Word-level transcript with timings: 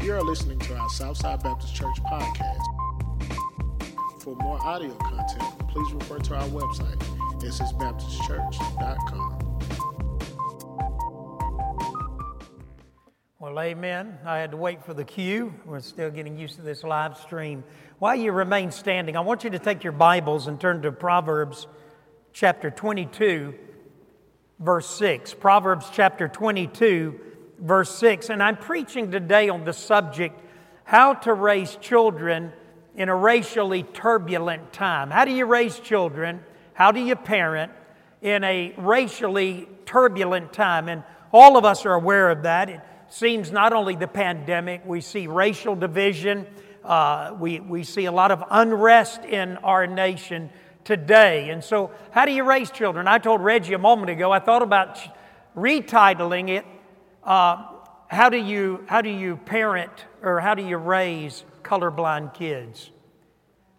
You 0.00 0.14
are 0.14 0.22
listening 0.22 0.60
to 0.60 0.76
our 0.76 0.88
Southside 0.90 1.42
Baptist 1.42 1.74
Church 1.74 1.96
podcast. 2.04 2.62
For 4.20 4.36
more 4.36 4.58
audio 4.64 4.94
content, 4.94 5.68
please 5.68 5.92
refer 5.92 6.18
to 6.18 6.36
our 6.36 6.48
website, 6.48 6.96
ssbaptistchurch.com. 7.40 9.38
Well, 13.40 13.58
amen. 13.60 14.18
I 14.24 14.38
had 14.38 14.52
to 14.52 14.56
wait 14.56 14.84
for 14.84 14.94
the 14.94 15.04
cue. 15.04 15.52
We're 15.66 15.80
still 15.80 16.10
getting 16.10 16.38
used 16.38 16.56
to 16.56 16.62
this 16.62 16.84
live 16.84 17.18
stream. 17.18 17.64
While 17.98 18.14
you 18.14 18.30
remain 18.30 18.70
standing, 18.70 19.16
I 19.16 19.20
want 19.20 19.42
you 19.42 19.50
to 19.50 19.58
take 19.58 19.82
your 19.82 19.92
Bibles 19.92 20.46
and 20.46 20.60
turn 20.60 20.80
to 20.82 20.92
Proverbs 20.92 21.66
chapter 22.32 22.70
22, 22.70 23.52
verse 24.60 24.88
6. 24.90 25.34
Proverbs 25.34 25.86
chapter 25.92 26.28
22, 26.28 27.20
verse 27.60 27.94
6. 27.96 28.30
And 28.30 28.42
I'm 28.42 28.56
preaching 28.56 29.10
today 29.10 29.48
on 29.48 29.64
the 29.64 29.72
subject 29.72 30.40
how 30.84 31.14
to 31.14 31.34
raise 31.34 31.76
children 31.76 32.52
in 32.94 33.08
a 33.08 33.14
racially 33.14 33.82
turbulent 33.82 34.72
time. 34.72 35.10
How 35.10 35.24
do 35.24 35.32
you 35.32 35.46
raise 35.46 35.78
children? 35.78 36.40
How 36.72 36.92
do 36.92 37.00
you 37.00 37.14
parent 37.14 37.72
in 38.22 38.42
a 38.42 38.74
racially 38.76 39.68
turbulent 39.86 40.52
time? 40.52 40.88
And 40.88 41.02
all 41.32 41.56
of 41.56 41.64
us 41.64 41.84
are 41.84 41.94
aware 41.94 42.30
of 42.30 42.42
that. 42.44 42.70
It 42.70 42.80
seems 43.08 43.52
not 43.52 43.72
only 43.72 43.96
the 43.96 44.08
pandemic, 44.08 44.82
we 44.86 45.00
see 45.00 45.26
racial 45.26 45.76
division, 45.76 46.46
uh, 46.84 47.36
we, 47.38 47.60
we 47.60 47.84
see 47.84 48.06
a 48.06 48.12
lot 48.12 48.30
of 48.30 48.42
unrest 48.50 49.24
in 49.24 49.58
our 49.58 49.86
nation 49.86 50.50
today. 50.84 51.50
And 51.50 51.62
so, 51.62 51.90
how 52.12 52.24
do 52.24 52.32
you 52.32 52.44
raise 52.44 52.70
children? 52.70 53.06
I 53.06 53.18
told 53.18 53.42
Reggie 53.42 53.74
a 53.74 53.78
moment 53.78 54.10
ago, 54.10 54.32
I 54.32 54.38
thought 54.38 54.62
about 54.62 54.98
retitling 55.54 56.48
it 56.48 56.64
uh, 57.28 57.62
how, 58.06 58.30
do 58.30 58.38
you, 58.38 58.82
how 58.86 59.02
do 59.02 59.10
you 59.10 59.36
parent 59.36 59.92
or 60.22 60.40
how 60.40 60.54
do 60.54 60.62
you 60.62 60.78
raise 60.78 61.44
colorblind 61.62 62.32
kids? 62.32 62.90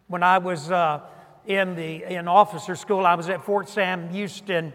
When 0.08 0.22
I 0.22 0.38
was 0.38 0.70
uh, 0.70 1.02
in, 1.48 1.76
the, 1.76 2.04
in 2.04 2.28
officer 2.28 2.76
school, 2.76 3.08
I 3.08 3.16
was 3.16 3.28
at 3.28 3.44
Fort 3.44 3.68
Sam 3.68 4.10
Houston, 4.10 4.72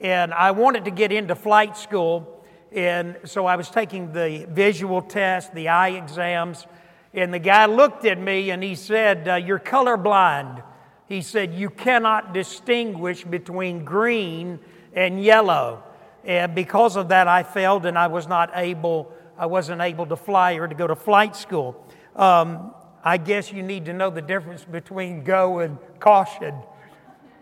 and 0.00 0.32
I 0.32 0.52
wanted 0.52 0.86
to 0.86 0.90
get 0.90 1.12
into 1.12 1.34
flight 1.34 1.76
school. 1.76 2.46
And 2.72 3.18
so 3.24 3.44
I 3.44 3.56
was 3.56 3.68
taking 3.68 4.14
the 4.14 4.46
visual 4.48 5.02
test, 5.02 5.54
the 5.54 5.68
eye 5.68 5.90
exams, 5.90 6.66
and 7.12 7.32
the 7.32 7.38
guy 7.38 7.66
looked 7.66 8.06
at 8.06 8.18
me 8.18 8.50
and 8.50 8.62
he 8.62 8.74
said, 8.74 9.28
uh, 9.28 9.34
You're 9.34 9.60
colorblind. 9.60 10.62
He 11.08 11.20
said, 11.20 11.52
You 11.52 11.68
cannot 11.68 12.32
distinguish 12.32 13.22
between 13.22 13.84
green 13.84 14.60
and 14.94 15.22
yellow. 15.22 15.82
And 16.24 16.54
because 16.54 16.96
of 16.96 17.08
that, 17.08 17.28
I 17.28 17.42
failed 17.42 17.86
and 17.86 17.98
I 17.98 18.06
was 18.06 18.26
not 18.26 18.50
able, 18.54 19.12
I 19.38 19.46
wasn't 19.46 19.82
able 19.82 20.06
to 20.06 20.16
fly 20.16 20.54
or 20.54 20.66
to 20.66 20.74
go 20.74 20.86
to 20.86 20.96
flight 20.96 21.36
school. 21.36 21.84
Um, 22.16 22.74
I 23.02 23.18
guess 23.18 23.52
you 23.52 23.62
need 23.62 23.84
to 23.86 23.92
know 23.92 24.08
the 24.08 24.22
difference 24.22 24.64
between 24.64 25.24
go 25.24 25.58
and 25.58 25.76
caution 26.00 26.54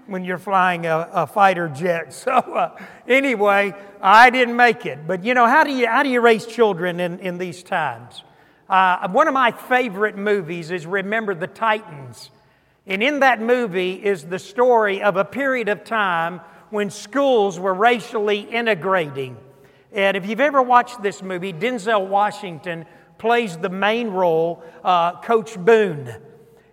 when 0.06 0.24
you're 0.24 0.38
flying 0.38 0.86
a, 0.86 1.08
a 1.12 1.26
fighter 1.26 1.68
jet. 1.68 2.12
So, 2.22 2.32
uh, 2.32 2.76
anyway, 3.06 3.74
I 4.00 4.30
didn't 4.30 4.56
make 4.56 4.86
it. 4.86 5.06
But 5.06 5.24
you 5.24 5.34
know, 5.34 5.46
how 5.46 5.64
do 5.64 5.70
you, 5.70 5.86
how 5.86 6.02
do 6.02 6.08
you 6.08 6.20
raise 6.20 6.46
children 6.46 6.98
in, 6.98 7.20
in 7.20 7.38
these 7.38 7.62
times? 7.62 8.24
Uh, 8.68 9.08
one 9.08 9.28
of 9.28 9.34
my 9.34 9.52
favorite 9.52 10.16
movies 10.16 10.70
is 10.70 10.86
Remember 10.86 11.34
the 11.34 11.46
Titans. 11.46 12.30
And 12.86 13.02
in 13.02 13.20
that 13.20 13.40
movie 13.40 13.92
is 13.92 14.24
the 14.24 14.38
story 14.38 15.02
of 15.02 15.16
a 15.16 15.24
period 15.24 15.68
of 15.68 15.84
time 15.84 16.40
when 16.72 16.88
schools 16.88 17.60
were 17.60 17.74
racially 17.74 18.40
integrating. 18.40 19.36
And 19.92 20.16
if 20.16 20.26
you've 20.26 20.40
ever 20.40 20.62
watched 20.62 21.02
this 21.02 21.22
movie, 21.22 21.52
Denzel 21.52 22.08
Washington 22.08 22.86
plays 23.18 23.58
the 23.58 23.68
main 23.68 24.08
role, 24.08 24.64
uh, 24.82 25.20
Coach 25.20 25.58
Boone. 25.58 26.16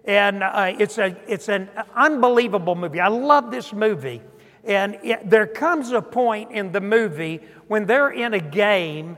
And 0.05 0.41
uh, 0.41 0.73
it's, 0.79 0.97
a, 0.97 1.17
it's 1.27 1.49
an 1.49 1.69
unbelievable 1.97 2.75
movie. 2.75 3.01
I 3.01 3.09
love 3.09 3.51
this 3.51 3.73
movie. 3.73 4.21
And 4.63 4.97
it, 5.03 5.29
there 5.29 5.45
comes 5.45 5.91
a 5.91 6.01
point 6.01 6.51
in 6.51 6.71
the 6.71 6.79
movie 6.79 7.41
when 7.67 7.85
they're 7.85 8.09
in 8.09 8.33
a 8.33 8.39
game 8.39 9.17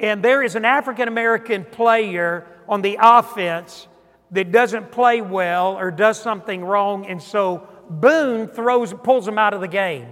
and 0.00 0.22
there 0.22 0.42
is 0.42 0.54
an 0.54 0.64
African 0.64 1.06
American 1.06 1.64
player 1.66 2.46
on 2.66 2.80
the 2.80 2.96
offense 2.98 3.88
that 4.30 4.52
doesn't 4.52 4.90
play 4.90 5.20
well 5.20 5.76
or 5.76 5.90
does 5.90 6.18
something 6.18 6.64
wrong. 6.64 7.06
And 7.06 7.22
so 7.22 7.68
Boone 7.88 8.48
throws, 8.48 8.92
pulls 8.92 9.26
him 9.26 9.38
out 9.38 9.54
of 9.54 9.60
the 9.60 9.68
game. 9.68 10.08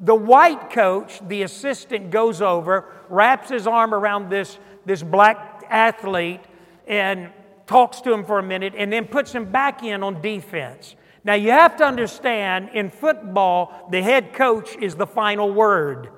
The 0.00 0.14
white 0.14 0.70
coach, 0.70 1.20
the 1.26 1.42
assistant, 1.42 2.10
goes 2.10 2.42
over, 2.42 2.92
wraps 3.08 3.50
his 3.50 3.66
arm 3.66 3.94
around 3.94 4.28
this, 4.28 4.58
this 4.84 5.02
black 5.02 5.64
athlete, 5.70 6.40
and 6.86 7.30
talks 7.66 8.00
to 8.02 8.12
him 8.12 8.24
for 8.24 8.38
a 8.38 8.42
minute, 8.42 8.74
and 8.76 8.92
then 8.92 9.06
puts 9.06 9.32
him 9.32 9.50
back 9.50 9.82
in 9.82 10.02
on 10.02 10.20
defense. 10.20 10.96
Now, 11.22 11.34
you 11.34 11.52
have 11.52 11.76
to 11.76 11.84
understand 11.84 12.70
in 12.74 12.90
football, 12.90 13.88
the 13.90 14.02
head 14.02 14.34
coach 14.34 14.76
is 14.76 14.94
the 14.94 15.06
final 15.06 15.52
word. 15.52 16.10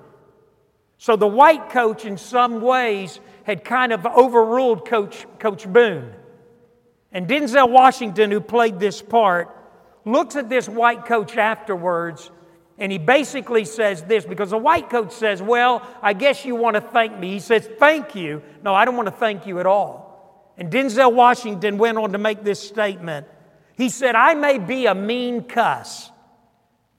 So 0.98 1.14
the 1.14 1.26
white 1.26 1.70
coach, 1.70 2.04
in 2.04 2.16
some 2.16 2.60
ways, 2.60 3.20
had 3.44 3.62
kind 3.64 3.92
of 3.92 4.04
overruled 4.06 4.88
Coach, 4.88 5.26
coach 5.38 5.70
Boone. 5.70 6.12
And 7.12 7.28
Denzel 7.28 7.70
Washington, 7.70 8.30
who 8.30 8.40
played 8.40 8.80
this 8.80 9.00
part, 9.00 9.55
looks 10.06 10.36
at 10.36 10.48
this 10.48 10.68
white 10.68 11.04
coach 11.04 11.36
afterwards 11.36 12.30
and 12.78 12.92
he 12.92 12.98
basically 12.98 13.64
says 13.64 14.02
this 14.02 14.26
because 14.26 14.50
the 14.50 14.58
white 14.58 14.90
coach 14.90 15.12
says, 15.12 15.40
Well, 15.40 15.82
I 16.02 16.12
guess 16.12 16.44
you 16.44 16.54
want 16.54 16.74
to 16.74 16.80
thank 16.80 17.18
me. 17.18 17.32
He 17.32 17.40
says, 17.40 17.68
Thank 17.78 18.14
you. 18.14 18.42
No, 18.62 18.74
I 18.74 18.84
don't 18.84 18.96
want 18.96 19.06
to 19.08 19.14
thank 19.14 19.46
you 19.46 19.60
at 19.60 19.66
all. 19.66 20.52
And 20.58 20.70
Denzel 20.70 21.12
Washington 21.12 21.78
went 21.78 21.98
on 21.98 22.12
to 22.12 22.18
make 22.18 22.44
this 22.44 22.60
statement. 22.60 23.26
He 23.76 23.88
said, 23.88 24.14
I 24.14 24.34
may 24.34 24.58
be 24.58 24.86
a 24.86 24.94
mean 24.94 25.44
cuss, 25.44 26.10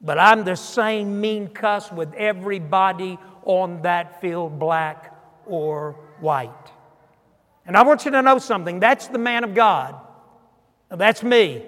but 0.01 0.19
I'm 0.19 0.43
the 0.43 0.55
same 0.55 1.21
mean 1.21 1.47
cuss 1.47 1.91
with 1.91 2.13
everybody 2.13 3.17
on 3.45 3.81
that 3.83 4.21
field, 4.21 4.59
black 4.59 5.15
or 5.45 5.93
white. 6.19 6.51
And 7.65 7.75
I 7.75 7.83
want 7.83 8.05
you 8.05 8.11
to 8.11 8.21
know 8.21 8.39
something 8.39 8.79
that's 8.79 9.07
the 9.07 9.17
man 9.17 9.43
of 9.43 9.53
God. 9.53 9.95
That's 10.89 11.21
me. 11.21 11.63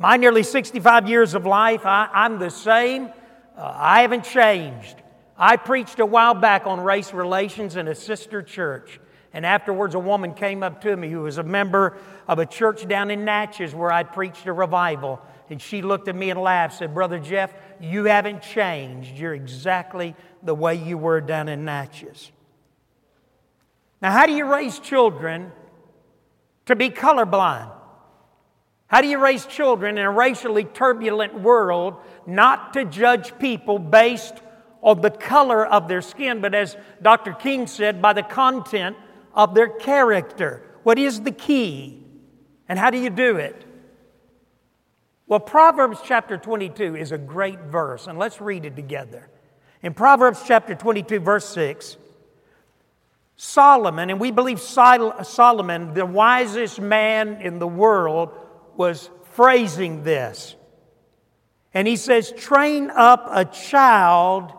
My 0.00 0.16
nearly 0.16 0.44
65 0.44 1.08
years 1.08 1.34
of 1.34 1.44
life, 1.44 1.84
I, 1.84 2.08
am 2.12 2.38
the 2.38 2.50
same. 2.50 3.10
Uh, 3.56 3.72
I 3.74 4.02
haven't 4.02 4.24
changed. 4.24 4.94
I 5.36 5.56
preached 5.56 5.98
a 5.98 6.06
while 6.06 6.34
back 6.34 6.68
on 6.68 6.80
race 6.80 7.12
relations 7.12 7.74
in 7.74 7.88
a 7.88 7.96
sister 7.96 8.40
church. 8.40 9.00
And 9.32 9.44
afterwards, 9.44 9.96
a 9.96 9.98
woman 9.98 10.34
came 10.34 10.62
up 10.62 10.80
to 10.82 10.96
me 10.96 11.10
who 11.10 11.22
was 11.22 11.38
a 11.38 11.42
member 11.42 11.98
of 12.28 12.38
a 12.38 12.46
church 12.46 12.86
down 12.86 13.10
in 13.10 13.24
Natchez 13.24 13.74
where 13.74 13.90
I 13.90 14.04
preached 14.04 14.46
a 14.46 14.52
revival. 14.52 15.20
And 15.50 15.60
she 15.60 15.82
looked 15.82 16.06
at 16.06 16.14
me 16.14 16.30
and 16.30 16.40
laughed, 16.40 16.78
said, 16.78 16.94
Brother 16.94 17.18
Jeff, 17.18 17.52
you 17.80 18.04
haven't 18.04 18.42
changed. 18.42 19.18
You're 19.18 19.34
exactly 19.34 20.14
the 20.44 20.54
way 20.54 20.76
you 20.76 20.96
were 20.96 21.20
down 21.20 21.48
in 21.48 21.64
Natchez. 21.64 22.30
Now, 24.00 24.12
how 24.12 24.26
do 24.26 24.32
you 24.32 24.44
raise 24.44 24.78
children 24.78 25.50
to 26.66 26.76
be 26.76 26.88
colorblind? 26.88 27.77
How 28.88 29.02
do 29.02 29.08
you 29.08 29.18
raise 29.18 29.44
children 29.44 29.98
in 29.98 30.04
a 30.04 30.10
racially 30.10 30.64
turbulent 30.64 31.38
world 31.38 31.96
not 32.26 32.72
to 32.72 32.84
judge 32.86 33.38
people 33.38 33.78
based 33.78 34.34
on 34.80 35.02
the 35.02 35.10
color 35.10 35.66
of 35.66 35.88
their 35.88 36.00
skin, 36.00 36.40
but 36.40 36.54
as 36.54 36.76
Dr. 37.02 37.34
King 37.34 37.66
said, 37.66 38.00
by 38.00 38.14
the 38.14 38.22
content 38.22 38.96
of 39.34 39.54
their 39.54 39.68
character? 39.68 40.62
What 40.84 40.98
is 40.98 41.20
the 41.20 41.32
key? 41.32 42.02
And 42.66 42.78
how 42.78 42.90
do 42.90 42.98
you 42.98 43.10
do 43.10 43.36
it? 43.36 43.64
Well, 45.26 45.40
Proverbs 45.40 45.98
chapter 46.02 46.38
22 46.38 46.96
is 46.96 47.12
a 47.12 47.18
great 47.18 47.60
verse, 47.60 48.06
and 48.06 48.18
let's 48.18 48.40
read 48.40 48.64
it 48.64 48.74
together. 48.74 49.28
In 49.82 49.92
Proverbs 49.92 50.42
chapter 50.46 50.74
22, 50.74 51.20
verse 51.20 51.46
6, 51.50 51.98
Solomon, 53.36 54.08
and 54.08 54.18
we 54.18 54.30
believe 54.30 54.58
Solomon, 54.58 55.92
the 55.92 56.06
wisest 56.06 56.80
man 56.80 57.42
in 57.42 57.58
the 57.58 57.68
world, 57.68 58.30
was 58.78 59.10
phrasing 59.32 60.04
this. 60.04 60.54
And 61.74 61.86
he 61.86 61.96
says, 61.96 62.32
train 62.32 62.90
up 62.90 63.28
a 63.30 63.44
child 63.44 64.52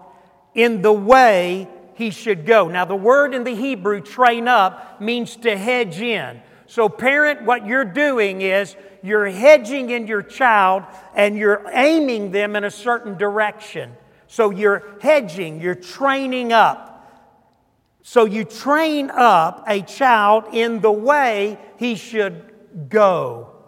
in 0.54 0.82
the 0.82 0.94
way 0.94 1.68
he 1.96 2.12
should 2.12 2.46
go. 2.46 2.68
Now, 2.68 2.86
the 2.86 2.96
word 2.96 3.34
in 3.34 3.44
the 3.44 3.56
Hebrew, 3.56 4.02
train 4.02 4.48
up, 4.48 5.02
means 5.02 5.36
to 5.38 5.58
hedge 5.58 6.00
in. 6.00 6.42
So, 6.68 6.88
parent, 6.88 7.44
what 7.44 7.66
you're 7.66 7.84
doing 7.84 8.42
is 8.42 8.76
you're 9.02 9.28
hedging 9.28 9.90
in 9.90 10.06
your 10.06 10.22
child 10.22 10.84
and 11.16 11.36
you're 11.36 11.66
aiming 11.74 12.32
them 12.32 12.56
in 12.56 12.64
a 12.64 12.72
certain 12.72 13.18
direction. 13.18 13.96
So, 14.28 14.52
you're 14.52 14.84
hedging, 15.02 15.62
you're 15.62 15.76
training 15.76 16.54
up. 16.54 16.86
So, 18.04 18.26
you 18.26 18.44
train 18.44 19.10
up 19.10 19.64
a 19.68 19.82
child 19.82 20.46
in 20.54 20.80
the 20.80 20.92
way 20.92 21.58
he 21.78 21.96
should 21.96 22.54
go. 22.88 23.59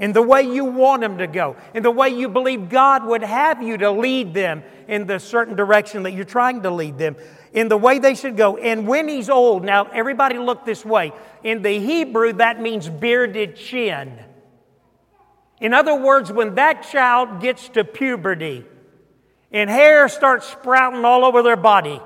In 0.00 0.14
the 0.14 0.22
way 0.22 0.42
you 0.42 0.64
want 0.64 1.02
them 1.02 1.18
to 1.18 1.26
go, 1.26 1.56
in 1.74 1.82
the 1.82 1.90
way 1.90 2.08
you 2.08 2.28
believe 2.30 2.70
God 2.70 3.04
would 3.04 3.22
have 3.22 3.62
you 3.62 3.76
to 3.76 3.90
lead 3.90 4.32
them 4.32 4.62
in 4.88 5.06
the 5.06 5.20
certain 5.20 5.54
direction 5.54 6.04
that 6.04 6.12
you're 6.12 6.24
trying 6.24 6.62
to 6.62 6.70
lead 6.70 6.96
them, 6.96 7.16
in 7.52 7.68
the 7.68 7.76
way 7.76 7.98
they 7.98 8.14
should 8.14 8.34
go. 8.34 8.56
And 8.56 8.88
when 8.88 9.08
he's 9.08 9.28
old, 9.28 9.62
now 9.62 9.84
everybody 9.92 10.38
look 10.38 10.64
this 10.64 10.86
way. 10.86 11.12
In 11.44 11.60
the 11.60 11.78
Hebrew, 11.78 12.32
that 12.34 12.60
means 12.60 12.88
bearded 12.88 13.56
chin. 13.56 14.18
In 15.60 15.74
other 15.74 15.94
words, 15.94 16.32
when 16.32 16.54
that 16.54 16.88
child 16.90 17.42
gets 17.42 17.68
to 17.70 17.84
puberty 17.84 18.64
and 19.52 19.68
hair 19.68 20.08
starts 20.08 20.46
sprouting 20.46 21.04
all 21.04 21.26
over 21.26 21.42
their 21.42 21.56
body, 21.56 22.00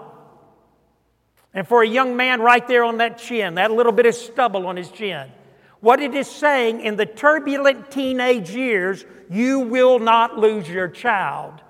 and 1.52 1.68
for 1.68 1.84
a 1.84 1.88
young 1.88 2.16
man 2.16 2.42
right 2.42 2.66
there 2.66 2.82
on 2.82 2.98
that 2.98 3.18
chin, 3.18 3.54
that 3.54 3.70
little 3.70 3.92
bit 3.92 4.06
of 4.06 4.16
stubble 4.16 4.66
on 4.66 4.76
his 4.76 4.90
chin, 4.90 5.30
what 5.84 6.00
it 6.00 6.14
is 6.14 6.26
saying 6.26 6.80
in 6.80 6.96
the 6.96 7.04
turbulent 7.04 7.90
teenage 7.90 8.48
years, 8.48 9.04
you 9.30 9.60
will 9.60 9.98
not 9.98 10.38
lose 10.38 10.66
your 10.66 10.88
child. 10.88 11.60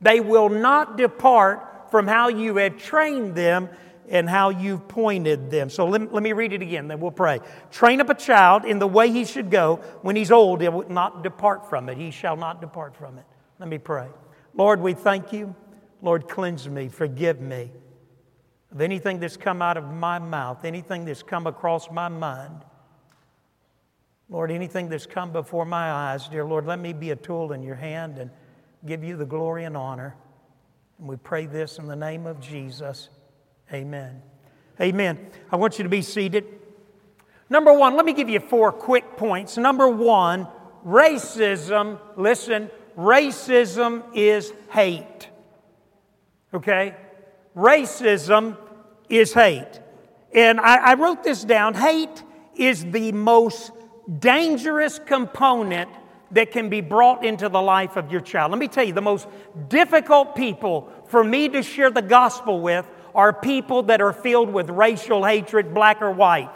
They 0.00 0.20
will 0.20 0.48
not 0.48 0.96
depart 0.96 1.90
from 1.90 2.06
how 2.06 2.28
you 2.28 2.54
have 2.58 2.78
trained 2.78 3.34
them 3.34 3.68
and 4.08 4.30
how 4.30 4.50
you've 4.50 4.86
pointed 4.86 5.50
them. 5.50 5.68
So 5.68 5.84
let, 5.86 6.14
let 6.14 6.22
me 6.22 6.32
read 6.32 6.52
it 6.52 6.62
again, 6.62 6.86
then 6.86 7.00
we'll 7.00 7.10
pray. 7.10 7.40
Train 7.72 8.00
up 8.00 8.08
a 8.08 8.14
child 8.14 8.64
in 8.64 8.78
the 8.78 8.86
way 8.86 9.10
he 9.10 9.24
should 9.24 9.50
go. 9.50 9.80
When 10.02 10.14
he's 10.14 10.30
old, 10.30 10.60
he 10.60 10.68
will 10.68 10.88
not 10.88 11.24
depart 11.24 11.68
from 11.68 11.88
it. 11.88 11.98
He 11.98 12.12
shall 12.12 12.36
not 12.36 12.60
depart 12.60 12.94
from 12.94 13.18
it. 13.18 13.24
Let 13.58 13.68
me 13.68 13.78
pray. 13.78 14.06
Lord, 14.54 14.80
we 14.80 14.94
thank 14.94 15.32
you. 15.32 15.56
Lord, 16.02 16.28
cleanse 16.28 16.68
me, 16.68 16.88
forgive 16.88 17.40
me 17.40 17.72
of 18.70 18.80
anything 18.80 19.18
that's 19.18 19.36
come 19.36 19.60
out 19.60 19.76
of 19.76 19.92
my 19.92 20.20
mouth, 20.20 20.64
anything 20.64 21.04
that's 21.04 21.24
come 21.24 21.48
across 21.48 21.90
my 21.90 22.06
mind 22.06 22.62
Lord, 24.30 24.52
anything 24.52 24.88
that's 24.88 25.06
come 25.06 25.32
before 25.32 25.64
my 25.64 25.90
eyes, 25.90 26.28
dear 26.28 26.44
Lord, 26.44 26.64
let 26.64 26.78
me 26.78 26.92
be 26.92 27.10
a 27.10 27.16
tool 27.16 27.52
in 27.52 27.64
your 27.64 27.74
hand 27.74 28.16
and 28.16 28.30
give 28.86 29.02
you 29.02 29.16
the 29.16 29.26
glory 29.26 29.64
and 29.64 29.76
honor. 29.76 30.14
And 31.00 31.08
we 31.08 31.16
pray 31.16 31.46
this 31.46 31.78
in 31.78 31.86
the 31.86 31.96
name 31.96 32.26
of 32.26 32.40
Jesus. 32.40 33.08
Amen. 33.72 34.22
Amen. 34.80 35.30
I 35.50 35.56
want 35.56 35.78
you 35.78 35.82
to 35.82 35.88
be 35.88 36.00
seated. 36.00 36.46
Number 37.48 37.72
one, 37.72 37.96
let 37.96 38.04
me 38.04 38.12
give 38.12 38.28
you 38.28 38.38
four 38.38 38.70
quick 38.70 39.16
points. 39.16 39.56
Number 39.56 39.88
one, 39.88 40.46
racism, 40.86 41.98
listen, 42.16 42.70
racism 42.96 44.04
is 44.14 44.52
hate. 44.70 45.28
Okay? 46.54 46.94
Racism 47.56 48.56
is 49.08 49.34
hate. 49.34 49.80
And 50.32 50.60
I, 50.60 50.92
I 50.92 50.94
wrote 50.94 51.24
this 51.24 51.42
down. 51.42 51.74
Hate 51.74 52.22
is 52.54 52.84
the 52.84 53.10
most 53.10 53.72
dangerous 54.18 54.98
component 54.98 55.90
that 56.32 56.52
can 56.52 56.68
be 56.68 56.80
brought 56.80 57.24
into 57.24 57.48
the 57.48 57.60
life 57.60 57.96
of 57.96 58.10
your 58.10 58.20
child. 58.20 58.50
Let 58.52 58.58
me 58.58 58.68
tell 58.68 58.84
you, 58.84 58.92
the 58.92 59.00
most 59.00 59.28
difficult 59.68 60.36
people 60.36 60.92
for 61.08 61.24
me 61.24 61.48
to 61.48 61.62
share 61.62 61.90
the 61.90 62.02
gospel 62.02 62.60
with 62.60 62.86
are 63.14 63.32
people 63.32 63.84
that 63.84 64.00
are 64.00 64.12
filled 64.12 64.52
with 64.52 64.70
racial 64.70 65.24
hatred, 65.24 65.74
black 65.74 66.00
or 66.00 66.12
white. 66.12 66.54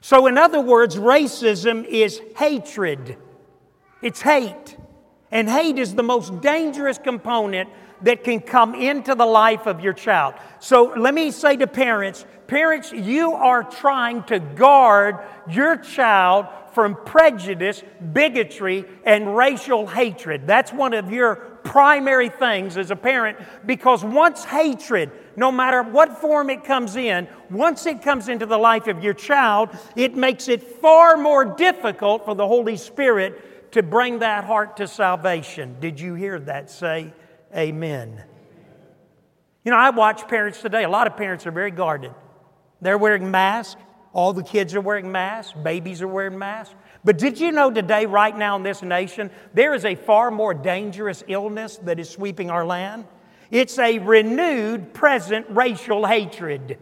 So, 0.00 0.26
in 0.26 0.38
other 0.38 0.60
words, 0.60 0.96
racism 0.96 1.84
is 1.84 2.20
hatred. 2.36 3.16
It's 4.00 4.20
hate. 4.20 4.76
And 5.30 5.50
hate 5.50 5.78
is 5.78 5.94
the 5.94 6.04
most 6.04 6.40
dangerous 6.40 6.98
component 6.98 7.68
that 8.02 8.24
can 8.24 8.40
come 8.40 8.74
into 8.74 9.14
the 9.14 9.26
life 9.26 9.66
of 9.66 9.80
your 9.80 9.92
child. 9.92 10.34
So 10.60 10.94
let 10.96 11.14
me 11.14 11.30
say 11.30 11.56
to 11.56 11.66
parents 11.66 12.24
parents, 12.48 12.92
you 12.92 13.32
are 13.32 13.62
trying 13.62 14.24
to 14.24 14.40
guard 14.40 15.18
your 15.48 15.76
child 15.76 16.46
from 16.72 16.96
prejudice, 17.04 17.82
bigotry, 18.12 18.84
and 19.04 19.36
racial 19.36 19.86
hatred. 19.86 20.46
That's 20.46 20.72
one 20.72 20.94
of 20.94 21.12
your 21.12 21.36
primary 21.64 22.30
things 22.30 22.76
as 22.76 22.90
a 22.90 22.96
parent 22.96 23.38
because 23.66 24.02
once 24.02 24.44
hatred, 24.44 25.10
no 25.36 25.52
matter 25.52 25.82
what 25.82 26.20
form 26.20 26.50
it 26.50 26.64
comes 26.64 26.96
in, 26.96 27.28
once 27.50 27.84
it 27.84 28.02
comes 28.02 28.28
into 28.28 28.46
the 28.46 28.58
life 28.58 28.86
of 28.86 29.04
your 29.04 29.14
child, 29.14 29.68
it 29.94 30.14
makes 30.14 30.48
it 30.48 30.62
far 30.62 31.16
more 31.16 31.44
difficult 31.44 32.24
for 32.24 32.34
the 32.34 32.46
Holy 32.46 32.76
Spirit 32.76 33.72
to 33.72 33.82
bring 33.82 34.20
that 34.20 34.44
heart 34.44 34.78
to 34.78 34.88
salvation. 34.88 35.76
Did 35.80 36.00
you 36.00 36.14
hear 36.14 36.38
that? 36.40 36.70
Say, 36.70 37.12
Amen. 37.54 38.22
You 39.64 39.72
know, 39.72 39.78
I 39.78 39.90
watch 39.90 40.26
parents 40.28 40.60
today. 40.60 40.84
A 40.84 40.88
lot 40.88 41.06
of 41.06 41.16
parents 41.16 41.46
are 41.46 41.50
very 41.50 41.70
guarded. 41.70 42.12
They're 42.80 42.98
wearing 42.98 43.30
masks. 43.30 43.80
All 44.12 44.32
the 44.32 44.42
kids 44.42 44.74
are 44.74 44.80
wearing 44.80 45.12
masks. 45.12 45.52
Babies 45.62 46.02
are 46.02 46.08
wearing 46.08 46.38
masks. 46.38 46.74
But 47.04 47.18
did 47.18 47.38
you 47.38 47.52
know 47.52 47.70
today, 47.70 48.06
right 48.06 48.36
now 48.36 48.56
in 48.56 48.62
this 48.62 48.82
nation, 48.82 49.30
there 49.54 49.74
is 49.74 49.84
a 49.84 49.94
far 49.94 50.30
more 50.30 50.54
dangerous 50.54 51.22
illness 51.28 51.76
that 51.82 51.98
is 51.98 52.08
sweeping 52.08 52.50
our 52.50 52.64
land? 52.64 53.06
It's 53.50 53.78
a 53.78 53.98
renewed 53.98 54.92
present 54.92 55.46
racial 55.50 56.06
hatred. 56.06 56.78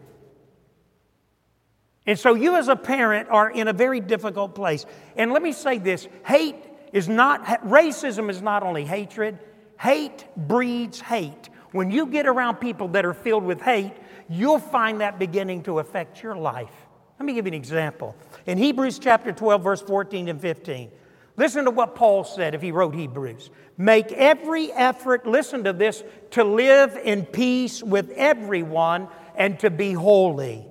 And 2.06 2.18
so 2.18 2.34
you, 2.34 2.56
as 2.56 2.68
a 2.68 2.76
parent, 2.76 3.28
are 3.30 3.50
in 3.50 3.68
a 3.68 3.72
very 3.72 4.00
difficult 4.00 4.54
place. 4.54 4.86
And 5.16 5.32
let 5.32 5.42
me 5.42 5.52
say 5.52 5.78
this 5.78 6.06
hate 6.24 6.56
is 6.92 7.08
not, 7.08 7.44
racism 7.64 8.30
is 8.30 8.40
not 8.40 8.62
only 8.62 8.84
hatred, 8.84 9.38
Hate 9.78 10.24
breeds 10.36 11.00
hate. 11.00 11.48
When 11.72 11.90
you 11.90 12.06
get 12.06 12.26
around 12.26 12.56
people 12.56 12.88
that 12.88 13.04
are 13.04 13.14
filled 13.14 13.44
with 13.44 13.60
hate, 13.60 13.92
you'll 14.28 14.58
find 14.58 15.00
that 15.00 15.18
beginning 15.18 15.62
to 15.64 15.78
affect 15.78 16.22
your 16.22 16.36
life. 16.36 16.72
Let 17.18 17.26
me 17.26 17.34
give 17.34 17.46
you 17.46 17.50
an 17.50 17.54
example. 17.54 18.14
In 18.46 18.58
Hebrews 18.58 18.98
chapter 18.98 19.32
12, 19.32 19.62
verse 19.62 19.82
14 19.82 20.28
and 20.28 20.40
15, 20.40 20.90
listen 21.36 21.64
to 21.64 21.70
what 21.70 21.94
Paul 21.94 22.24
said 22.24 22.54
if 22.54 22.62
he 22.62 22.72
wrote 22.72 22.94
Hebrews. 22.94 23.50
Make 23.78 24.12
every 24.12 24.72
effort, 24.72 25.26
listen 25.26 25.64
to 25.64 25.72
this, 25.72 26.02
to 26.32 26.44
live 26.44 26.96
in 26.96 27.24
peace 27.24 27.82
with 27.82 28.10
everyone 28.12 29.08
and 29.34 29.58
to 29.60 29.70
be 29.70 29.92
holy. 29.92 30.66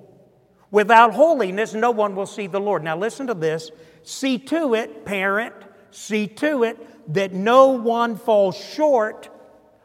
Without 0.70 1.14
holiness, 1.14 1.74
no 1.74 1.90
one 1.90 2.14
will 2.16 2.26
see 2.26 2.48
the 2.48 2.60
Lord. 2.60 2.82
Now, 2.82 2.96
listen 2.96 3.28
to 3.28 3.34
this. 3.34 3.70
See 4.02 4.38
to 4.38 4.74
it, 4.74 5.04
parent, 5.04 5.54
see 5.90 6.26
to 6.28 6.64
it 6.64 6.78
that 7.08 7.32
no 7.32 7.68
one 7.68 8.16
falls 8.16 8.56
short 8.56 9.28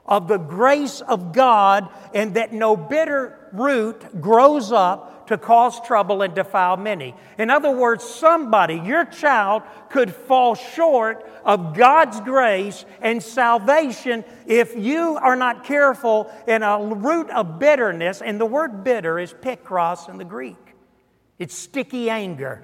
of 0.06 0.28
the 0.28 0.38
grace 0.38 1.02
of 1.02 1.34
God 1.34 1.88
and 2.14 2.34
that 2.36 2.54
no 2.54 2.76
bitter 2.76 3.50
root 3.54 4.22
grows 4.22 4.72
up 4.72 5.28
to 5.28 5.38
cause 5.38 5.80
trouble 5.82 6.22
and 6.24 6.36
defile 6.36 6.76
many. 6.76 7.16
In 7.38 7.50
other 7.50 7.72
words, 7.72 8.04
somebody, 8.04 8.76
your 8.76 9.06
child, 9.06 9.64
could 9.90 10.14
fall 10.14 10.56
short 10.56 11.26
of 11.46 11.76
God's 11.76 12.20
grace 12.20 12.84
and 13.02 13.24
salvation 13.24 14.26
if 14.46 14.76
you 14.76 15.18
are 15.22 15.38
not 15.38 15.64
careful 15.64 16.30
in 16.48 16.64
a 16.64 16.84
root 16.84 17.30
of 17.30 17.60
bitterness. 17.60 18.22
And 18.22 18.42
the 18.42 18.46
word 18.46 18.84
bitter 18.84 19.20
is 19.20 19.34
pikros 19.34 20.10
in 20.10 20.18
the 20.18 20.26
Greek, 20.26 20.76
it's 21.40 21.56
sticky 21.56 22.10
anger. 22.10 22.64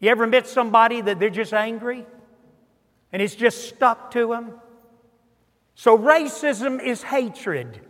You 0.00 0.10
ever 0.10 0.26
met 0.26 0.46
somebody 0.46 1.00
that 1.00 1.18
they're 1.18 1.30
just 1.30 1.54
angry? 1.54 2.04
And 3.14 3.22
it's 3.22 3.36
just 3.36 3.68
stuck 3.68 4.10
to 4.10 4.26
them. 4.26 4.54
So, 5.76 5.96
racism 5.96 6.84
is 6.84 7.00
hatred, 7.00 7.80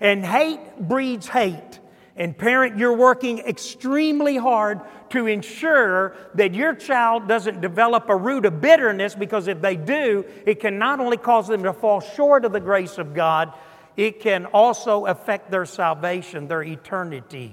and 0.00 0.24
hate 0.24 0.60
breeds 0.78 1.26
hate. 1.26 1.80
And, 2.14 2.38
parent, 2.38 2.78
you're 2.78 2.96
working 2.96 3.40
extremely 3.40 4.36
hard 4.36 4.80
to 5.10 5.26
ensure 5.26 6.14
that 6.34 6.54
your 6.54 6.76
child 6.76 7.26
doesn't 7.26 7.60
develop 7.60 8.08
a 8.08 8.14
root 8.14 8.46
of 8.46 8.60
bitterness 8.60 9.16
because 9.16 9.48
if 9.48 9.60
they 9.60 9.74
do, 9.74 10.24
it 10.46 10.60
can 10.60 10.78
not 10.78 11.00
only 11.00 11.16
cause 11.16 11.48
them 11.48 11.64
to 11.64 11.72
fall 11.72 12.00
short 12.00 12.44
of 12.44 12.52
the 12.52 12.60
grace 12.60 12.98
of 12.98 13.14
God, 13.14 13.52
it 13.96 14.20
can 14.20 14.46
also 14.46 15.06
affect 15.06 15.50
their 15.50 15.66
salvation, 15.66 16.46
their 16.46 16.62
eternity. 16.62 17.52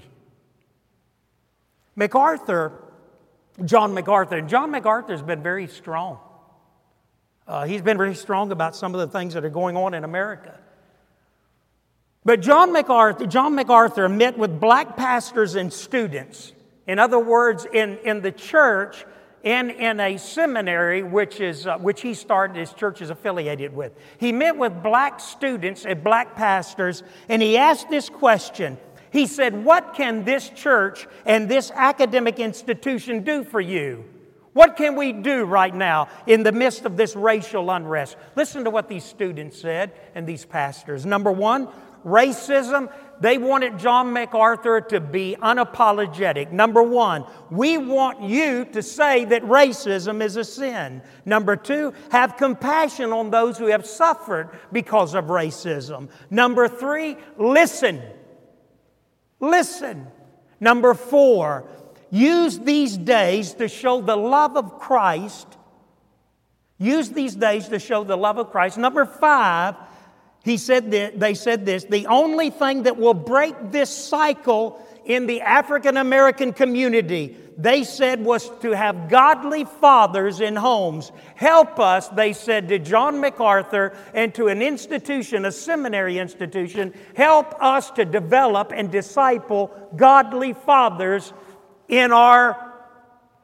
MacArthur, 1.96 2.72
John 3.64 3.94
MacArthur, 3.94 4.36
and 4.36 4.48
John 4.48 4.70
MacArthur 4.70 5.10
has 5.10 5.22
been 5.22 5.42
very 5.42 5.66
strong. 5.66 6.20
Uh, 7.46 7.64
he's 7.64 7.82
been 7.82 7.96
very 7.96 8.14
strong 8.14 8.50
about 8.50 8.74
some 8.74 8.94
of 8.94 9.00
the 9.00 9.06
things 9.06 9.34
that 9.34 9.44
are 9.44 9.50
going 9.50 9.76
on 9.76 9.94
in 9.94 10.04
America. 10.04 10.58
But 12.24 12.40
John 12.40 12.72
MacArthur, 12.72 13.26
John 13.26 13.54
MacArthur 13.54 14.08
met 14.08 14.36
with 14.36 14.60
black 14.60 14.96
pastors 14.96 15.54
and 15.54 15.72
students. 15.72 16.52
In 16.88 16.98
other 16.98 17.20
words, 17.20 17.66
in, 17.72 17.98
in 17.98 18.20
the 18.20 18.32
church 18.32 19.04
and 19.44 19.70
in 19.70 20.00
a 20.00 20.16
seminary 20.16 21.04
which, 21.04 21.40
is, 21.40 21.68
uh, 21.68 21.78
which 21.78 22.00
he 22.00 22.14
started, 22.14 22.56
his 22.56 22.72
church 22.72 23.00
is 23.00 23.10
affiliated 23.10 23.72
with. 23.72 23.92
He 24.18 24.32
met 24.32 24.56
with 24.56 24.82
black 24.82 25.20
students 25.20 25.86
and 25.86 26.02
black 26.02 26.34
pastors, 26.34 27.04
and 27.28 27.40
he 27.40 27.56
asked 27.56 27.88
this 27.90 28.08
question. 28.08 28.76
He 29.12 29.28
said, 29.28 29.64
What 29.64 29.94
can 29.94 30.24
this 30.24 30.48
church 30.48 31.06
and 31.24 31.48
this 31.48 31.70
academic 31.70 32.40
institution 32.40 33.22
do 33.22 33.44
for 33.44 33.60
you? 33.60 34.04
What 34.56 34.78
can 34.78 34.96
we 34.96 35.12
do 35.12 35.44
right 35.44 35.74
now 35.74 36.08
in 36.26 36.42
the 36.42 36.50
midst 36.50 36.86
of 36.86 36.96
this 36.96 37.14
racial 37.14 37.70
unrest? 37.70 38.16
Listen 38.36 38.64
to 38.64 38.70
what 38.70 38.88
these 38.88 39.04
students 39.04 39.60
said 39.60 39.92
and 40.14 40.26
these 40.26 40.46
pastors. 40.46 41.04
Number 41.04 41.30
one, 41.30 41.68
racism 42.06 42.90
they 43.20 43.36
wanted 43.36 43.78
John 43.78 44.14
MacArthur 44.14 44.80
to 44.80 44.98
be 44.98 45.36
unapologetic. 45.42 46.52
Number 46.52 46.82
one, 46.82 47.26
we 47.50 47.76
want 47.76 48.22
you 48.22 48.64
to 48.72 48.82
say 48.82 49.26
that 49.26 49.42
racism 49.42 50.22
is 50.22 50.36
a 50.36 50.44
sin. 50.44 51.02
Number 51.26 51.56
two, 51.56 51.92
have 52.10 52.38
compassion 52.38 53.12
on 53.12 53.30
those 53.30 53.58
who 53.58 53.66
have 53.66 53.86
suffered 53.86 54.58
because 54.72 55.12
of 55.12 55.26
racism. 55.26 56.08
Number 56.30 56.66
three, 56.66 57.18
listen. 57.36 58.00
Listen. 59.38 60.06
Number 60.60 60.94
four, 60.94 61.68
use 62.10 62.58
these 62.58 62.96
days 62.96 63.54
to 63.54 63.68
show 63.68 64.00
the 64.00 64.16
love 64.16 64.56
of 64.56 64.78
Christ. 64.78 65.46
Use 66.78 67.10
these 67.10 67.34
days 67.34 67.68
to 67.68 67.78
show 67.78 68.04
the 68.04 68.16
love 68.16 68.38
of 68.38 68.50
Christ. 68.50 68.76
Number 68.78 69.06
five, 69.06 69.76
he 70.44 70.58
said 70.58 70.90
that, 70.92 71.18
they 71.18 71.34
said 71.34 71.66
this 71.66 71.84
the 71.84 72.06
only 72.06 72.50
thing 72.50 72.84
that 72.84 72.96
will 72.96 73.14
break 73.14 73.54
this 73.72 73.90
cycle 73.90 74.80
in 75.04 75.26
the 75.26 75.40
African 75.40 75.96
American 75.96 76.52
community, 76.52 77.36
they 77.56 77.84
said, 77.84 78.24
was 78.24 78.50
to 78.60 78.72
have 78.72 79.08
godly 79.08 79.64
fathers 79.64 80.40
in 80.40 80.56
homes. 80.56 81.12
Help 81.36 81.78
us, 81.78 82.08
they 82.08 82.32
said 82.32 82.68
to 82.68 82.78
John 82.78 83.20
MacArthur 83.20 83.96
and 84.14 84.34
to 84.34 84.48
an 84.48 84.62
institution, 84.62 85.44
a 85.44 85.52
seminary 85.52 86.18
institution, 86.18 86.92
help 87.14 87.54
us 87.62 87.90
to 87.92 88.04
develop 88.04 88.72
and 88.74 88.90
disciple 88.90 89.70
godly 89.96 90.52
fathers 90.52 91.32
in 91.88 92.12
our 92.12 92.74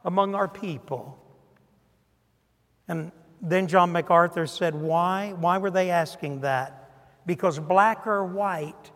among 0.05 0.35
our 0.35 0.47
people. 0.47 1.17
And 2.87 3.11
then 3.41 3.67
John 3.67 3.91
MacArthur 3.91 4.47
said, 4.47 4.75
Why? 4.75 5.33
Why 5.33 5.57
were 5.57 5.71
they 5.71 5.89
asking 5.89 6.41
that? 6.41 6.83
because 7.25 7.59
black 7.59 8.05
or 8.07 8.25
white, 8.25 8.91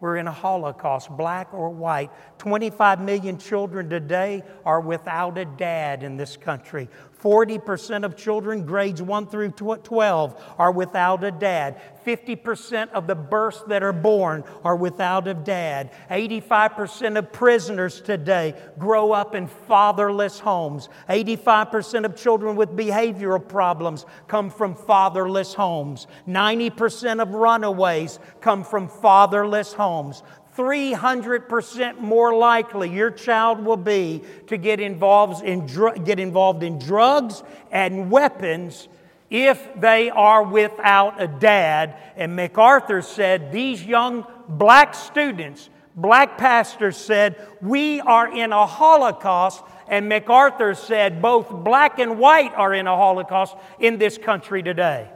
we're 0.00 0.16
in 0.16 0.26
a 0.26 0.32
Holocaust, 0.32 1.10
black 1.10 1.52
or 1.54 1.70
white. 1.70 2.10
25 2.38 3.00
million 3.00 3.38
children 3.38 3.88
today 3.88 4.42
are 4.64 4.80
without 4.80 5.38
a 5.38 5.44
dad 5.44 6.02
in 6.02 6.16
this 6.16 6.36
country. 6.36 6.88
40% 7.22 8.04
of 8.04 8.16
children, 8.16 8.66
grades 8.66 9.00
1 9.00 9.26
through 9.28 9.50
12, 9.50 10.54
are 10.58 10.72
without 10.72 11.22
a 11.22 11.30
dad. 11.30 11.80
50% 12.04 12.90
of 12.90 13.06
the 13.06 13.14
births 13.14 13.62
that 13.68 13.82
are 13.84 13.92
born 13.92 14.42
are 14.64 14.74
without 14.74 15.28
a 15.28 15.34
dad. 15.34 15.92
85% 16.10 17.16
of 17.16 17.32
prisoners 17.32 18.00
today 18.00 18.54
grow 18.78 19.12
up 19.12 19.36
in 19.36 19.46
fatherless 19.46 20.40
homes. 20.40 20.88
85% 21.08 22.04
of 22.04 22.16
children 22.16 22.56
with 22.56 22.70
behavioral 22.70 23.46
problems 23.46 24.04
come 24.26 24.50
from 24.50 24.74
fatherless 24.74 25.54
homes. 25.54 26.08
90% 26.26 27.22
of 27.22 27.34
runaways 27.34 28.18
come 28.40 28.64
from 28.64 28.88
fatherless 28.88 29.72
homes. 29.72 30.24
300% 30.56 31.98
more 31.98 32.34
likely 32.34 32.90
your 32.90 33.10
child 33.10 33.64
will 33.64 33.76
be 33.76 34.22
to 34.48 34.58
get 34.58 34.80
involved 34.80 35.42
in, 35.44 35.66
dr- 35.66 36.04
get 36.04 36.20
involved 36.20 36.62
in 36.62 36.78
drugs 36.78 37.42
and 37.70 38.10
weapons 38.10 38.88
if 39.30 39.66
they 39.80 40.10
are 40.10 40.42
without 40.42 41.20
a 41.20 41.26
dad. 41.26 41.96
And 42.16 42.36
MacArthur 42.36 43.00
said 43.00 43.50
these 43.50 43.82
young 43.82 44.26
black 44.46 44.94
students, 44.94 45.70
black 45.96 46.36
pastors 46.36 46.98
said, 46.98 47.40
We 47.62 48.00
are 48.00 48.30
in 48.30 48.52
a 48.52 48.66
Holocaust. 48.66 49.64
And 49.88 50.08
MacArthur 50.08 50.74
said 50.74 51.22
both 51.22 51.50
black 51.50 51.98
and 51.98 52.18
white 52.18 52.52
are 52.54 52.74
in 52.74 52.86
a 52.86 52.96
Holocaust 52.96 53.56
in 53.78 53.98
this 53.98 54.18
country 54.18 54.62
today. 54.62 55.10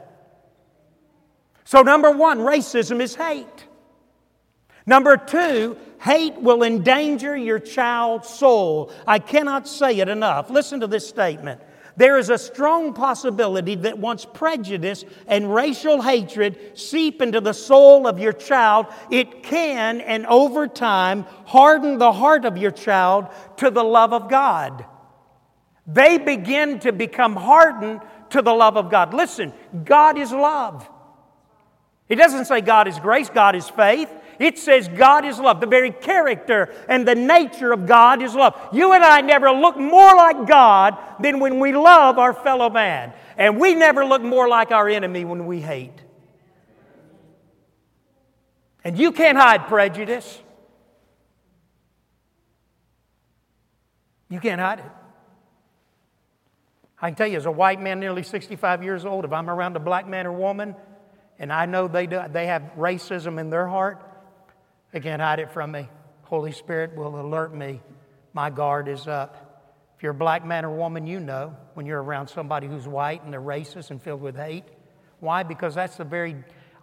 So, 1.63 1.81
number 1.81 2.11
one, 2.11 2.39
racism 2.39 3.01
is 3.01 3.13
hate. 3.13 3.66
Number 4.87 5.17
two, 5.17 5.77
hate 6.01 6.41
will 6.41 6.63
endanger 6.63 7.35
your 7.35 7.59
child's 7.59 8.29
soul. 8.29 8.91
I 9.05 9.19
cannot 9.19 9.67
say 9.67 9.99
it 9.99 10.07
enough. 10.07 10.49
Listen 10.49 10.79
to 10.79 10.87
this 10.87 11.07
statement. 11.07 11.61
There 11.97 12.17
is 12.17 12.29
a 12.29 12.37
strong 12.37 12.93
possibility 12.93 13.75
that 13.75 13.97
once 13.97 14.23
prejudice 14.23 15.03
and 15.25 15.53
racial 15.53 16.01
hatred 16.01 16.77
seep 16.77 17.21
into 17.21 17.41
the 17.41 17.53
soul 17.53 18.07
of 18.07 18.19
your 18.19 18.33
child, 18.33 18.85
it 19.11 19.43
can 19.43 19.99
and 19.99 20.25
over 20.27 20.67
time 20.67 21.23
harden 21.45 21.97
the 21.97 22.11
heart 22.11 22.45
of 22.45 22.57
your 22.57 22.71
child 22.71 23.27
to 23.57 23.71
the 23.71 23.83
love 23.83 24.13
of 24.13 24.29
God. 24.29 24.85
They 25.87 26.17
begin 26.19 26.79
to 26.79 26.91
become 26.91 27.35
hardened 27.35 28.01
to 28.29 28.41
the 28.41 28.53
love 28.53 28.77
of 28.77 28.91
God. 28.91 29.13
Listen, 29.13 29.51
God 29.83 30.17
is 30.19 30.31
love. 30.31 30.87
He 32.07 32.15
doesn't 32.15 32.45
say 32.45 32.61
God 32.61 32.87
is 32.87 32.99
grace, 32.99 33.29
God 33.29 33.55
is 33.55 33.67
faith. 33.69 34.09
It 34.39 34.59
says 34.59 34.87
God 34.87 35.25
is 35.25 35.39
love. 35.39 35.59
The 35.59 35.67
very 35.67 35.91
character 35.91 36.73
and 36.87 37.07
the 37.07 37.15
nature 37.15 37.71
of 37.71 37.87
God 37.87 38.21
is 38.21 38.35
love. 38.35 38.55
You 38.71 38.93
and 38.93 39.03
I 39.03 39.21
never 39.21 39.51
look 39.51 39.77
more 39.77 40.15
like 40.15 40.47
God 40.47 40.95
than 41.19 41.39
when 41.39 41.59
we 41.59 41.73
love 41.73 42.19
our 42.19 42.33
fellow 42.33 42.69
man. 42.69 43.13
And 43.35 43.59
we 43.59 43.73
never 43.73 44.05
look 44.05 44.21
more 44.21 44.47
like 44.47 44.71
our 44.71 44.87
enemy 44.87 45.25
when 45.25 45.47
we 45.47 45.59
hate. 45.59 45.99
And 48.83 48.97
you 48.97 49.11
can't 49.11 49.37
hide 49.37 49.67
prejudice. 49.67 50.39
You 54.29 54.39
can't 54.39 54.61
hide 54.61 54.79
it. 54.79 54.91
I 57.01 57.09
can 57.09 57.15
tell 57.15 57.27
you, 57.27 57.37
as 57.37 57.45
a 57.45 57.51
white 57.51 57.81
man, 57.81 57.99
nearly 57.99 58.23
65 58.23 58.83
years 58.83 59.05
old, 59.05 59.25
if 59.25 59.31
I'm 59.31 59.49
around 59.49 59.75
a 59.75 59.79
black 59.79 60.07
man 60.07 60.25
or 60.25 60.31
woman 60.31 60.75
and 61.39 61.51
I 61.51 61.65
know 61.65 61.87
they, 61.87 62.07
do, 62.07 62.21
they 62.31 62.47
have 62.47 62.63
racism 62.77 63.39
in 63.39 63.49
their 63.49 63.67
heart, 63.67 64.01
they 64.91 64.99
can't 64.99 65.21
hide 65.21 65.39
it 65.39 65.51
from 65.51 65.71
me. 65.71 65.89
Holy 66.23 66.51
Spirit 66.51 66.95
will 66.95 67.19
alert 67.19 67.53
me. 67.53 67.81
My 68.33 68.49
guard 68.49 68.87
is 68.87 69.07
up. 69.07 69.47
If 69.95 70.03
you're 70.03 70.11
a 70.11 70.15
black 70.15 70.45
man 70.45 70.65
or 70.65 70.75
woman, 70.75 71.07
you 71.07 71.19
know 71.19 71.55
when 71.73 71.85
you're 71.85 72.01
around 72.01 72.27
somebody 72.27 72.67
who's 72.67 72.87
white 72.87 73.23
and 73.23 73.33
they're 73.33 73.41
racist 73.41 73.91
and 73.91 74.01
filled 74.01 74.21
with 74.21 74.35
hate. 74.35 74.65
Why? 75.19 75.43
Because 75.43 75.75
that's 75.75 75.97
the 75.97 76.03
very 76.03 76.35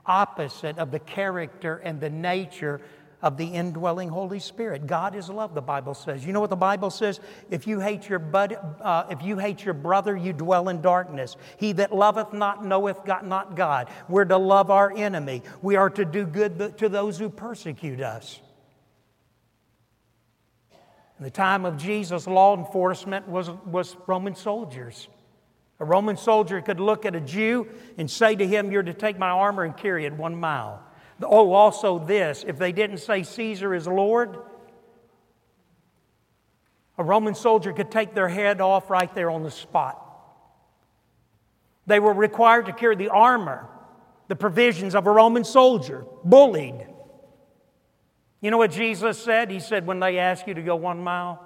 opposite 0.06 0.78
of 0.78 0.90
the 0.90 0.98
character 0.98 1.76
and 1.76 2.00
the 2.00 2.10
nature 2.10 2.80
of 3.24 3.38
the 3.38 3.46
indwelling 3.46 4.10
Holy 4.10 4.38
Spirit. 4.38 4.86
God 4.86 5.14
is 5.14 5.30
love, 5.30 5.54
the 5.54 5.62
Bible 5.62 5.94
says. 5.94 6.26
You 6.26 6.34
know 6.34 6.40
what 6.40 6.50
the 6.50 6.56
Bible 6.56 6.90
says? 6.90 7.20
If 7.50 7.66
you 7.66 7.80
hate 7.80 8.06
your, 8.06 8.18
bud, 8.18 8.58
uh, 8.82 9.04
if 9.08 9.22
you 9.22 9.38
hate 9.38 9.64
your 9.64 9.72
brother, 9.72 10.14
you 10.14 10.34
dwell 10.34 10.68
in 10.68 10.82
darkness. 10.82 11.34
He 11.56 11.72
that 11.72 11.90
loveth 11.90 12.34
not 12.34 12.66
knoweth 12.66 13.02
God, 13.06 13.24
not 13.26 13.56
God. 13.56 13.88
We're 14.10 14.26
to 14.26 14.36
love 14.36 14.70
our 14.70 14.92
enemy. 14.94 15.42
We 15.62 15.76
are 15.76 15.88
to 15.88 16.04
do 16.04 16.26
good 16.26 16.76
to 16.76 16.90
those 16.90 17.18
who 17.18 17.30
persecute 17.30 18.02
us. 18.02 18.40
In 21.18 21.24
the 21.24 21.30
time 21.30 21.64
of 21.64 21.78
Jesus, 21.78 22.26
law 22.26 22.54
enforcement 22.54 23.26
was, 23.26 23.48
was 23.48 23.96
Roman 24.06 24.34
soldiers. 24.34 25.08
A 25.80 25.84
Roman 25.86 26.18
soldier 26.18 26.60
could 26.60 26.78
look 26.78 27.06
at 27.06 27.14
a 27.14 27.22
Jew 27.22 27.68
and 27.96 28.10
say 28.10 28.36
to 28.36 28.46
him, 28.46 28.70
You're 28.70 28.82
to 28.82 28.92
take 28.92 29.18
my 29.18 29.30
armor 29.30 29.64
and 29.64 29.74
carry 29.74 30.04
it 30.04 30.12
one 30.12 30.36
mile. 30.36 30.82
Oh, 31.22 31.52
also 31.52 31.98
this 31.98 32.44
if 32.46 32.58
they 32.58 32.72
didn't 32.72 32.98
say 32.98 33.22
Caesar 33.22 33.74
is 33.74 33.86
Lord, 33.86 34.36
a 36.96 37.04
Roman 37.04 37.34
soldier 37.34 37.72
could 37.72 37.90
take 37.90 38.14
their 38.14 38.28
head 38.28 38.60
off 38.60 38.90
right 38.90 39.12
there 39.14 39.30
on 39.30 39.42
the 39.42 39.50
spot. 39.50 40.00
They 41.86 42.00
were 42.00 42.12
required 42.12 42.66
to 42.66 42.72
carry 42.72 42.96
the 42.96 43.10
armor, 43.10 43.68
the 44.28 44.36
provisions 44.36 44.94
of 44.94 45.06
a 45.06 45.10
Roman 45.10 45.44
soldier, 45.44 46.04
bullied. 46.24 46.86
You 48.40 48.50
know 48.50 48.58
what 48.58 48.70
Jesus 48.70 49.18
said? 49.18 49.50
He 49.50 49.60
said, 49.60 49.86
when 49.86 50.00
they 50.00 50.18
ask 50.18 50.46
you 50.46 50.54
to 50.54 50.62
go 50.62 50.76
one 50.76 51.02
mile, 51.02 51.44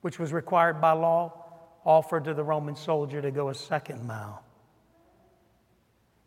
which 0.00 0.18
was 0.18 0.32
required 0.32 0.80
by 0.80 0.92
law, 0.92 1.32
offer 1.84 2.20
to 2.20 2.34
the 2.34 2.44
Roman 2.44 2.76
soldier 2.76 3.22
to 3.22 3.30
go 3.30 3.48
a 3.48 3.54
second 3.54 4.06
mile. 4.06 4.41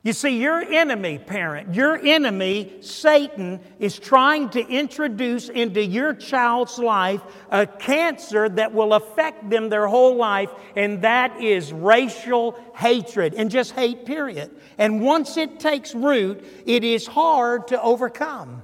You 0.06 0.14
see, 0.14 0.40
your 0.40 0.62
enemy, 0.62 1.18
parent, 1.18 1.74
your 1.74 1.98
enemy, 1.98 2.76
Satan, 2.82 3.60
is 3.80 3.98
trying 3.98 4.50
to 4.50 4.60
introduce 4.60 5.50
into 5.50 5.84
your 5.84 6.14
child's 6.14 6.78
life 6.78 7.22
a 7.50 7.66
cancer 7.66 8.48
that 8.50 8.72
will 8.72 8.94
affect 8.94 9.50
them 9.50 9.68
their 9.70 9.88
whole 9.88 10.16
life, 10.16 10.52
and 10.76 11.02
that 11.02 11.42
is 11.42 11.74
racial 11.74 12.52
hatred 12.76 13.34
and 13.34 13.50
just 13.50 13.72
hate, 13.72 14.06
period. 14.06 14.52
And 14.78 15.02
once 15.02 15.38
it 15.38 15.60
takes 15.60 15.96
root, 15.96 16.46
it 16.68 16.84
is 16.84 17.08
hard 17.08 17.70
to 17.70 17.82
overcome. 17.82 18.62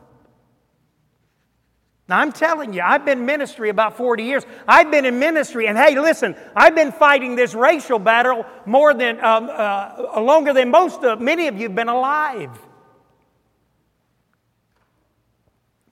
Now, 2.11 2.19
I'm 2.19 2.33
telling 2.33 2.73
you, 2.73 2.81
I've 2.81 3.05
been 3.05 3.19
in 3.19 3.25
ministry 3.25 3.69
about 3.69 3.95
40 3.95 4.23
years. 4.23 4.43
I've 4.67 4.91
been 4.91 5.05
in 5.05 5.17
ministry, 5.17 5.67
and 5.67 5.77
hey, 5.77 5.97
listen, 5.97 6.35
I've 6.53 6.75
been 6.75 6.91
fighting 6.91 7.37
this 7.37 7.53
racial 7.53 7.99
battle 7.99 8.45
more 8.65 8.93
than, 8.93 9.23
um, 9.23 9.49
uh, 9.49 10.19
longer 10.19 10.51
than 10.51 10.71
most 10.71 11.05
of, 11.05 11.21
many 11.21 11.47
of 11.47 11.55
you 11.55 11.69
have 11.69 11.75
been 11.75 11.87
alive. 11.87 12.51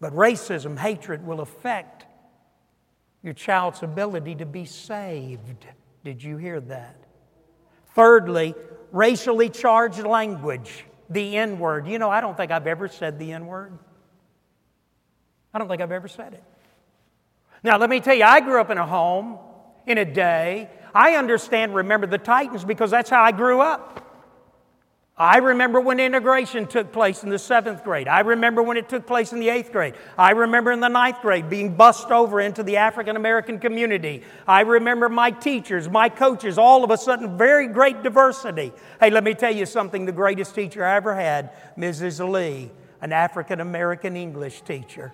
But 0.01 0.11
racism, 0.11 0.77
hatred 0.77 1.25
will 1.25 1.39
affect 1.39 2.05
your 3.23 3.33
child's 3.33 3.81
ability 3.81 4.35
to 4.35 4.45
be 4.45 4.65
saved. 4.65 5.67
Did 6.03 6.21
you 6.21 6.35
hear 6.35 6.59
that? 6.59 6.97
Thirdly, 7.95 8.55
racially 8.91 9.49
charged 9.49 9.99
language, 9.99 10.83
the 11.09 11.37
N 11.37 11.59
word. 11.59 11.87
You 11.87 11.97
know, 11.97 12.09
I 12.09 12.19
don't 12.19 12.35
think 12.35 12.51
I've 12.51 12.67
ever 12.67 12.89
said 12.89 13.19
the 13.19 13.31
N 13.31 13.45
word. 13.47 13.79
I 15.59 15.61
don't 15.61 15.67
think 15.67 15.81
I've 15.81 15.91
ever 15.91 16.07
said 16.07 16.33
it. 16.33 16.43
Now, 17.63 17.77
let 17.77 17.89
me 17.89 17.99
tell 17.99 18.15
you, 18.15 18.23
I 18.23 18.39
grew 18.39 18.61
up 18.61 18.69
in 18.69 18.77
a 18.77 18.85
home, 18.85 19.37
in 19.85 19.97
a 19.97 20.05
day. 20.05 20.69
I 20.95 21.15
understand, 21.15 21.75
remember 21.75 22.07
the 22.07 22.17
Titans 22.17 22.63
because 22.63 22.91
that's 22.91 23.09
how 23.09 23.21
I 23.21 23.33
grew 23.33 23.59
up. 23.59 24.05
I 25.17 25.39
remember 25.39 25.81
when 25.81 25.99
integration 25.99 26.65
took 26.65 26.93
place 26.93 27.23
in 27.23 27.29
the 27.29 27.37
seventh 27.37 27.83
grade. 27.83 28.07
I 28.07 28.21
remember 28.21 28.63
when 28.63 28.77
it 28.77 28.87
took 28.87 29.05
place 29.05 29.33
in 29.33 29.41
the 29.41 29.49
eighth 29.49 29.73
grade. 29.73 29.95
I 30.17 30.31
remember 30.31 30.71
in 30.71 30.79
the 30.79 30.87
ninth 30.87 31.19
grade 31.21 31.49
being 31.49 31.75
bussed 31.75 32.09
over 32.09 32.39
into 32.39 32.63
the 32.63 32.77
African 32.77 33.17
American 33.17 33.59
community. 33.59 34.23
I 34.47 34.61
remember 34.61 35.09
my 35.09 35.31
teachers, 35.31 35.89
my 35.89 36.07
coaches, 36.07 36.57
all 36.57 36.85
of 36.85 36.89
a 36.89 36.97
sudden, 36.97 37.37
very 37.37 37.67
great 37.67 38.01
diversity. 38.01 38.71
Hey, 39.01 39.09
let 39.09 39.25
me 39.25 39.33
tell 39.33 39.53
you 39.53 39.65
something 39.65 40.05
the 40.05 40.13
greatest 40.13 40.55
teacher 40.55 40.85
I 40.85 40.95
ever 40.95 41.13
had, 41.13 41.51
Mrs. 41.77 42.25
Lee, 42.31 42.71
an 43.01 43.11
African 43.11 43.59
American 43.59 44.15
English 44.15 44.61
teacher. 44.61 45.11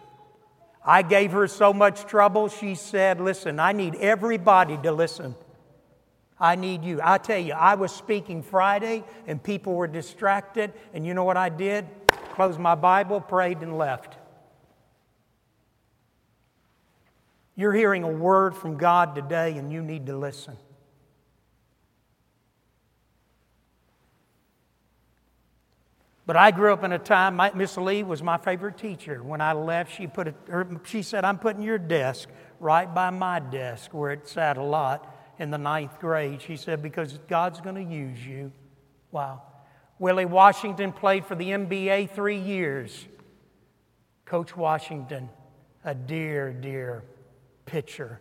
I 0.86 1.02
gave 1.02 1.32
her 1.32 1.48
so 1.48 1.74
much 1.74 2.06
trouble, 2.06 2.48
she 2.48 2.76
said, 2.76 3.20
Listen, 3.20 3.60
I 3.60 3.72
need 3.72 3.96
everybody 3.96 4.78
to 4.78 4.92
listen. 4.92 5.36
I 6.40 6.56
need 6.56 6.84
you. 6.84 7.00
I 7.02 7.18
tell 7.18 7.40
you, 7.40 7.54
I 7.54 7.76
was 7.76 7.92
speaking 7.94 8.44
Friday 8.44 9.04
and 9.26 9.42
people 9.42 9.74
were 9.74 9.88
distracted, 9.88 10.74
and 10.94 11.06
you 11.06 11.14
know 11.14 11.24
what 11.24 11.38
I 11.38 11.50
did? 11.50 11.88
Closed 12.34 12.60
my 12.60 12.76
Bible, 12.76 13.22
prayed, 13.22 13.60
and 13.60 13.78
left. 13.78 14.18
You're 17.56 17.74
hearing 17.74 18.04
a 18.04 18.12
word 18.12 18.56
from 18.56 18.78
God 18.78 19.16
today, 19.16 19.58
and 19.58 19.72
you 19.72 19.82
need 19.82 20.06
to 20.08 20.18
listen. 20.18 20.58
But 26.26 26.36
I 26.36 26.50
grew 26.50 26.74
up 26.74 26.84
in 26.84 26.92
a 26.92 27.00
time, 27.00 27.40
Miss 27.56 27.78
Lee 27.78 28.02
was 28.02 28.24
my 28.24 28.38
favorite 28.38 28.78
teacher. 28.78 29.22
When 29.22 29.42
I 29.42 29.54
left, 29.54 29.96
she, 29.96 30.08
put 30.08 30.28
a, 30.28 30.34
her, 30.50 30.68
she 30.84 31.04
said, 31.04 31.24
I'm 31.24 31.38
putting 31.38 31.62
your 31.62 31.78
desk 31.78 32.30
right 32.60 32.92
by 32.92 33.12
my 33.12 33.40
desk 33.40 33.94
where 33.94 34.12
it 34.12 34.28
sat 34.28 34.58
a 34.58 34.64
lot 34.64 35.16
in 35.38 35.52
the 35.52 35.58
ninth 35.58 36.00
grade. 36.00 36.42
She 36.42 36.58
said, 36.58 36.82
because 36.82 37.20
God's 37.28 37.62
going 37.62 37.76
to 37.76 37.94
use 37.94 38.26
you. 38.26 38.52
Wow. 39.12 39.44
Willie 40.00 40.26
Washington 40.26 40.92
played 40.92 41.26
for 41.26 41.36
the 41.36 41.50
NBA 41.50 42.10
three 42.12 42.40
years. 42.40 43.08
Coach 44.26 44.58
Washington, 44.58 45.30
a 45.84 45.94
dear, 45.94 46.52
dear 46.52 47.04
picture 47.68 48.20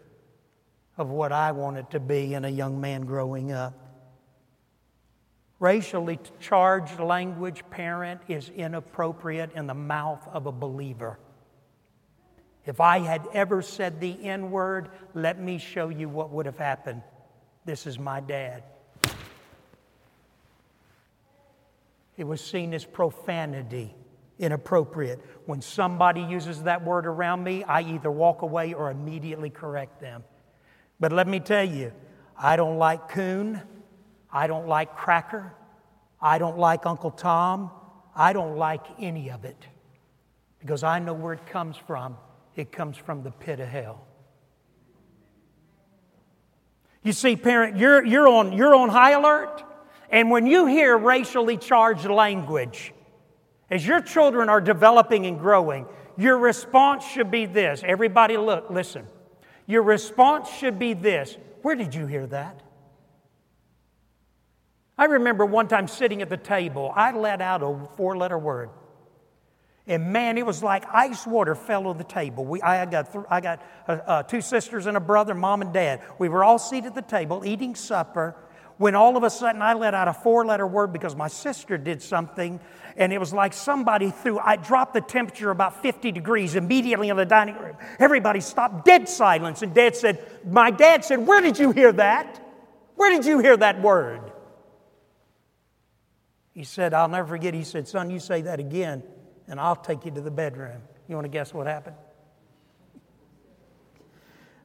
of 0.99 1.09
what 1.09 1.33
I 1.33 1.53
wanted 1.53 1.91
to 1.91 2.01
be 2.01 2.35
in 2.35 2.45
a 2.45 2.51
young 2.51 2.81
man 2.81 3.07
growing 3.07 3.51
up. 3.51 3.84
Racially 5.61 6.19
charged 6.41 6.99
language, 6.99 7.63
parent, 7.71 8.21
is 8.29 8.49
inappropriate 8.51 9.53
in 9.55 9.67
the 9.67 9.75
mouth 9.75 10.27
of 10.33 10.47
a 10.47 10.53
believer. 10.53 11.19
If 12.67 12.81
I 12.81 12.99
had 12.99 13.27
ever 13.33 13.63
said 13.63 14.01
the 14.01 14.25
N 14.25 14.51
word, 14.51 14.89
let 15.15 15.41
me 15.41 15.59
show 15.59 15.91
you 15.91 16.09
what 16.09 16.31
would 16.31 16.47
have 16.47 16.59
happened. 16.59 17.03
This 17.65 17.87
is 17.87 17.99
my 17.99 18.21
dad. 18.21 18.63
It 22.17 22.25
was 22.25 22.41
seen 22.41 22.75
as 22.75 22.85
profanity, 22.85 23.95
inappropriate. 24.39 25.21
When 25.47 25.61
somebody 25.61 26.23
uses 26.23 26.63
that 26.63 26.85
word 26.85 27.07
around 27.07 27.43
me, 27.43 27.65
I 27.65 27.83
either 27.83 28.11
walk 28.11 28.43
away 28.43 28.73
or 28.73 28.91
immediately 28.91 29.51
correct 29.51 30.01
them. 30.01 30.25
But 31.01 31.13
let 31.13 31.27
me 31.27 31.41
tell 31.41 31.65
you, 31.65 31.93
I 32.37 32.57
don't 32.57 32.79
like 32.79 33.09
coon. 33.09 33.61
I 34.35 34.47
don't 34.47 34.69
like 34.69 34.95
cracker. 34.97 35.55
I 36.21 36.37
don't 36.37 36.59
like 36.59 36.85
Uncle 36.85 37.11
Tom. 37.11 37.71
I 38.15 38.35
don't 38.35 38.59
like 38.59 38.85
any 38.99 39.31
of 39.31 39.47
it 39.47 39.67
because 40.61 40.83
I 40.83 40.99
know 40.99 41.15
where 41.15 41.33
it 41.33 41.47
comes 41.47 41.79
from 41.79 42.17
it 42.57 42.71
comes 42.71 42.97
from 42.97 43.23
the 43.23 43.31
pit 43.31 43.61
of 43.61 43.69
hell. 43.69 44.07
You 47.03 47.13
see, 47.13 47.37
parent, 47.37 47.77
you're, 47.77 48.05
you're, 48.05 48.29
on, 48.29 48.53
you're 48.53 48.75
on 48.75 48.89
high 48.89 49.13
alert. 49.13 49.63
And 50.11 50.31
when 50.31 50.47
you 50.47 50.67
hear 50.67 50.97
racially 50.97 51.57
charged 51.57 52.07
language, 52.07 52.93
as 53.71 53.87
your 53.87 54.01
children 54.01 54.49
are 54.49 54.61
developing 54.61 55.27
and 55.27 55.39
growing, 55.39 55.87
your 56.17 56.39
response 56.39 57.05
should 57.05 57.31
be 57.31 57.47
this. 57.47 57.83
Everybody, 57.85 58.37
look, 58.37 58.71
listen. 58.71 59.07
Your 59.67 59.83
response 59.83 60.49
should 60.49 60.79
be 60.79 60.95
this 60.95 61.37
Where 61.63 61.75
did 61.75 61.95
you 61.95 62.07
hear 62.07 62.27
that? 62.29 62.63
I 64.97 65.07
remember 65.07 65.45
one 65.45 65.69
time 65.69 65.89
sitting 65.89 66.23
at 66.23 66.29
the 66.29 66.37
table, 66.37 66.93
I 66.95 67.13
let 67.13 67.41
out 67.41 67.63
a 67.63 67.89
four 67.97 68.17
letter 68.17 68.39
word. 68.39 68.71
And 69.87 70.13
man, 70.13 70.39
it 70.39 70.47
was 70.47 70.63
like 70.63 70.85
ice 70.93 71.27
water 71.27 71.55
fell 71.55 71.89
on 71.89 71.99
the 71.99 72.05
table. 72.05 72.45
We, 72.45 72.63
I 72.63 72.87
got, 72.87 73.13
th- 73.13 73.25
I 73.29 73.41
got 73.41 73.63
uh, 73.87 73.93
uh, 73.93 74.23
two 74.23 74.41
sisters 74.41 74.87
and 74.87 74.97
a 74.97 75.01
brother, 75.01 75.35
mom 75.35 75.61
and 75.61 75.75
dad. 75.75 76.01
We 76.19 76.31
were 76.31 76.43
all 76.43 76.59
seated 76.59 76.89
at 76.89 76.95
the 76.95 77.03
table 77.03 77.45
eating 77.45 77.75
supper 77.75 78.35
when 78.79 78.95
all 78.95 79.17
of 79.17 79.23
a 79.23 79.31
sudden 79.31 79.61
I 79.61 79.75
let 79.75 79.93
out 79.93 80.09
a 80.09 80.15
four 80.15 80.47
letter 80.47 80.67
word 80.67 80.93
because 80.93 81.15
my 81.15 81.29
sister 81.29 81.77
did 81.77 82.01
something. 82.01 82.61
And 82.97 83.13
it 83.13 83.19
was 83.19 83.33
like 83.33 83.53
somebody 83.53 84.11
threw, 84.11 84.39
I 84.39 84.57
dropped 84.57 84.95
the 84.95 85.01
temperature 85.03 85.51
about 85.51 85.83
50 85.83 86.13
degrees 86.13 86.55
immediately 86.55 87.11
in 87.11 87.17
the 87.17 87.27
dining 87.27 87.57
room. 87.57 87.77
Everybody 87.99 88.41
stopped, 88.41 88.87
dead 88.87 89.09
silence. 89.09 89.63
And 89.63 89.75
dad 89.75 89.97
said, 89.97 90.25
My 90.49 90.71
dad 90.71 91.05
said, 91.05 91.27
Where 91.27 91.41
did 91.43 91.59
you 91.59 91.73
hear 91.73 91.93
that? 91.93 92.41
Where 92.95 93.11
did 93.11 93.27
you 93.27 93.41
hear 93.41 93.57
that 93.57 93.83
word? 93.83 94.33
He 96.55 96.65
said, 96.65 96.95
I'll 96.95 97.09
never 97.09 97.29
forget. 97.29 97.53
He 97.53 97.65
said, 97.65 97.87
Son, 97.87 98.11
you 98.11 98.19
say 98.19 98.41
that 98.43 98.59
again 98.59 99.03
and 99.49 99.61
I'll 99.61 99.77
take 99.77 100.05
you 100.05 100.11
to 100.13 100.21
the 100.21 100.31
bedroom. 100.31 100.83
You 101.09 101.15
want 101.15 101.25
to 101.27 101.31
guess 101.31 101.53
what 101.53 101.67
happened? 101.67 101.97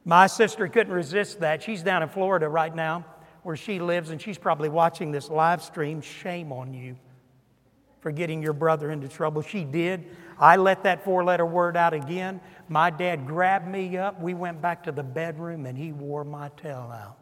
My 0.04 0.26
sister 0.26 0.66
couldn't 0.68 0.92
resist 0.92 1.40
that. 1.40 1.62
She's 1.62 1.82
down 1.82 2.02
in 2.02 2.08
Florida 2.08 2.48
right 2.48 2.74
now 2.74 3.04
where 3.42 3.56
she 3.56 3.78
lives, 3.78 4.10
and 4.10 4.20
she's 4.20 4.38
probably 4.38 4.68
watching 4.68 5.12
this 5.12 5.28
live 5.30 5.62
stream. 5.62 6.00
Shame 6.00 6.52
on 6.52 6.74
you 6.74 6.96
for 8.00 8.10
getting 8.10 8.42
your 8.42 8.52
brother 8.52 8.90
into 8.90 9.08
trouble. 9.08 9.42
She 9.42 9.64
did. 9.64 10.04
I 10.38 10.56
let 10.56 10.82
that 10.84 11.04
four 11.04 11.22
letter 11.24 11.44
word 11.44 11.76
out 11.76 11.92
again. 11.92 12.40
My 12.68 12.90
dad 12.90 13.26
grabbed 13.26 13.68
me 13.68 13.96
up. 13.98 14.20
We 14.20 14.32
went 14.32 14.62
back 14.62 14.84
to 14.84 14.92
the 14.92 15.02
bedroom, 15.02 15.66
and 15.66 15.76
he 15.76 15.92
wore 15.92 16.24
my 16.24 16.50
tail 16.56 16.90
out. 16.92 17.18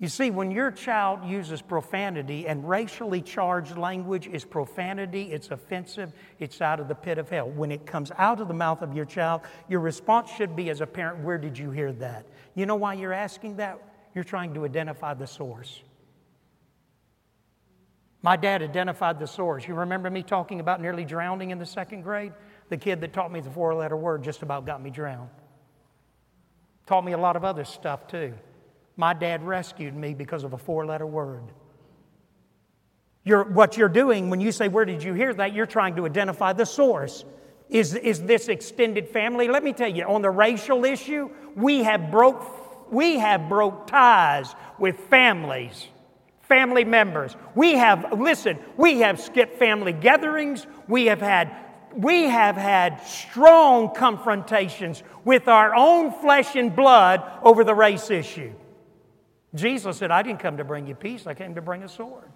You 0.00 0.06
see, 0.06 0.30
when 0.30 0.52
your 0.52 0.70
child 0.70 1.24
uses 1.24 1.60
profanity 1.60 2.46
and 2.46 2.68
racially 2.68 3.20
charged 3.20 3.76
language 3.76 4.28
is 4.28 4.44
profanity, 4.44 5.32
it's 5.32 5.50
offensive, 5.50 6.12
it's 6.38 6.60
out 6.60 6.78
of 6.78 6.86
the 6.86 6.94
pit 6.94 7.18
of 7.18 7.28
hell. 7.28 7.50
When 7.50 7.72
it 7.72 7.84
comes 7.84 8.12
out 8.16 8.40
of 8.40 8.46
the 8.46 8.54
mouth 8.54 8.80
of 8.82 8.94
your 8.94 9.04
child, 9.04 9.40
your 9.68 9.80
response 9.80 10.30
should 10.30 10.54
be 10.54 10.70
as 10.70 10.80
a 10.80 10.86
parent, 10.86 11.24
Where 11.24 11.36
did 11.36 11.58
you 11.58 11.72
hear 11.72 11.92
that? 11.94 12.26
You 12.54 12.64
know 12.64 12.76
why 12.76 12.94
you're 12.94 13.12
asking 13.12 13.56
that? 13.56 13.80
You're 14.14 14.22
trying 14.22 14.54
to 14.54 14.64
identify 14.64 15.14
the 15.14 15.26
source. 15.26 15.82
My 18.22 18.36
dad 18.36 18.62
identified 18.62 19.18
the 19.18 19.26
source. 19.26 19.66
You 19.66 19.74
remember 19.74 20.10
me 20.10 20.22
talking 20.22 20.60
about 20.60 20.80
nearly 20.80 21.04
drowning 21.04 21.50
in 21.50 21.58
the 21.58 21.66
second 21.66 22.02
grade? 22.02 22.32
The 22.68 22.76
kid 22.76 23.00
that 23.00 23.12
taught 23.12 23.32
me 23.32 23.40
the 23.40 23.50
four 23.50 23.74
letter 23.74 23.96
word 23.96 24.22
just 24.22 24.42
about 24.42 24.64
got 24.64 24.80
me 24.80 24.90
drowned. 24.90 25.30
Taught 26.86 27.04
me 27.04 27.12
a 27.12 27.18
lot 27.18 27.34
of 27.34 27.44
other 27.44 27.64
stuff 27.64 28.06
too. 28.06 28.34
My 28.98 29.14
dad 29.14 29.44
rescued 29.44 29.94
me 29.94 30.12
because 30.12 30.42
of 30.42 30.52
a 30.52 30.58
four 30.58 30.84
letter 30.84 31.06
word. 31.06 31.44
You're, 33.22 33.44
what 33.44 33.76
you're 33.76 33.88
doing 33.88 34.28
when 34.28 34.40
you 34.40 34.50
say, 34.50 34.66
Where 34.66 34.84
did 34.84 35.04
you 35.04 35.14
hear 35.14 35.32
that? 35.34 35.54
You're 35.54 35.66
trying 35.66 35.94
to 35.96 36.04
identify 36.04 36.52
the 36.52 36.66
source. 36.66 37.24
Is, 37.68 37.94
is 37.94 38.22
this 38.22 38.48
extended 38.48 39.08
family? 39.08 39.46
Let 39.46 39.62
me 39.62 39.72
tell 39.72 39.88
you, 39.88 40.04
on 40.04 40.22
the 40.22 40.30
racial 40.30 40.84
issue, 40.84 41.30
we 41.54 41.84
have 41.84 42.10
broke, 42.10 42.92
we 42.92 43.18
have 43.18 43.48
broke 43.48 43.86
ties 43.86 44.52
with 44.80 44.98
families, 45.10 45.86
family 46.42 46.84
members. 46.84 47.36
We 47.54 47.74
have, 47.74 48.18
listen, 48.18 48.58
we 48.76 49.00
have 49.00 49.20
skipped 49.20 49.60
family 49.60 49.92
gatherings. 49.92 50.66
We 50.88 51.06
have 51.06 51.20
had 51.20 51.54
we 51.94 52.24
have 52.24 52.56
had 52.56 53.06
strong 53.06 53.94
confrontations 53.94 55.04
with 55.24 55.46
our 55.46 55.74
own 55.74 56.12
flesh 56.20 56.56
and 56.56 56.74
blood 56.74 57.22
over 57.42 57.62
the 57.62 57.74
race 57.74 58.10
issue. 58.10 58.52
Jesus 59.54 59.96
said, 59.96 60.10
I 60.10 60.22
didn't 60.22 60.40
come 60.40 60.58
to 60.58 60.64
bring 60.64 60.86
you 60.86 60.94
peace, 60.94 61.26
I 61.26 61.34
came 61.34 61.54
to 61.54 61.62
bring 61.62 61.82
a 61.82 61.88
sword. 61.88 62.30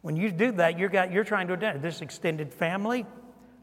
When 0.00 0.16
you 0.16 0.30
do 0.30 0.52
that, 0.52 0.78
you're, 0.78 0.88
got, 0.88 1.12
you're 1.12 1.24
trying 1.24 1.48
to 1.48 1.54
identify 1.54 1.82
this 1.82 2.00
extended 2.00 2.52
family. 2.52 3.04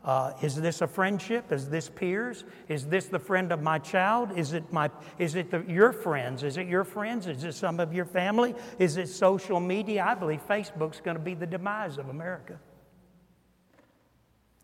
Uh, 0.03 0.33
is 0.43 0.55
this 0.55 0.81
a 0.81 0.87
friendship? 0.87 1.51
Is 1.51 1.69
this 1.69 1.89
peers? 1.89 2.43
Is 2.67 2.85
this 2.85 3.07
the 3.07 3.17
friend 3.17 3.51
of 3.51 3.63
my 3.63 3.79
child? 3.79 4.37
Is 4.37 4.53
it, 4.53 4.71
my, 4.71 4.91
is 5.17 5.33
it 5.33 5.49
the, 5.49 5.63
your 5.67 5.91
friends? 5.91 6.43
Is 6.43 6.57
it 6.57 6.67
your 6.67 6.83
friends? 6.83 7.25
Is 7.25 7.43
it 7.43 7.53
some 7.53 7.79
of 7.79 7.91
your 7.91 8.05
family? 8.05 8.53
Is 8.77 8.97
it 8.97 9.07
social 9.07 9.59
media? 9.59 10.05
I 10.07 10.13
believe 10.13 10.41
Facebook's 10.47 11.01
going 11.01 11.17
to 11.17 11.23
be 11.23 11.33
the 11.33 11.47
demise 11.47 11.97
of 11.97 12.09
America. 12.09 12.59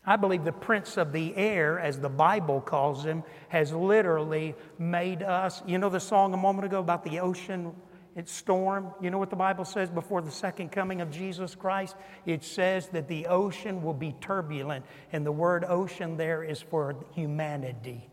I 0.04 0.16
believe 0.16 0.44
the 0.44 0.52
prince 0.52 0.96
of 0.96 1.12
the 1.12 1.34
air, 1.36 1.78
as 1.78 2.00
the 2.00 2.08
Bible 2.08 2.60
calls 2.60 3.04
him, 3.04 3.22
has 3.48 3.72
literally 3.72 4.56
made 4.78 5.22
us. 5.22 5.62
You 5.64 5.78
know 5.78 5.88
the 5.88 6.00
song 6.00 6.34
a 6.34 6.36
moment 6.36 6.66
ago 6.66 6.80
about 6.80 7.04
the 7.04 7.20
ocean 7.20 7.72
It's 8.14 8.30
storm. 8.30 8.92
You 9.00 9.10
know 9.10 9.18
what 9.18 9.30
the 9.30 9.36
Bible 9.36 9.64
says 9.64 9.88
before 9.88 10.20
the 10.20 10.30
second 10.30 10.70
coming 10.70 11.00
of 11.00 11.10
Jesus 11.10 11.54
Christ? 11.54 11.96
It 12.26 12.44
says 12.44 12.88
that 12.88 13.08
the 13.08 13.26
ocean 13.26 13.82
will 13.82 13.94
be 13.94 14.14
turbulent, 14.20 14.84
and 15.12 15.24
the 15.24 15.32
word 15.32 15.64
ocean 15.66 16.16
there 16.16 16.44
is 16.44 16.60
for 16.60 16.94
humanity. 17.14 18.10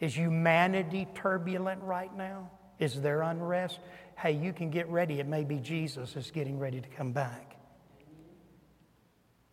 Is 0.00 0.16
humanity 0.16 1.06
turbulent 1.14 1.82
right 1.82 2.14
now? 2.16 2.50
Is 2.78 3.00
there 3.00 3.22
unrest? 3.22 3.80
Hey, 4.16 4.32
you 4.32 4.52
can 4.52 4.70
get 4.70 4.88
ready. 4.88 5.20
It 5.20 5.26
may 5.26 5.44
be 5.44 5.58
Jesus 5.58 6.16
is 6.16 6.30
getting 6.30 6.58
ready 6.58 6.80
to 6.80 6.88
come 6.88 7.12
back. 7.12 7.51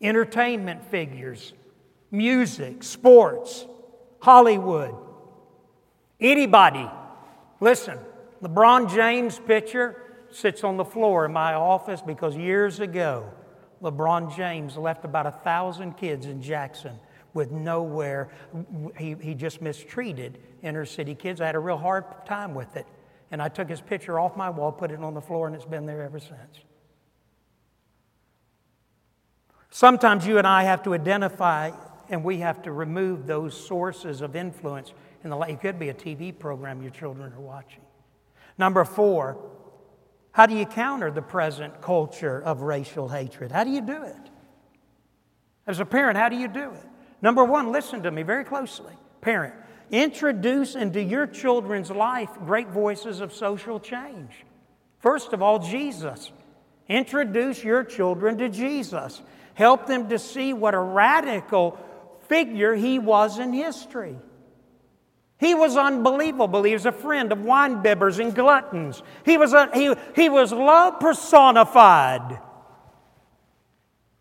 Entertainment 0.02 0.84
figures, 0.86 1.54
music, 2.12 2.84
sports, 2.84 3.66
Hollywood. 4.22 4.96
Anybody, 6.20 6.90
listen, 7.60 7.98
LeBron 8.42 8.94
James' 8.94 9.40
picture 9.40 10.02
sits 10.32 10.64
on 10.64 10.78
the 10.78 10.86
floor 10.86 11.26
in 11.26 11.34
my 11.34 11.54
office 11.54 12.02
because 12.02 12.36
years 12.36 12.80
ago, 12.80 13.30
LeBron 13.82 14.36
James 14.36 14.78
left 14.78 15.06
about 15.06 15.26
a 15.26 15.32
thousand 15.32 15.94
kids 15.98 16.26
in 16.26 16.42
Jackson 16.42 17.00
with 17.34 17.52
nowhere. 17.52 18.30
He, 18.98 19.16
he 19.22 19.34
just 19.34 19.62
mistreated 19.62 20.40
inner 20.62 20.86
city 20.86 21.16
kids. 21.16 21.42
I 21.42 21.46
had 21.46 21.56
a 21.56 21.60
real 21.60 21.78
hard 21.78 22.06
time 22.26 22.54
with 22.54 22.76
it. 22.76 22.86
And 23.32 23.42
I 23.42 23.48
took 23.48 23.70
his 23.70 23.80
picture 23.80 24.20
off 24.20 24.36
my 24.36 24.50
wall, 24.50 24.72
put 24.72 24.92
it 24.92 25.00
on 25.00 25.14
the 25.14 25.22
floor, 25.22 25.48
and 25.48 25.56
it's 25.56 25.66
been 25.66 25.86
there 25.86 26.02
ever 26.04 26.20
since. 26.20 26.64
Sometimes 29.70 30.26
you 30.26 30.38
and 30.38 30.48
I 30.48 30.64
have 30.64 30.84
to 30.84 30.94
identify 30.94 31.72
and 32.10 32.24
we 32.24 32.38
have 32.38 32.64
to 32.64 32.72
remove 32.72 33.28
those 33.28 33.56
sources 33.56 34.22
of 34.22 34.36
influence 34.36 34.94
in 35.24 35.30
the 35.30 35.36
life. 35.36 35.52
It 35.52 35.62
could 35.62 35.80
be 35.80 35.90
a 35.90 35.94
TV 35.94 36.38
program 36.38 36.82
your 36.82 36.92
children 36.92 37.32
are 37.34 37.40
watching. 37.40 37.82
Number 38.58 38.84
four, 38.84 39.38
how 40.32 40.46
do 40.46 40.56
you 40.56 40.66
counter 40.66 41.12
the 41.12 41.22
present 41.22 41.82
culture 41.82 42.42
of 42.42 42.62
racial 42.62 43.08
hatred? 43.10 43.52
How 43.52 43.64
do 43.64 43.70
you 43.70 43.82
do 43.82 44.04
it? 44.04 44.30
As 45.68 45.80
a 45.80 45.86
parent, 45.86 46.18
how 46.18 46.30
do 46.30 46.36
you 46.36 46.48
do 46.48 46.72
it? 46.72 46.86
Number 47.22 47.44
one, 47.44 47.72
listen 47.72 48.02
to 48.04 48.12
me 48.12 48.24
very 48.24 48.44
closely. 48.44 48.94
Parent, 49.22 49.54
introduce 49.92 50.76
into 50.76 51.02
your 51.02 51.28
children's 51.28 51.92
life 51.92 52.30
great 52.46 52.70
voices 52.70 53.20
of 53.20 53.34
social 53.34 53.80
change. 53.80 54.46
First 55.00 55.34
of 55.34 55.42
all, 55.42 55.60
Jesus. 55.60 56.32
Introduce 56.88 57.64
your 57.64 57.84
children 57.84 58.38
to 58.40 58.50
Jesus. 58.50 59.22
Help 59.60 59.88
them 59.88 60.08
to 60.08 60.18
see 60.18 60.54
what 60.54 60.74
a 60.74 60.80
radical 60.80 61.78
figure 62.30 62.76
he 62.76 62.98
was 62.98 63.40
in 63.40 63.52
history. 63.52 64.16
He 65.38 65.54
was 65.54 65.76
unbelievable. 65.76 66.64
He 66.64 66.72
was 66.72 66.86
a 66.86 66.94
friend 66.94 67.30
of 67.34 67.44
wine 67.44 67.84
bibbers 67.84 68.20
and 68.22 68.34
gluttons. 68.34 69.04
He 69.26 69.38
was, 69.38 69.52
a, 69.52 69.70
he, 69.74 69.94
he 70.16 70.30
was 70.30 70.54
love 70.54 71.02
personified. 71.02 72.40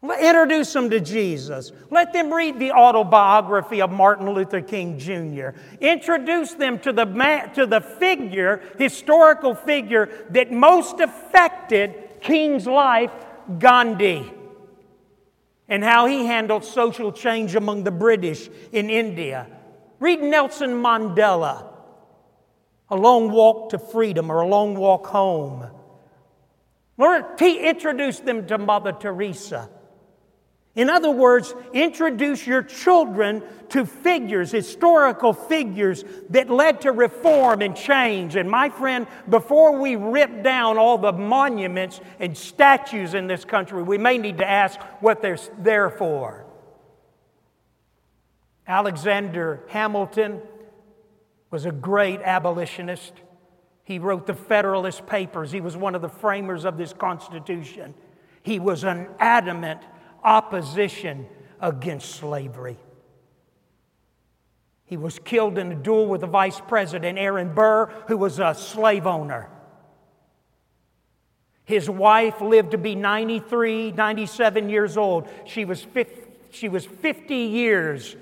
Introduce 0.02 0.72
them 0.72 0.90
to 0.90 0.98
Jesus. 0.98 1.70
Let 1.88 2.12
them 2.12 2.34
read 2.34 2.58
the 2.58 2.72
autobiography 2.72 3.80
of 3.80 3.92
Martin 3.92 4.28
Luther 4.28 4.60
King 4.60 4.98
Jr. 4.98 5.50
Introduce 5.80 6.54
them 6.54 6.80
to 6.80 6.92
the, 6.92 7.06
man, 7.06 7.54
to 7.54 7.64
the 7.64 7.80
figure, 7.80 8.60
historical 8.76 9.54
figure, 9.54 10.08
that 10.30 10.50
most 10.50 10.98
affected 10.98 11.94
King's 12.20 12.66
life, 12.66 13.12
Gandhi, 13.60 14.32
and 15.68 15.84
how 15.84 16.06
he 16.06 16.24
handled 16.26 16.64
social 16.64 17.12
change 17.12 17.54
among 17.54 17.84
the 17.84 17.90
British 17.90 18.48
in 18.72 18.88
India. 18.88 19.46
Read 20.00 20.22
Nelson 20.22 20.70
Mandela, 20.70 21.66
A 22.88 22.96
Long 22.96 23.30
Walk 23.30 23.70
to 23.70 23.78
Freedom 23.78 24.30
or 24.30 24.40
A 24.40 24.46
Long 24.46 24.76
Walk 24.76 25.06
Home. 25.08 25.68
Lord, 26.96 27.24
introduce 27.40 28.20
them 28.20 28.46
to 28.46 28.58
Mother 28.58 28.92
Teresa. 28.92 29.68
In 30.78 30.88
other 30.88 31.10
words, 31.10 31.56
introduce 31.72 32.46
your 32.46 32.62
children 32.62 33.42
to 33.70 33.84
figures, 33.84 34.52
historical 34.52 35.32
figures 35.32 36.04
that 36.30 36.48
led 36.48 36.82
to 36.82 36.92
reform 36.92 37.62
and 37.62 37.74
change. 37.74 38.36
And 38.36 38.48
my 38.48 38.68
friend, 38.70 39.08
before 39.28 39.76
we 39.76 39.96
rip 39.96 40.44
down 40.44 40.78
all 40.78 40.96
the 40.96 41.10
monuments 41.10 42.00
and 42.20 42.38
statues 42.38 43.14
in 43.14 43.26
this 43.26 43.44
country, 43.44 43.82
we 43.82 43.98
may 43.98 44.18
need 44.18 44.38
to 44.38 44.48
ask 44.48 44.78
what 45.00 45.20
they're 45.20 45.40
there 45.58 45.90
for. 45.90 46.46
Alexander 48.64 49.64
Hamilton 49.70 50.40
was 51.50 51.66
a 51.66 51.72
great 51.72 52.20
abolitionist. 52.22 53.14
He 53.82 53.98
wrote 53.98 54.28
the 54.28 54.34
Federalist 54.34 55.08
Papers. 55.08 55.50
He 55.50 55.60
was 55.60 55.76
one 55.76 55.96
of 55.96 56.02
the 56.02 56.08
framers 56.08 56.64
of 56.64 56.78
this 56.78 56.92
Constitution. 56.92 57.94
He 58.44 58.60
was 58.60 58.84
an 58.84 59.08
adamant 59.18 59.80
opposition 60.22 61.26
against 61.60 62.10
slavery. 62.16 62.78
He 64.84 64.96
was 64.96 65.18
killed 65.18 65.58
in 65.58 65.72
a 65.72 65.74
duel 65.74 66.06
with 66.06 66.22
the 66.22 66.26
vice 66.26 66.60
president, 66.60 67.18
Aaron 67.18 67.54
Burr, 67.54 67.86
who 68.08 68.16
was 68.16 68.38
a 68.38 68.54
slave 68.54 69.06
owner. 69.06 69.48
His 71.64 71.90
wife 71.90 72.40
lived 72.40 72.70
to 72.70 72.78
be 72.78 72.94
93, 72.94 73.92
97 73.92 74.70
years 74.70 74.96
old. 74.96 75.28
She 75.44 75.66
was 75.66 75.82
50, 75.82 76.22
she 76.50 76.68
was 76.70 76.86
50 76.86 77.34
years 77.34 78.16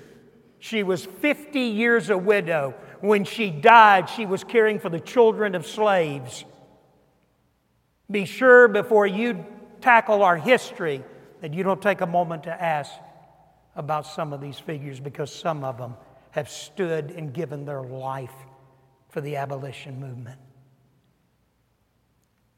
she 0.59 0.83
was 0.83 1.05
50 1.05 1.59
years 1.59 2.09
a 2.09 2.17
widow. 2.17 2.73
When 3.01 3.25
she 3.25 3.49
died, 3.49 4.09
she 4.09 4.25
was 4.25 4.43
caring 4.43 4.79
for 4.79 4.89
the 4.89 4.99
children 4.99 5.55
of 5.55 5.67
slaves. 5.67 6.45
Be 8.09 8.25
sure 8.25 8.67
before 8.67 9.05
you 9.05 9.45
tackle 9.81 10.23
our 10.23 10.37
history 10.37 11.03
that 11.41 11.53
you 11.53 11.63
don't 11.63 11.81
take 11.81 12.01
a 12.01 12.07
moment 12.07 12.43
to 12.43 12.63
ask 12.63 12.91
about 13.75 14.05
some 14.05 14.33
of 14.33 14.41
these 14.41 14.59
figures 14.59 14.99
because 14.99 15.33
some 15.33 15.63
of 15.63 15.77
them 15.77 15.95
have 16.31 16.49
stood 16.49 17.11
and 17.11 17.33
given 17.33 17.65
their 17.65 17.81
life 17.81 18.33
for 19.09 19.21
the 19.21 19.35
abolition 19.35 19.99
movement. 19.99 20.39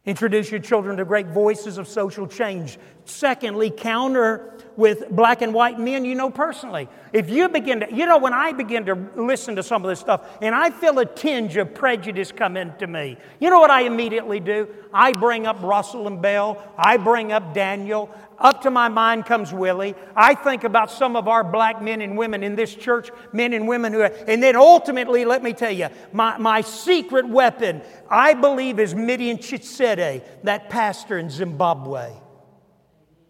Introduce 0.06 0.50
your 0.50 0.62
children 0.62 0.98
to 0.98 1.06
great 1.06 1.28
voices 1.28 1.78
of 1.78 1.88
social 1.88 2.26
change. 2.26 2.80
Secondly, 3.06 3.70
counter 3.70 4.54
with 4.78 5.10
black 5.10 5.42
and 5.42 5.54
white 5.54 5.78
men 5.78 6.06
you 6.06 6.16
know 6.16 6.30
personally. 6.32 6.88
If 7.12 7.30
you 7.30 7.50
begin 7.50 7.82
to, 7.82 7.94
you 7.94 8.06
know, 8.06 8.18
when 8.18 8.34
I 8.34 8.54
begin 8.54 8.86
to 8.86 8.96
listen 9.16 9.58
to 9.58 9.64
some 9.64 9.84
of 9.84 9.90
this 9.90 10.00
stuff 10.00 10.26
and 10.42 10.56
I 10.56 10.70
feel 10.70 10.98
a 11.00 11.06
tinge 11.06 11.58
of 11.58 11.76
prejudice 11.76 12.32
come 12.32 12.56
into 12.56 12.88
me, 12.88 13.18
you 13.40 13.50
know 13.50 13.60
what 13.60 13.70
I 13.70 13.82
immediately 13.82 14.40
do? 14.40 14.70
I 14.94 15.12
bring 15.14 15.46
up 15.46 15.62
Russell 15.62 16.08
and 16.08 16.22
Bell, 16.22 16.64
I 16.78 16.98
bring 16.98 17.34
up 17.34 17.54
Daniel, 17.54 18.10
up 18.40 18.62
to 18.64 18.72
my 18.72 18.88
mind 18.90 19.26
comes 19.26 19.54
Willie. 19.54 19.96
I 20.16 20.34
think 20.34 20.64
about 20.64 20.92
some 20.92 21.16
of 21.16 21.28
our 21.28 21.44
black 21.44 21.82
men 21.82 22.02
and 22.02 22.18
women 22.18 22.44
in 22.44 22.56
this 22.56 22.74
church, 22.74 23.10
men 23.34 23.54
and 23.54 23.68
women 23.68 23.94
who, 23.94 24.04
and 24.04 24.42
then 24.42 24.56
ultimately, 24.56 25.26
let 25.26 25.44
me 25.44 25.54
tell 25.54 25.72
you, 25.72 25.90
my, 26.14 26.38
my 26.38 26.62
secret 26.62 27.28
weapon, 27.28 27.82
I 28.10 28.34
believe, 28.34 28.80
is 28.80 28.96
Midian 28.96 29.38
Chitsede, 29.38 30.24
that 30.44 30.70
pastor 30.70 31.18
in 31.18 31.30
Zimbabwe. 31.30 32.12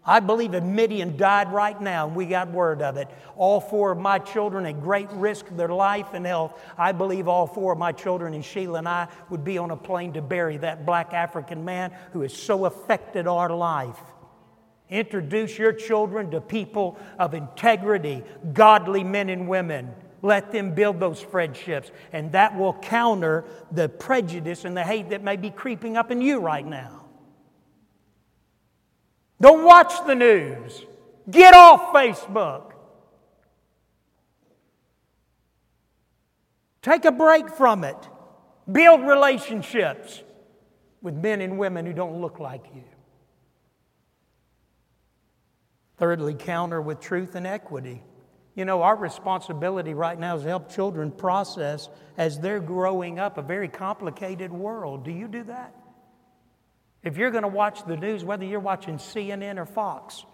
I 0.05 0.21
believe 0.21 0.55
if 0.55 0.63
Midian 0.63 1.17
died 1.17 1.51
right 1.51 1.79
now 1.79 2.07
and 2.07 2.15
we 2.15 2.25
got 2.25 2.49
word 2.49 2.81
of 2.81 2.97
it, 2.97 3.07
all 3.35 3.59
four 3.61 3.91
of 3.91 3.99
my 3.99 4.17
children 4.17 4.65
at 4.65 4.81
great 4.81 5.07
risk 5.11 5.49
of 5.51 5.57
their 5.57 5.69
life 5.69 6.13
and 6.13 6.25
health, 6.25 6.59
I 6.77 6.93
believe 6.93 7.27
all 7.27 7.45
four 7.45 7.73
of 7.73 7.77
my 7.77 7.91
children 7.91 8.33
and 8.33 8.43
Sheila 8.43 8.79
and 8.79 8.89
I 8.89 9.07
would 9.29 9.43
be 9.43 9.59
on 9.59 9.69
a 9.69 9.77
plane 9.77 10.13
to 10.13 10.21
bury 10.23 10.57
that 10.57 10.83
black 10.83 11.13
African 11.13 11.63
man 11.63 11.91
who 12.13 12.21
has 12.21 12.33
so 12.33 12.65
affected 12.65 13.27
our 13.27 13.49
life. 13.51 13.99
Introduce 14.89 15.57
your 15.57 15.71
children 15.71 16.31
to 16.31 16.41
people 16.41 16.97
of 17.19 17.33
integrity, 17.33 18.23
godly 18.53 19.03
men 19.03 19.29
and 19.29 19.47
women. 19.47 19.93
Let 20.21 20.51
them 20.51 20.73
build 20.73 20.99
those 20.99 21.21
friendships, 21.21 21.91
and 22.11 22.31
that 22.33 22.57
will 22.57 22.73
counter 22.73 23.45
the 23.71 23.87
prejudice 23.87 24.65
and 24.65 24.75
the 24.75 24.83
hate 24.83 25.09
that 25.09 25.23
may 25.23 25.37
be 25.37 25.49
creeping 25.51 25.95
up 25.95 26.11
in 26.11 26.21
you 26.21 26.39
right 26.39 26.65
now. 26.65 27.05
Don't 29.39 29.63
watch 29.63 29.93
the 30.05 30.15
news. 30.15 30.85
Get 31.29 31.53
off 31.53 31.93
Facebook. 31.93 32.71
Take 36.81 37.05
a 37.05 37.11
break 37.11 37.49
from 37.49 37.83
it. 37.83 37.97
Build 38.69 39.01
relationships 39.01 40.23
with 41.01 41.13
men 41.13 41.41
and 41.41 41.57
women 41.57 41.85
who 41.85 41.93
don't 41.93 42.19
look 42.19 42.39
like 42.39 42.65
you. 42.75 42.83
Thirdly, 45.99 46.33
counter 46.33 46.81
with 46.81 47.01
truth 47.01 47.35
and 47.35 47.45
equity. 47.45 48.01
You 48.55 48.65
know, 48.65 48.81
our 48.81 48.95
responsibility 48.95 49.93
right 49.93 50.17
now 50.17 50.35
is 50.35 50.43
to 50.43 50.47
help 50.47 50.71
children 50.71 51.11
process 51.11 51.89
as 52.17 52.39
they're 52.39 52.59
growing 52.59 53.19
up 53.19 53.37
a 53.37 53.41
very 53.41 53.67
complicated 53.67 54.51
world. 54.51 55.05
Do 55.05 55.11
you 55.11 55.27
do 55.27 55.43
that? 55.43 55.75
If 57.03 57.17
you're 57.17 57.31
going 57.31 57.43
to 57.43 57.49
watch 57.49 57.85
the 57.85 57.95
news, 57.95 58.23
whether 58.23 58.45
you're 58.45 58.59
watching 58.59 58.97
CNN 58.97 59.57
or 59.57 59.65
Fox, 59.65 60.25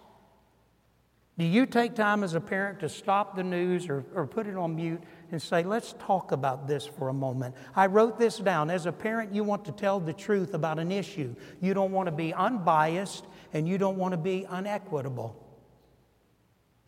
do 1.38 1.44
you 1.44 1.66
take 1.66 1.94
time 1.94 2.24
as 2.24 2.34
a 2.34 2.40
parent 2.40 2.80
to 2.80 2.88
stop 2.88 3.36
the 3.36 3.44
news 3.44 3.88
or, 3.88 4.04
or 4.14 4.26
put 4.26 4.46
it 4.46 4.56
on 4.56 4.74
mute 4.74 5.02
and 5.30 5.40
say, 5.40 5.62
let's 5.64 5.94
talk 5.98 6.32
about 6.32 6.66
this 6.66 6.86
for 6.86 7.08
a 7.08 7.12
moment. 7.12 7.54
I 7.74 7.86
wrote 7.86 8.18
this 8.18 8.38
down. 8.38 8.70
As 8.70 8.86
a 8.86 8.92
parent, 8.92 9.34
you 9.34 9.44
want 9.44 9.64
to 9.66 9.72
tell 9.72 10.00
the 10.00 10.12
truth 10.12 10.54
about 10.54 10.78
an 10.78 10.90
issue. 10.90 11.34
You 11.60 11.74
don't 11.74 11.92
want 11.92 12.06
to 12.06 12.12
be 12.12 12.32
unbiased 12.32 13.26
and 13.52 13.68
you 13.68 13.76
don't 13.76 13.98
want 13.98 14.12
to 14.12 14.18
be 14.18 14.46
unequitable. 14.48 15.45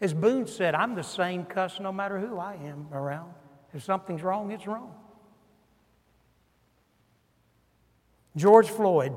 As 0.01 0.15
Boone 0.15 0.47
said, 0.47 0.75
I'm 0.75 0.95
the 0.95 1.03
same 1.03 1.45
cuss 1.45 1.81
no 1.81 1.93
matter 1.93 2.19
who 2.19 2.39
I 2.39 2.55
am 2.55 2.87
around. 2.93 3.33
If 3.75 3.83
something's 3.83 4.23
wrong, 4.23 4.53
it's 4.53 4.67
wrong. 4.67 4.95
George 8.37 8.69
Floyd. 8.69 9.17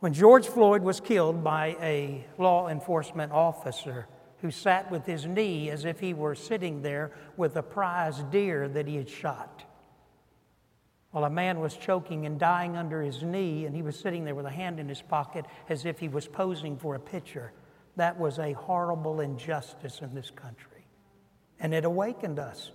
When 0.00 0.14
George 0.14 0.46
Floyd 0.46 0.82
was 0.82 1.00
killed 1.00 1.44
by 1.44 1.76
a 1.80 2.24
law 2.38 2.68
enforcement 2.68 3.32
officer 3.32 4.06
who 4.40 4.50
sat 4.50 4.90
with 4.90 5.04
his 5.04 5.26
knee 5.26 5.70
as 5.70 5.84
if 5.84 6.00
he 6.00 6.14
were 6.14 6.34
sitting 6.34 6.82
there 6.82 7.12
with 7.36 7.56
a 7.56 7.62
prize 7.62 8.22
deer 8.30 8.68
that 8.68 8.86
he 8.86 8.96
had 8.96 9.08
shot. 9.08 9.64
While 11.10 11.24
a 11.24 11.30
man 11.30 11.60
was 11.60 11.76
choking 11.76 12.26
and 12.26 12.38
dying 12.38 12.76
under 12.76 13.02
his 13.02 13.22
knee, 13.22 13.64
and 13.64 13.74
he 13.74 13.82
was 13.82 13.98
sitting 13.98 14.24
there 14.24 14.34
with 14.34 14.46
a 14.46 14.50
hand 14.50 14.78
in 14.78 14.88
his 14.88 15.00
pocket 15.00 15.46
as 15.68 15.86
if 15.86 15.98
he 15.98 16.08
was 16.08 16.26
posing 16.26 16.76
for 16.76 16.94
a 16.94 17.00
picture. 17.00 17.52
That 17.96 18.18
was 18.18 18.38
a 18.38 18.52
horrible 18.52 19.20
injustice 19.20 20.00
in 20.00 20.14
this 20.14 20.30
country. 20.30 20.86
And 21.58 21.74
it 21.74 21.84
awakened 21.84 22.38
us. 22.38 22.70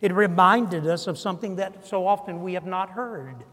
It 0.00 0.12
reminded 0.12 0.86
us 0.86 1.06
of 1.06 1.18
something 1.18 1.56
that 1.56 1.86
so 1.86 2.06
often 2.06 2.42
we 2.42 2.54
have 2.54 2.66
not 2.66 2.90
heard. 2.90 3.44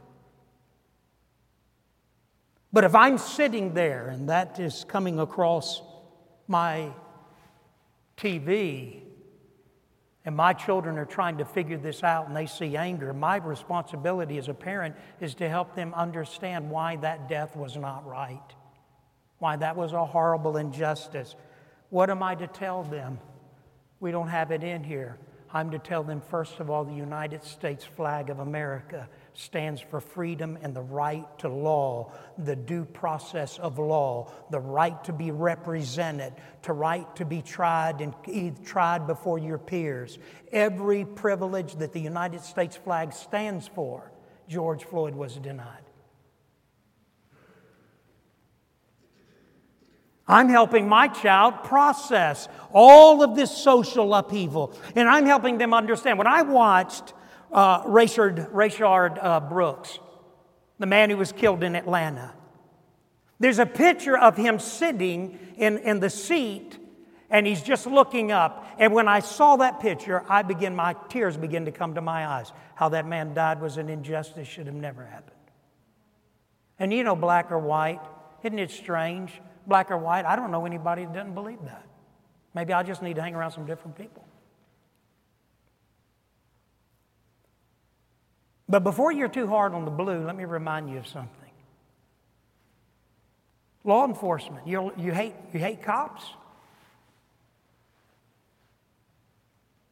But 2.74 2.84
if 2.84 2.96
I'm 2.96 3.20
sitting 3.20 3.76
there 3.76 4.10
and 4.10 4.30
that 4.30 4.60
is 4.60 4.84
coming 4.88 5.20
across 5.20 5.82
my 6.48 6.92
TV 8.18 9.02
and 10.26 10.36
my 10.36 10.54
children 10.54 10.98
are 10.98 11.06
trying 11.06 11.38
to 11.38 11.46
figure 11.46 11.78
this 11.78 12.04
out 12.04 12.28
and 12.28 12.36
they 12.36 12.48
see 12.48 12.76
anger, 12.76 13.14
my 13.14 13.36
responsibility 13.38 14.40
as 14.40 14.50
a 14.50 14.54
parent 14.54 14.96
is 15.22 15.36
to 15.36 15.48
help 15.48 15.76
them 15.76 15.94
understand 15.94 16.70
why 16.72 16.96
that 16.98 17.30
death 17.30 17.56
was 17.56 17.78
not 17.78 18.06
right, 18.08 18.54
why 19.44 19.58
that 19.58 19.76
was 19.76 19.92
a 19.92 20.06
horrible 20.06 20.56
injustice. 20.56 21.36
What 21.90 22.10
am 22.10 22.24
I 22.24 22.34
to 22.34 22.48
tell 22.48 22.82
them? 22.84 23.20
We 24.00 24.10
don't 24.10 24.30
have 24.30 24.52
it 24.52 24.64
in 24.64 24.86
here. 24.86 25.18
I'm 25.52 25.72
to 25.72 25.80
tell 25.80 26.02
them, 26.02 26.22
first 26.22 26.62
of 26.62 26.70
all, 26.70 26.86
the 26.86 26.94
United 26.94 27.44
States 27.44 27.84
flag 27.84 28.30
of 28.30 28.40
America 28.40 29.10
stands 29.34 29.82
for 29.82 30.00
freedom 30.00 30.58
and 30.62 30.74
the 30.74 30.82
right 30.82 31.28
to 31.40 31.50
law, 31.50 32.14
the 32.38 32.56
due 32.56 32.86
process 32.86 33.60
of 33.60 33.80
law, 33.80 34.32
the 34.50 34.62
right 34.62 35.04
to 35.04 35.12
be 35.12 35.32
represented, 35.32 36.32
to 36.62 36.72
right 36.72 37.14
to 37.18 37.26
be 37.26 37.42
tried 37.42 38.00
and 38.00 38.14
tried 38.66 39.08
before 39.08 39.40
your 39.40 39.58
peers. 39.58 40.20
Every 40.54 41.04
privilege 41.04 41.76
that 41.76 41.92
the 41.92 42.00
United 42.00 42.44
States 42.44 42.78
flag 42.78 43.12
stands 43.12 43.68
for, 43.68 44.10
George 44.48 44.86
Floyd 44.86 45.16
was 45.16 45.36
denied. 45.36 45.83
I'm 50.28 50.48
helping 50.50 50.88
my 50.88 51.10
child 51.10 51.64
process 51.64 52.48
all 52.72 53.24
of 53.24 53.36
this 53.36 53.56
social 53.56 54.14
upheaval, 54.14 54.74
and 54.96 55.10
I'm 55.10 55.26
helping 55.26 55.58
them 55.58 55.74
understand. 55.74 56.18
When 56.18 56.28
I 56.28 56.44
watched 56.44 57.14
uh, 57.52 57.84
uh, 57.86 59.40
Brooks, 59.42 60.00
the 60.80 60.86
man 60.86 61.10
who 61.10 61.18
was 61.18 61.32
killed 61.32 61.64
in 61.64 61.76
Atlanta. 61.76 62.34
There's 63.40 63.60
a 63.60 63.66
picture 63.66 64.18
of 64.18 64.38
him 64.38 64.60
sitting 64.60 65.38
in, 65.58 65.78
in 65.80 66.00
the 66.00 66.10
seat 66.10 66.78
and 67.30 67.48
he's 67.48 67.64
just 67.64 67.88
looking 67.88 68.32
up. 68.32 68.66
And 68.78 68.94
when 68.94 69.08
I 69.08 69.20
saw 69.20 69.56
that 69.58 69.80
picture, 69.80 70.24
I 70.30 70.44
begin, 70.44 70.76
my 70.76 70.96
tears 71.10 71.36
begin 71.36 71.66
to 71.66 71.72
come 71.72 71.96
to 71.96 72.02
my 72.02 72.28
eyes. 72.28 72.52
How 72.76 72.90
that 72.90 73.08
man 73.08 73.34
died 73.34 73.60
was 73.60 73.78
an 73.78 73.90
injustice, 73.90 74.48
should 74.48 74.68
have 74.68 74.76
never 74.76 75.04
happened. 75.04 75.32
And 76.78 76.94
you 76.94 77.04
know, 77.04 77.16
black 77.16 77.52
or 77.52 77.58
white, 77.58 78.02
isn't 78.44 78.60
it 78.60 78.70
strange? 78.70 79.42
Black 79.66 79.92
or 79.92 79.98
white, 79.98 80.26
I 80.26 80.36
don't 80.36 80.52
know 80.52 80.66
anybody 80.66 81.06
that 81.06 81.14
doesn't 81.14 81.34
believe 81.34 81.64
that. 81.66 81.86
Maybe 82.54 82.74
I 82.74 82.84
just 82.84 83.02
need 83.02 83.16
to 83.16 83.22
hang 83.22 83.36
around 83.36 83.52
some 83.52 83.66
different 83.66 83.98
people. 83.98 84.26
But 88.68 88.84
before 88.84 89.12
you're 89.12 89.30
too 89.30 89.48
hard 89.48 89.74
on 89.74 89.86
the 89.86 89.92
blue, 89.92 90.26
let 90.26 90.36
me 90.36 90.46
remind 90.46 90.90
you 90.90 90.98
of 90.98 91.08
something. 91.08 91.40
Law 93.84 94.06
enforcement, 94.06 94.66
you, 94.66 94.94
you, 94.98 95.12
hate, 95.12 95.36
you 95.54 95.60
hate 95.60 95.84
cops? 95.84 96.24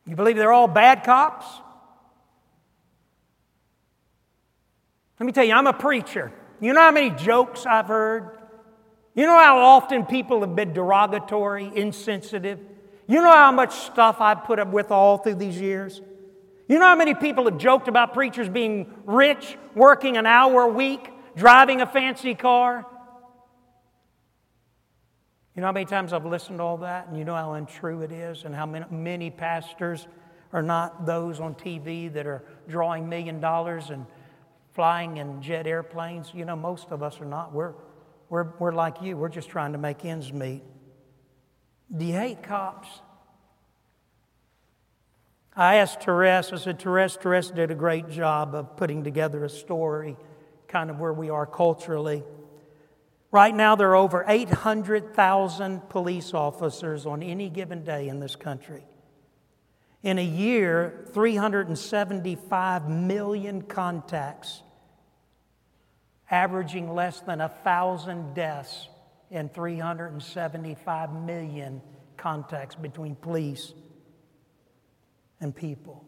You 0.05 0.15
believe 0.15 0.36
they're 0.36 0.53
all 0.53 0.67
bad 0.67 1.03
cops? 1.03 1.45
Let 5.19 5.25
me 5.25 5.31
tell 5.31 5.43
you, 5.43 5.53
I'm 5.53 5.67
a 5.67 5.73
preacher. 5.73 6.31
You 6.60 6.73
know 6.73 6.81
how 6.81 6.91
many 6.91 7.12
jokes 7.12 7.65
I've 7.65 7.88
heard? 7.88 8.40
You 9.13 9.26
know 9.26 9.38
how 9.38 9.58
often 9.58 10.06
people 10.06 10.41
have 10.41 10.56
been 10.56 10.74
derogatory, 10.74 11.71
insensitive? 11.76 12.60
You 13.08 13.21
know 13.21 13.32
how 13.32 13.52
much 13.52 13.76
stuff 13.76 14.21
I've 14.21 14.45
put 14.45 14.58
up 14.60 14.69
with 14.69 14.89
all 14.89 15.17
through 15.17 15.36
these 15.36 15.60
years? 15.60 16.02
You 16.69 16.80
know 16.80 16.86
how 16.86 16.95
many 16.95 17.13
people 17.13 17.45
have 17.45 17.58
joked 17.58 17.89
about 17.89 18.13
preachers 18.13 18.47
being 18.47 18.93
rich, 19.06 19.58
working 19.76 20.15
an 20.15 20.26
hour 20.26 20.62
a 20.62 20.67
week, 20.69 21.12
driving 21.36 21.82
a 21.82 21.86
fancy 21.86 22.36
car? 22.36 22.86
You 25.56 25.62
know 25.62 25.67
how 25.67 25.74
many 25.74 25.86
times 25.86 26.13
I've 26.13 26.26
listened 26.26 26.60
to 26.60 26.63
all 26.63 26.78
that, 26.78 27.10
and 27.10 27.17
you 27.17 27.26
know 27.26 27.36
how 27.36 27.54
untrue 27.54 28.04
it 28.04 28.13
is, 28.13 28.45
and 28.45 28.56
how 28.56 28.65
many 28.65 29.30
pastors 29.30 30.08
are 30.54 30.62
not 30.62 31.06
those 31.06 31.41
on 31.41 31.56
TV 31.56 32.12
that 32.13 32.26
are 32.26 32.43
drawing 32.69 33.10
million 33.10 33.41
dollars 33.41 33.89
and 33.89 34.06
flying 34.71 35.17
in 35.17 35.41
jet 35.41 35.67
airplanes? 35.67 36.32
You 36.34 36.45
know, 36.45 36.56
most 36.56 36.91
of 36.91 37.04
us 37.04 37.19
are 37.19 37.26
not. 37.26 37.52
We're, 37.52 37.74
we're, 38.31 38.47
we're 38.59 38.71
like 38.71 39.01
you, 39.01 39.17
we're 39.17 39.27
just 39.27 39.49
trying 39.49 39.73
to 39.73 39.77
make 39.77 40.05
ends 40.05 40.31
meet. 40.31 40.63
Do 41.95 42.05
you 42.05 42.13
hate 42.13 42.41
cops? 42.41 42.87
I 45.53 45.75
asked 45.75 46.01
Therese, 46.01 46.53
I 46.53 46.55
said, 46.55 46.79
Therese, 46.81 47.17
Therese 47.17 47.51
did 47.51 47.71
a 47.71 47.75
great 47.75 48.09
job 48.09 48.55
of 48.55 48.77
putting 48.77 49.03
together 49.03 49.43
a 49.43 49.49
story, 49.49 50.15
kind 50.69 50.89
of 50.89 50.97
where 50.97 51.11
we 51.11 51.29
are 51.29 51.45
culturally. 51.45 52.23
Right 53.31 53.53
now, 53.53 53.75
there 53.75 53.89
are 53.89 53.97
over 53.97 54.23
800,000 54.25 55.89
police 55.89 56.33
officers 56.33 57.05
on 57.05 57.21
any 57.21 57.49
given 57.49 57.83
day 57.83 58.07
in 58.07 58.21
this 58.21 58.37
country. 58.37 58.85
In 60.03 60.17
a 60.17 60.23
year, 60.23 61.05
375 61.13 62.89
million 62.89 63.61
contacts, 63.63 64.63
averaging 66.31 66.95
less 66.95 67.19
than 67.19 67.41
a 67.41 67.49
thousand 67.49 68.33
deaths 68.33 68.87
in 69.29 69.49
375 69.49 71.13
million 71.13 71.81
contacts 72.17 72.73
between 72.73 73.15
police 73.15 73.73
and 75.41 75.53
people. 75.53 76.05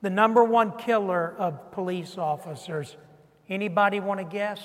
The 0.00 0.10
number 0.10 0.42
one 0.42 0.76
killer 0.78 1.34
of 1.38 1.70
police 1.70 2.18
officers, 2.18 2.96
anybody 3.48 4.00
want 4.00 4.18
to 4.18 4.24
guess? 4.24 4.60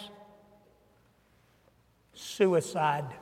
Suicide. 2.13 3.13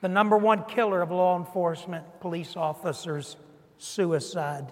The 0.00 0.08
number 0.08 0.36
one 0.36 0.64
killer 0.64 1.02
of 1.02 1.10
law 1.10 1.36
enforcement 1.36 2.20
police 2.20 2.56
officers, 2.56 3.36
suicide. 3.78 4.70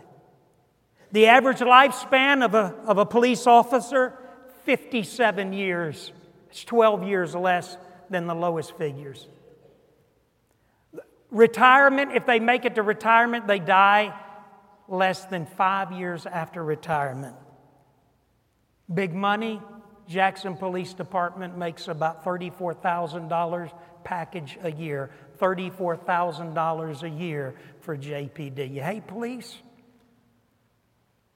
The 1.13 1.27
average 1.27 1.59
lifespan 1.59 2.43
of 2.43 2.55
a, 2.55 2.75
of 2.87 2.97
a 2.97 3.05
police 3.05 3.47
officer, 3.47 4.19
57 4.65 5.53
years. 5.53 6.11
It's 6.51 6.65
12 6.65 7.07
years 7.07 7.35
less 7.35 7.77
than 8.09 8.27
the 8.27 8.35
lowest 8.35 8.77
figures. 8.77 9.29
Retirement, 11.31 12.13
if 12.13 12.27
they 12.27 12.41
make 12.41 12.65
it 12.65 12.75
to 12.75 12.83
retirement, 12.83 13.47
they 13.47 13.59
die 13.59 14.19
less 14.89 15.25
than 15.27 15.47
five 15.47 15.93
years 15.93 16.27
after 16.27 16.65
retirement. 16.65 17.37
Big 18.93 19.15
money, 19.15 19.61
Jackson 20.09 20.57
Police 20.57 20.93
Department 20.95 21.57
makes 21.57 21.89
about 21.89 22.25
$34,000 22.25 23.73
package 24.05 24.59
a 24.63 24.73
year. 24.73 25.11
$34,000 25.39 27.03
a 27.03 27.09
year 27.09 27.55
for 27.81 27.97
JPD. 27.97 28.75
You 28.75 28.83
hate 28.83 29.07
police? 29.07 29.57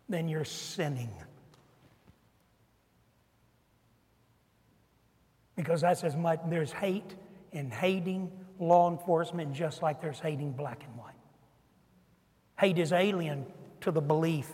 Then 0.08 0.28
you're 0.28 0.44
sinning. 0.44 1.10
Because 5.56 5.80
that's 5.80 6.04
as 6.04 6.14
much, 6.14 6.40
there's 6.48 6.70
hate 6.70 7.14
and 7.52 7.72
hating 7.72 8.30
law 8.58 8.90
enforcement 8.90 9.52
just 9.52 9.82
like 9.82 10.00
there's 10.00 10.18
hating 10.18 10.52
black 10.52 10.84
and 10.84 10.96
white. 10.96 11.14
Hate 12.58 12.78
is 12.78 12.92
alien 12.92 13.46
to 13.80 13.90
the 13.90 14.00
belief 14.00 14.48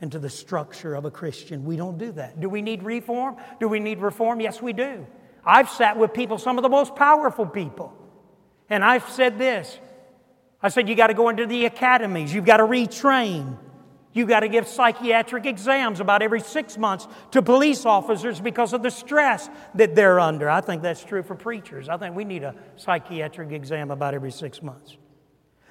and 0.00 0.12
to 0.12 0.18
the 0.18 0.30
structure 0.30 0.94
of 0.94 1.04
a 1.04 1.10
Christian. 1.10 1.64
We 1.64 1.76
don't 1.76 1.98
do 1.98 2.12
that. 2.12 2.40
Do 2.40 2.48
we 2.48 2.62
need 2.62 2.82
reform? 2.82 3.36
Do 3.60 3.68
we 3.68 3.80
need 3.80 3.98
reform? 3.98 4.40
Yes, 4.40 4.62
we 4.62 4.72
do. 4.72 5.06
I've 5.44 5.68
sat 5.70 5.96
with 5.96 6.12
people, 6.12 6.38
some 6.38 6.58
of 6.58 6.62
the 6.62 6.68
most 6.68 6.94
powerful 6.94 7.46
people, 7.46 7.94
And 8.68 8.84
I've 8.84 9.08
said 9.08 9.38
this 9.38 9.78
I 10.60 10.70
said, 10.70 10.88
you 10.88 10.96
got 10.96 11.06
to 11.06 11.14
go 11.14 11.28
into 11.28 11.46
the 11.46 11.66
academies, 11.66 12.34
you've 12.34 12.44
got 12.44 12.58
to 12.58 12.64
retrain. 12.64 13.56
You've 14.12 14.28
got 14.28 14.40
to 14.40 14.48
give 14.48 14.66
psychiatric 14.66 15.46
exams 15.46 16.00
about 16.00 16.22
every 16.22 16.40
six 16.40 16.78
months 16.78 17.06
to 17.32 17.42
police 17.42 17.84
officers 17.84 18.40
because 18.40 18.72
of 18.72 18.82
the 18.82 18.90
stress 18.90 19.48
that 19.74 19.94
they're 19.94 20.18
under. 20.18 20.48
I 20.48 20.60
think 20.60 20.82
that's 20.82 21.04
true 21.04 21.22
for 21.22 21.34
preachers. 21.34 21.88
I 21.88 21.98
think 21.98 22.16
we 22.16 22.24
need 22.24 22.42
a 22.42 22.54
psychiatric 22.76 23.52
exam 23.52 23.90
about 23.90 24.14
every 24.14 24.32
six 24.32 24.62
months. 24.62 24.96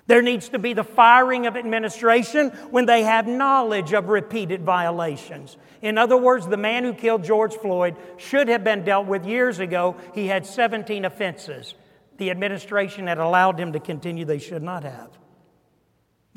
There 0.05 0.21
needs 0.21 0.49
to 0.49 0.59
be 0.59 0.73
the 0.73 0.85
firing 0.85 1.47
of 1.47 1.57
administration 1.57 2.51
when 2.71 2.85
they 2.85 3.03
have 3.03 3.27
knowledge 3.27 3.91
of 3.91 4.07
repeated 4.07 4.63
violations. 4.63 5.57
In 5.81 5.97
other 5.97 6.15
words, 6.15 6.47
the 6.47 6.57
man 6.57 6.85
who 6.85 6.93
killed 6.93 7.25
George 7.25 7.53
Floyd 7.55 7.97
should 8.15 8.47
have 8.47 8.63
been 8.63 8.85
dealt 8.85 9.07
with 9.07 9.25
years 9.25 9.59
ago. 9.59 9.97
He 10.15 10.27
had 10.27 10.45
17 10.45 11.03
offenses. 11.03 11.73
The 12.17 12.31
administration 12.31 13.07
had 13.07 13.17
allowed 13.17 13.59
him 13.59 13.73
to 13.73 13.79
continue, 13.79 14.23
they 14.23 14.39
should 14.39 14.63
not 14.63 14.83
have. 14.83 15.09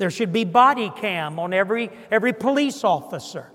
There 0.01 0.09
should 0.09 0.33
be 0.33 0.45
body 0.45 0.89
cam 0.89 1.37
on 1.37 1.53
every, 1.53 1.91
every 2.09 2.33
police 2.33 2.83
officer. 2.83 3.51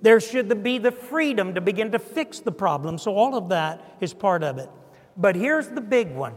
There 0.00 0.20
should 0.20 0.62
be 0.62 0.78
the 0.78 0.92
freedom 0.92 1.56
to 1.56 1.60
begin 1.60 1.90
to 1.90 1.98
fix 1.98 2.38
the 2.38 2.52
problem. 2.52 2.98
So, 2.98 3.16
all 3.16 3.34
of 3.34 3.48
that 3.48 3.96
is 4.00 4.14
part 4.14 4.44
of 4.44 4.58
it. 4.58 4.70
But 5.16 5.34
here's 5.34 5.66
the 5.70 5.80
big 5.80 6.12
one 6.14 6.36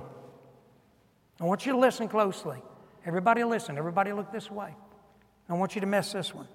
I 1.39 1.43
want 1.43 1.63
you 1.67 1.73
to 1.73 1.77
listen 1.77 2.07
closely. 2.07 2.57
Everybody 3.05 3.43
listen. 3.43 3.77
Everybody 3.77 4.13
look 4.13 4.31
this 4.31 4.49
way. 4.49 4.73
I 5.47 5.53
want 5.53 5.75
you 5.75 5.81
to 5.81 5.87
miss 5.87 6.11
this 6.11 6.33
one. 6.33 6.47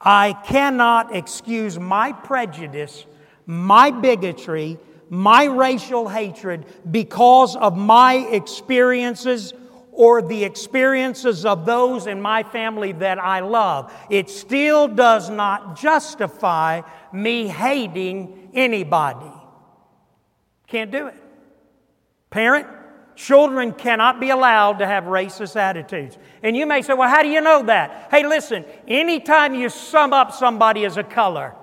I 0.00 0.32
cannot 0.32 1.14
excuse 1.14 1.78
my 1.78 2.10
prejudice, 2.10 3.06
my 3.46 3.92
bigotry, 3.92 4.78
my 5.08 5.44
racial 5.44 6.08
hatred 6.08 6.66
because 6.90 7.54
of 7.54 7.76
my 7.76 8.14
experiences 8.14 9.52
or 9.94 10.22
the 10.22 10.44
experiences 10.44 11.44
of 11.44 11.66
those 11.66 12.06
in 12.06 12.20
my 12.20 12.42
family 12.42 12.92
that 12.92 13.18
I 13.18 13.40
love. 13.40 13.92
It 14.10 14.28
still 14.28 14.88
does 14.88 15.30
not 15.30 15.76
justify 15.76 16.82
me 17.12 17.48
hating 17.48 18.50
anybody. 18.54 19.32
Can't 20.66 20.90
do 20.90 21.06
it. 21.06 21.22
Parent, 22.30 22.66
Children 23.16 23.72
cannot 23.72 24.18
be 24.18 24.30
allowed 24.30 24.80
to 24.80 24.86
have 24.86 25.04
racist 25.04 25.54
attitudes. 25.54 26.18
And 26.42 26.56
you 26.56 26.66
may 26.66 26.82
say, 26.82 26.94
well, 26.94 27.08
how 27.08 27.22
do 27.22 27.28
you 27.28 27.40
know 27.40 27.62
that? 27.64 28.08
Hey, 28.10 28.26
listen, 28.26 28.64
anytime 28.88 29.54
you 29.54 29.68
sum 29.68 30.12
up 30.12 30.32
somebody 30.32 30.84
as 30.84 30.96
a 30.96 31.04
color, 31.04 31.54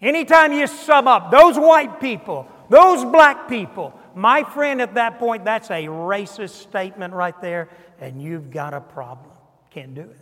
anytime 0.00 0.52
you 0.52 0.68
sum 0.68 1.08
up 1.08 1.32
those 1.32 1.58
white 1.58 2.00
people, 2.00 2.46
those 2.70 3.04
black 3.04 3.48
people, 3.48 3.92
my 4.14 4.44
friend, 4.44 4.80
at 4.80 4.94
that 4.94 5.18
point, 5.18 5.44
that's 5.44 5.70
a 5.70 5.86
racist 5.86 6.62
statement 6.62 7.14
right 7.14 7.38
there, 7.40 7.68
and 8.00 8.22
you've 8.22 8.50
got 8.50 8.74
a 8.74 8.80
problem. 8.80 9.34
Can't 9.70 9.94
do 9.94 10.02
it. 10.02 10.16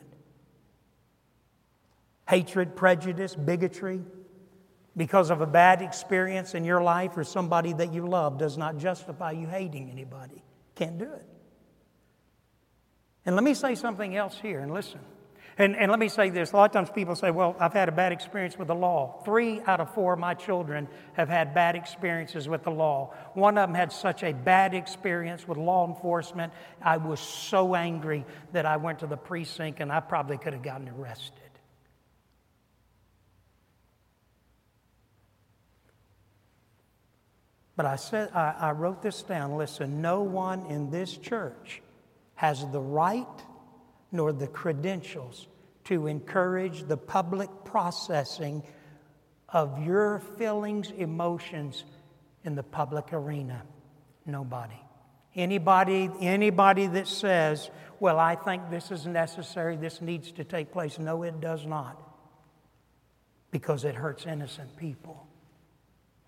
Hatred, 2.28 2.76
prejudice, 2.76 3.34
bigotry, 3.34 4.00
because 4.96 5.30
of 5.30 5.40
a 5.40 5.46
bad 5.46 5.82
experience 5.82 6.54
in 6.54 6.64
your 6.64 6.82
life 6.82 7.16
or 7.16 7.24
somebody 7.24 7.72
that 7.72 7.92
you 7.92 8.06
love 8.06 8.38
does 8.38 8.56
not 8.56 8.78
justify 8.78 9.32
you 9.32 9.46
hating 9.46 9.90
anybody. 9.90 10.42
Can't 10.74 10.98
do 10.98 11.12
it. 11.12 11.26
And 13.24 13.36
let 13.36 13.44
me 13.44 13.54
say 13.54 13.74
something 13.74 14.16
else 14.16 14.38
here, 14.40 14.60
and 14.60 14.72
listen. 14.72 15.00
And, 15.58 15.76
and 15.76 15.90
let 15.90 16.00
me 16.00 16.08
say 16.08 16.30
this 16.30 16.52
a 16.52 16.56
lot 16.56 16.64
of 16.64 16.72
times 16.72 16.90
people 16.90 17.14
say, 17.14 17.30
Well, 17.30 17.54
I've 17.60 17.74
had 17.74 17.88
a 17.88 17.92
bad 17.92 18.12
experience 18.12 18.58
with 18.58 18.68
the 18.68 18.74
law. 18.74 19.20
Three 19.24 19.60
out 19.66 19.80
of 19.80 19.92
four 19.92 20.14
of 20.14 20.18
my 20.18 20.34
children 20.34 20.88
have 21.12 21.28
had 21.28 21.54
bad 21.54 21.76
experiences 21.76 22.48
with 22.48 22.62
the 22.62 22.70
law. 22.70 23.14
One 23.34 23.58
of 23.58 23.68
them 23.68 23.74
had 23.74 23.92
such 23.92 24.22
a 24.22 24.32
bad 24.32 24.74
experience 24.74 25.46
with 25.46 25.58
law 25.58 25.86
enforcement, 25.86 26.52
I 26.80 26.96
was 26.96 27.20
so 27.20 27.74
angry 27.74 28.24
that 28.52 28.64
I 28.66 28.78
went 28.78 29.00
to 29.00 29.06
the 29.06 29.16
precinct 29.16 29.80
and 29.80 29.92
I 29.92 30.00
probably 30.00 30.38
could 30.38 30.54
have 30.54 30.62
gotten 30.62 30.88
arrested. 30.88 31.38
But 37.76 37.86
I 37.86 37.96
said, 37.96 38.30
I, 38.34 38.54
I 38.58 38.70
wrote 38.72 39.02
this 39.02 39.22
down. 39.22 39.56
Listen, 39.56 40.02
no 40.02 40.22
one 40.22 40.66
in 40.66 40.90
this 40.90 41.16
church 41.16 41.82
has 42.34 42.64
the 42.70 42.80
right 42.80 43.26
nor 44.12 44.32
the 44.32 44.46
credentials 44.46 45.48
to 45.84 46.06
encourage 46.06 46.84
the 46.84 46.96
public 46.96 47.48
processing 47.64 48.62
of 49.48 49.82
your 49.84 50.20
feelings, 50.38 50.92
emotions 50.96 51.84
in 52.44 52.54
the 52.54 52.62
public 52.62 53.12
arena. 53.12 53.62
Nobody. 54.24 54.80
Anybody, 55.34 56.10
anybody 56.20 56.86
that 56.88 57.08
says, 57.08 57.70
well, 57.98 58.18
I 58.18 58.34
think 58.34 58.70
this 58.70 58.90
is 58.90 59.06
necessary, 59.06 59.76
this 59.76 60.00
needs 60.00 60.30
to 60.32 60.44
take 60.44 60.72
place. 60.72 60.98
No, 60.98 61.22
it 61.22 61.40
does 61.40 61.66
not. 61.66 62.00
Because 63.50 63.84
it 63.84 63.94
hurts 63.94 64.26
innocent 64.26 64.76
people. 64.76 65.26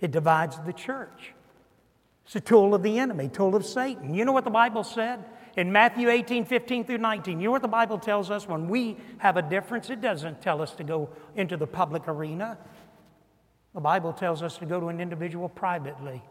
It 0.01 0.11
divides 0.11 0.59
the 0.67 0.73
church. 0.73 1.33
It's 2.25 2.37
a 2.37 2.41
tool 2.41 2.75
of 2.75 2.83
the 2.83 2.99
enemy, 2.99 3.29
tool 3.29 3.55
of 3.55 3.67
Satan. 3.67 4.15
You 4.15 4.25
know 4.25 4.33
what 4.33 4.45
the 4.45 4.51
Bible 4.51 4.85
said? 4.85 5.25
In 5.57 5.71
Matthew 5.71 6.11
18, 6.11 6.47
15 6.47 6.85
through 6.85 6.99
19, 6.99 7.39
you 7.39 7.47
know 7.47 7.53
what 7.53 7.63
the 7.63 7.69
Bible 7.69 7.99
tells 7.99 8.31
us 8.31 8.49
when 8.49 8.69
we 8.69 8.97
have 9.19 9.37
a 9.37 9.43
difference? 9.43 9.89
It 9.89 10.01
doesn't 10.01 10.43
tell 10.43 10.61
us 10.61 10.73
to 10.75 10.85
go 10.85 11.11
into 11.37 11.57
the 11.57 11.67
public 11.67 12.09
arena. 12.09 12.59
The 13.73 13.81
Bible 13.81 14.13
tells 14.13 14.43
us 14.43 14.59
to 14.59 14.67
go 14.67 14.81
to 14.81 14.89
an 14.89 15.01
individual 15.01 15.49
privately, 15.49 16.23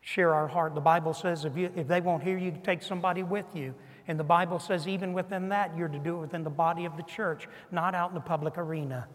share 0.00 0.34
our 0.34 0.48
heart. 0.48 0.74
The 0.74 0.80
Bible 0.80 1.14
says 1.14 1.44
if, 1.44 1.56
you, 1.56 1.70
if 1.76 1.86
they 1.86 2.00
won't 2.00 2.24
hear 2.24 2.36
you, 2.36 2.52
take 2.64 2.82
somebody 2.82 3.22
with 3.22 3.46
you. 3.54 3.74
And 4.08 4.18
the 4.18 4.24
Bible 4.24 4.58
says 4.58 4.88
even 4.88 5.12
within 5.12 5.50
that, 5.50 5.76
you're 5.76 5.88
to 5.88 5.98
do 5.98 6.16
it 6.16 6.20
within 6.20 6.42
the 6.42 6.50
body 6.50 6.84
of 6.84 6.96
the 6.96 7.04
church, 7.04 7.48
not 7.70 7.94
out 7.94 8.10
in 8.10 8.14
the 8.14 8.20
public 8.20 8.58
arena. 8.58 9.06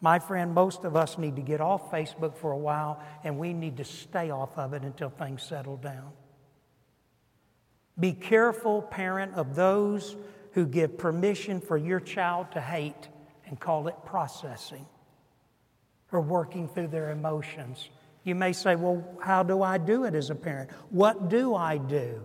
My 0.00 0.18
friend, 0.18 0.52
most 0.52 0.84
of 0.84 0.96
us 0.96 1.16
need 1.16 1.36
to 1.36 1.42
get 1.42 1.60
off 1.60 1.92
Facebook 1.92 2.36
for 2.36 2.50
a 2.50 2.58
while 2.58 3.00
and 3.22 3.38
we 3.38 3.52
need 3.52 3.76
to 3.76 3.84
stay 3.84 4.30
off 4.30 4.58
of 4.58 4.72
it 4.72 4.82
until 4.82 5.10
things 5.10 5.44
settle 5.44 5.76
down. 5.76 6.10
Be 7.98 8.12
careful, 8.12 8.82
parent, 8.82 9.34
of 9.34 9.54
those 9.54 10.16
who 10.52 10.66
give 10.66 10.98
permission 10.98 11.60
for 11.60 11.76
your 11.76 12.00
child 12.00 12.50
to 12.52 12.60
hate 12.60 13.08
and 13.46 13.58
call 13.58 13.88
it 13.88 13.96
processing 14.04 14.86
or 16.10 16.20
working 16.20 16.68
through 16.68 16.88
their 16.88 17.10
emotions. 17.10 17.88
You 18.24 18.34
may 18.34 18.52
say, 18.52 18.76
Well, 18.76 19.04
how 19.20 19.42
do 19.42 19.62
I 19.62 19.78
do 19.78 20.04
it 20.04 20.14
as 20.14 20.30
a 20.30 20.34
parent? 20.34 20.70
What 20.90 21.28
do 21.28 21.54
I 21.54 21.76
do? 21.76 22.22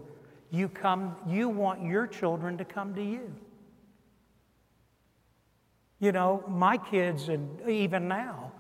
You 0.52 0.70
come, 0.70 1.16
you 1.28 1.50
want 1.50 1.84
your 1.84 2.08
children 2.08 2.58
to 2.58 2.66
come 2.66 2.96
to 2.96 3.04
you. 3.04 3.36
You 6.00 6.12
know, 6.12 6.44
my 6.48 6.78
kids, 6.78 7.30
and 7.30 7.70
even 7.70 8.08
now, 8.08 8.54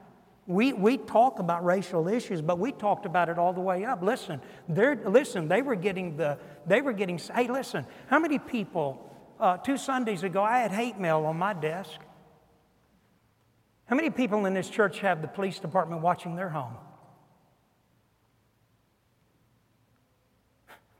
we, 0.49 0.73
we 0.73 0.97
talk 0.97 1.37
about 1.37 1.63
racial 1.63 2.07
issues, 2.07 2.41
but 2.41 2.57
we 2.57 2.71
talked 2.71 3.05
about 3.05 3.29
it 3.29 3.37
all 3.37 3.53
the 3.53 3.61
way 3.61 3.85
up. 3.85 4.01
Listen, 4.01 4.41
they're, 4.67 4.95
listen, 4.95 5.47
they 5.47 5.61
were 5.61 5.75
getting 5.75 6.17
the, 6.17 6.39
they 6.65 6.81
were 6.81 6.91
getting, 6.91 7.19
hey, 7.19 7.47
listen, 7.47 7.85
how 8.07 8.17
many 8.17 8.39
people, 8.39 9.15
uh, 9.39 9.57
two 9.57 9.77
Sundays 9.77 10.23
ago, 10.23 10.41
I 10.41 10.57
had 10.57 10.71
hate 10.71 10.97
mail 10.97 11.19
on 11.27 11.37
my 11.37 11.53
desk. 11.53 11.99
How 13.85 13.95
many 13.95 14.09
people 14.09 14.47
in 14.47 14.55
this 14.55 14.67
church 14.71 15.01
have 15.01 15.21
the 15.21 15.27
police 15.27 15.59
department 15.59 16.01
watching 16.01 16.35
their 16.35 16.49
home? 16.49 16.73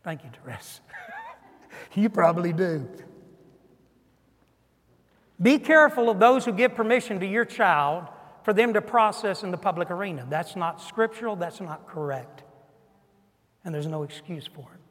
Thank 0.04 0.24
you, 0.24 0.30
Therese. 0.44 0.80
you 1.96 2.10
probably 2.12 2.54
do. 2.54 2.88
Be 5.42 5.58
careful 5.58 6.08
of 6.08 6.20
those 6.20 6.46
who 6.46 6.52
give 6.52 6.76
permission 6.76 7.20
to 7.22 7.26
your 7.26 7.46
child 7.46 8.10
for 8.50 8.54
them 8.54 8.74
to 8.74 8.82
process 8.82 9.44
in 9.44 9.52
the 9.52 9.58
public 9.58 9.92
arena. 9.92 10.26
That's 10.28 10.56
not 10.56 10.82
scriptural, 10.82 11.36
that's 11.36 11.62
not 11.62 11.88
correct. 11.88 12.42
And 13.64 13.76
there's 13.76 13.86
no 13.86 14.02
excuse 14.02 14.48
for 14.48 14.62
it. 14.62 14.82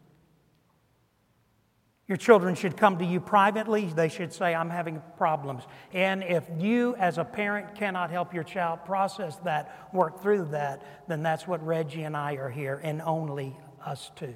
Your 2.07 2.19
children 2.19 2.55
should 2.55 2.77
come 2.77 2.99
to 2.99 3.05
you 3.05 3.19
privately. 3.19 3.87
They 3.87 4.11
should 4.11 4.33
say, 4.33 4.55
I'm 4.55 4.71
having 4.71 5.03
problems. 5.17 5.65
And 5.93 6.23
if 6.23 6.45
you, 6.57 6.95
as 7.01 7.19
a 7.19 7.25
parent, 7.25 7.75
cannot 7.75 8.13
help 8.13 8.33
your 8.33 8.45
child 8.45 8.85
process 8.85 9.35
that, 9.39 9.89
work 9.93 10.23
through 10.23 10.45
that, 10.53 11.09
then 11.09 11.25
that's 11.25 11.49
what 11.49 11.61
Reggie 11.67 12.05
and 12.05 12.17
I 12.17 12.35
are 12.35 12.51
here, 12.51 12.81
and 12.85 13.03
only 13.03 13.59
us 13.85 14.13
two. 14.15 14.35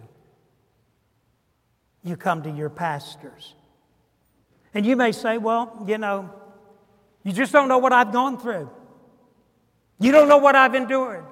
You 2.03 2.17
come 2.17 2.43
to 2.43 2.51
your 2.51 2.71
pastors. 2.71 3.55
And 4.75 4.85
you 4.85 4.97
may 4.97 5.13
say, 5.13 5.39
well, 5.39 5.85
you 5.87 5.99
know, 5.99 6.29
you 7.23 7.31
just 7.31 7.53
don't 7.53 7.69
know 7.69 7.79
what 7.79 7.93
I've 7.93 8.13
gone 8.13 8.37
through. 8.37 8.69
You 10.03 10.11
don't 10.11 10.29
know 10.29 10.39
what 10.39 10.57
I've 10.57 10.75
endured. 10.75 11.25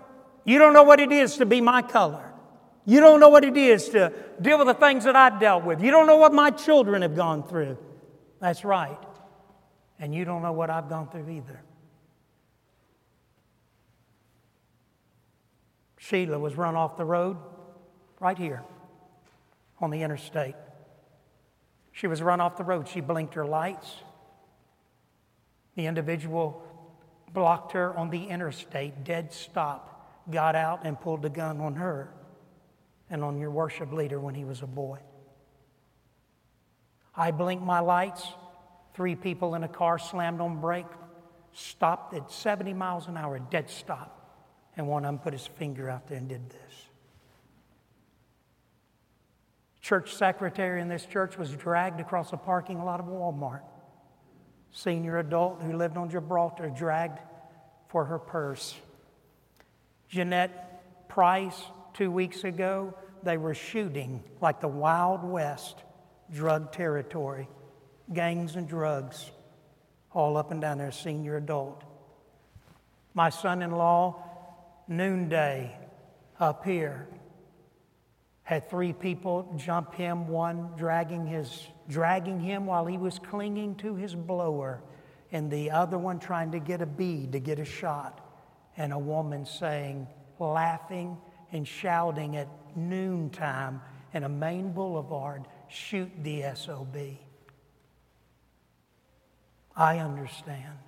You 0.45 0.59
don't 0.61 0.73
know 0.73 0.85
what 0.85 1.01
it 1.01 1.11
is 1.11 1.39
to 1.39 1.47
be 1.47 1.61
my 1.61 1.83
color. 1.83 2.33
You 2.87 3.01
don't 3.01 3.19
know 3.19 3.29
what 3.29 3.45
it 3.45 3.57
is 3.57 3.89
to 3.89 4.13
deal 4.41 4.59
with 4.59 4.69
the 4.69 4.75
things 4.75 5.05
that 5.05 5.17
I've 5.17 5.41
dealt 5.41 5.65
with. 5.65 5.83
You 5.83 5.91
don't 5.91 6.07
know 6.07 6.19
what 6.19 6.33
my 6.33 6.51
children 6.51 7.03
have 7.03 7.17
gone 7.17 7.43
through. 7.43 7.77
That's 8.39 8.65
right. 8.65 8.97
And 9.99 10.15
you 10.15 10.25
don't 10.25 10.43
know 10.43 10.53
what 10.53 10.71
I've 10.71 10.89
gone 10.89 11.09
through 11.09 11.29
either. 11.29 11.61
Sheila 15.99 16.39
was 16.39 16.55
run 16.55 16.77
off 16.77 16.97
the 16.97 17.05
road 17.05 17.39
right 18.21 18.39
here 18.39 18.63
on 19.81 19.91
the 19.91 20.03
interstate. 20.03 20.55
She 21.91 22.07
was 22.07 22.23
run 22.23 22.41
off 22.41 22.57
the 22.57 22.65
road. 22.65 22.87
She 22.87 23.01
blinked 23.01 23.35
her 23.35 23.45
lights. 23.45 23.97
The 25.75 25.87
individual 25.87 26.63
blocked 27.33 27.73
her 27.73 27.97
on 27.97 28.11
the 28.11 28.25
interstate, 28.25 29.05
dead 29.05 29.33
stop, 29.33 30.25
got 30.31 30.55
out 30.55 30.81
and 30.85 31.01
pulled 31.01 31.23
the 31.23 31.31
gun 31.31 31.61
on 31.61 31.75
her 31.77 32.13
and 33.09 33.25
on 33.25 33.39
your 33.39 33.51
worship 33.51 33.93
leader 33.93 34.21
when 34.21 34.35
he 34.35 34.45
was 34.45 34.63
a 34.63 34.67
boy. 34.67 34.99
I 37.15 37.31
blinked 37.33 37.65
my 37.65 37.81
lights. 37.81 38.27
Three 38.95 39.15
people 39.15 39.55
in 39.55 39.65
a 39.65 39.69
car 39.69 39.99
slammed 39.99 40.41
on 40.41 40.61
brake, 40.61 40.87
stopped 41.53 42.15
at 42.15 42.31
70 42.31 42.73
miles 42.75 43.07
an 43.09 43.17
hour, 43.17 43.39
dead 43.39 43.71
stop. 43.71 44.17
And 44.77 44.89
one 44.89 45.05
of 45.05 45.09
them 45.09 45.19
put 45.19 45.33
his 45.33 45.47
finger 45.47 45.91
out 45.91 46.09
there 46.09 46.19
and 46.19 46.29
did 46.29 46.49
this. 46.51 46.87
Church 49.81 50.15
secretary 50.15 50.81
in 50.81 50.89
this 50.89 51.05
church 51.05 51.37
was 51.37 51.51
dragged 51.51 52.01
across 52.01 52.33
a 52.33 52.37
parking 52.37 52.85
lot 52.85 53.01
of 53.01 53.07
Walmart. 53.07 53.63
Senior 54.73 55.19
adult 55.19 55.63
who 55.63 55.77
lived 55.77 55.97
on 55.97 56.11
Gibraltar 56.11 56.71
dragged 56.71 57.19
for 57.89 58.05
her 58.05 58.19
purse. 58.19 58.75
Jeanette 60.09 61.09
Price, 61.09 61.61
two 61.95 62.11
weeks 62.11 62.45
ago, 62.45 62.95
they 63.23 63.37
were 63.37 63.55
shooting 63.55 64.23
like 64.41 64.61
the 64.61 64.69
Wild 64.69 65.25
West 65.25 65.77
drug 66.33 66.73
territory, 66.73 67.49
gangs 68.13 68.57
and 68.57 68.69
drugs, 68.69 69.31
all 70.13 70.37
up 70.37 70.51
and 70.53 70.61
down 70.61 70.79
there, 70.79 70.93
senior 70.93 71.37
adult. 71.37 71.83
My 73.13 73.31
son 73.31 73.63
in 73.63 73.73
law, 73.73 74.23
noonday 74.87 75.77
up 76.39 76.65
here, 76.65 77.09
had 78.45 78.71
three 78.71 78.93
people 78.93 79.53
jump 79.57 79.95
him, 79.95 80.29
one 80.29 80.71
dragging, 80.77 81.27
his, 81.27 81.67
dragging 81.91 82.41
him 82.41 82.67
while 82.67 82.87
he 82.87 82.97
was 82.97 83.19
clinging 83.19 83.75
to 83.75 83.97
his 83.97 84.15
blower, 84.15 84.81
and 85.33 85.51
the 85.51 85.71
other 85.71 85.99
one 85.99 86.19
trying 86.19 86.53
to 86.53 86.59
get 86.59 86.81
a 86.81 86.87
bead 86.87 87.33
to 87.33 87.41
get 87.41 87.59
a 87.59 87.65
shot, 87.65 88.27
and 88.77 88.93
a 88.93 88.99
woman 88.99 89.45
saying, 89.45 90.07
laughing 90.39 91.19
and 91.53 91.67
shouting 91.67 92.37
at 92.37 92.49
noontime 92.77 93.81
in 94.15 94.25
a 94.25 94.29
main 94.29 94.73
boulevard, 94.73 95.45
shoot 95.69 96.11
the 96.23 96.45
SOB. 96.55 96.97
I 99.77 99.99
understand. 99.99 100.79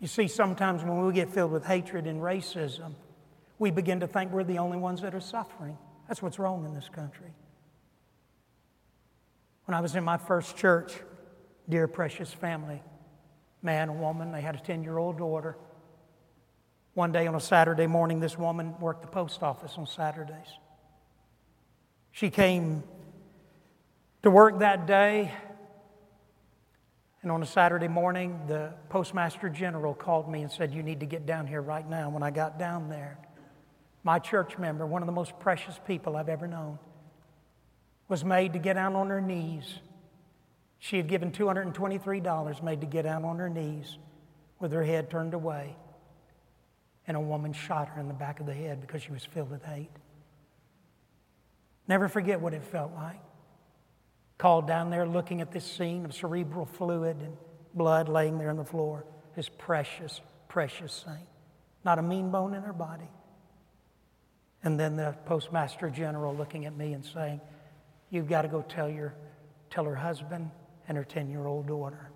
You 0.00 0.08
see, 0.08 0.28
sometimes 0.28 0.82
when 0.84 1.06
we 1.06 1.12
get 1.12 1.30
filled 1.30 1.52
with 1.52 1.64
hatred 1.64 2.06
and 2.06 2.20
racism, 2.20 2.94
we 3.58 3.70
begin 3.70 4.00
to 4.00 4.06
think 4.06 4.32
we're 4.32 4.44
the 4.44 4.58
only 4.58 4.76
ones 4.76 5.00
that 5.00 5.14
are 5.14 5.20
suffering. 5.20 5.78
That's 6.06 6.20
what's 6.20 6.38
wrong 6.38 6.66
in 6.66 6.74
this 6.74 6.88
country. 6.88 7.32
When 9.66 9.74
I 9.74 9.80
was 9.80 9.96
in 9.96 10.04
my 10.04 10.16
first 10.16 10.56
church, 10.56 10.94
dear 11.68 11.88
precious 11.88 12.32
family, 12.32 12.80
man 13.62 13.98
woman, 13.98 14.30
they 14.30 14.40
had 14.40 14.54
a 14.54 14.60
10 14.60 14.84
year 14.84 14.96
old 14.96 15.18
daughter. 15.18 15.56
One 16.94 17.10
day 17.10 17.26
on 17.26 17.34
a 17.34 17.40
Saturday 17.40 17.88
morning, 17.88 18.20
this 18.20 18.38
woman 18.38 18.78
worked 18.78 19.02
the 19.02 19.08
post 19.08 19.42
office 19.42 19.74
on 19.76 19.86
Saturdays. 19.86 20.46
She 22.12 22.30
came 22.30 22.84
to 24.22 24.30
work 24.30 24.60
that 24.60 24.86
day, 24.86 25.32
and 27.22 27.32
on 27.32 27.42
a 27.42 27.46
Saturday 27.46 27.88
morning, 27.88 28.40
the 28.46 28.72
postmaster 28.88 29.48
general 29.48 29.94
called 29.94 30.30
me 30.30 30.42
and 30.42 30.50
said, 30.50 30.72
You 30.72 30.84
need 30.84 31.00
to 31.00 31.06
get 31.06 31.26
down 31.26 31.48
here 31.48 31.60
right 31.60 31.86
now. 31.86 32.08
When 32.08 32.22
I 32.22 32.30
got 32.30 32.56
down 32.56 32.88
there, 32.88 33.18
my 34.04 34.20
church 34.20 34.58
member, 34.58 34.86
one 34.86 35.02
of 35.02 35.06
the 35.06 35.12
most 35.12 35.38
precious 35.40 35.78
people 35.86 36.16
I've 36.16 36.28
ever 36.28 36.46
known, 36.46 36.78
was 38.08 38.24
made 38.24 38.52
to 38.52 38.58
get 38.58 38.74
down 38.74 38.94
on 38.94 39.08
her 39.08 39.20
knees. 39.20 39.80
She 40.78 40.96
had 40.96 41.08
given 41.08 41.32
$223 41.32 42.62
made 42.62 42.80
to 42.80 42.86
get 42.86 43.02
down 43.02 43.24
on 43.24 43.38
her 43.38 43.48
knees 43.48 43.98
with 44.60 44.72
her 44.72 44.84
head 44.84 45.10
turned 45.10 45.34
away 45.34 45.76
and 47.06 47.16
a 47.16 47.20
woman 47.20 47.52
shot 47.52 47.88
her 47.88 48.00
in 48.00 48.08
the 48.08 48.14
back 48.14 48.40
of 48.40 48.46
the 48.46 48.54
head 48.54 48.80
because 48.80 49.02
she 49.02 49.12
was 49.12 49.24
filled 49.24 49.50
with 49.50 49.64
hate. 49.64 49.90
Never 51.88 52.08
forget 52.08 52.40
what 52.40 52.52
it 52.52 52.64
felt 52.64 52.92
like. 52.94 53.20
Called 54.38 54.66
down 54.66 54.90
there 54.90 55.06
looking 55.06 55.40
at 55.40 55.52
this 55.52 55.64
scene 55.64 56.04
of 56.04 56.14
cerebral 56.14 56.66
fluid 56.66 57.16
and 57.20 57.36
blood 57.74 58.08
laying 58.08 58.38
there 58.38 58.50
on 58.50 58.56
the 58.56 58.64
floor. 58.64 59.04
This 59.36 59.48
precious, 59.48 60.20
precious 60.48 61.04
saint. 61.06 61.28
Not 61.84 61.98
a 61.98 62.02
mean 62.02 62.30
bone 62.30 62.54
in 62.54 62.62
her 62.62 62.72
body. 62.72 63.08
And 64.64 64.78
then 64.78 64.96
the 64.96 65.14
postmaster 65.26 65.88
general 65.88 66.34
looking 66.34 66.66
at 66.66 66.76
me 66.76 66.92
and 66.92 67.04
saying, 67.04 67.40
You've 68.10 68.28
got 68.28 68.42
to 68.42 68.48
go 68.48 68.62
tell, 68.62 68.88
your, 68.88 69.14
tell 69.70 69.84
her 69.84 69.96
husband 69.96 70.50
and 70.88 70.96
her 70.96 71.04
10 71.04 71.28
year 71.30 71.46
old 71.46 71.66
daughter 71.66 72.10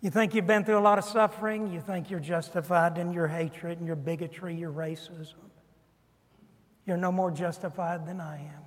You 0.00 0.10
think 0.10 0.34
you've 0.34 0.46
been 0.46 0.64
through 0.64 0.78
a 0.78 0.80
lot 0.80 0.98
of 0.98 1.04
suffering. 1.04 1.70
You 1.70 1.80
think 1.80 2.10
you're 2.10 2.20
justified 2.20 2.96
in 2.96 3.12
your 3.12 3.26
hatred 3.26 3.78
and 3.78 3.86
your 3.86 3.96
bigotry, 3.96 4.54
your 4.54 4.72
racism. 4.72 5.34
You're 6.86 6.96
no 6.96 7.12
more 7.12 7.30
justified 7.30 8.06
than 8.06 8.20
I 8.20 8.36
am. 8.36 8.62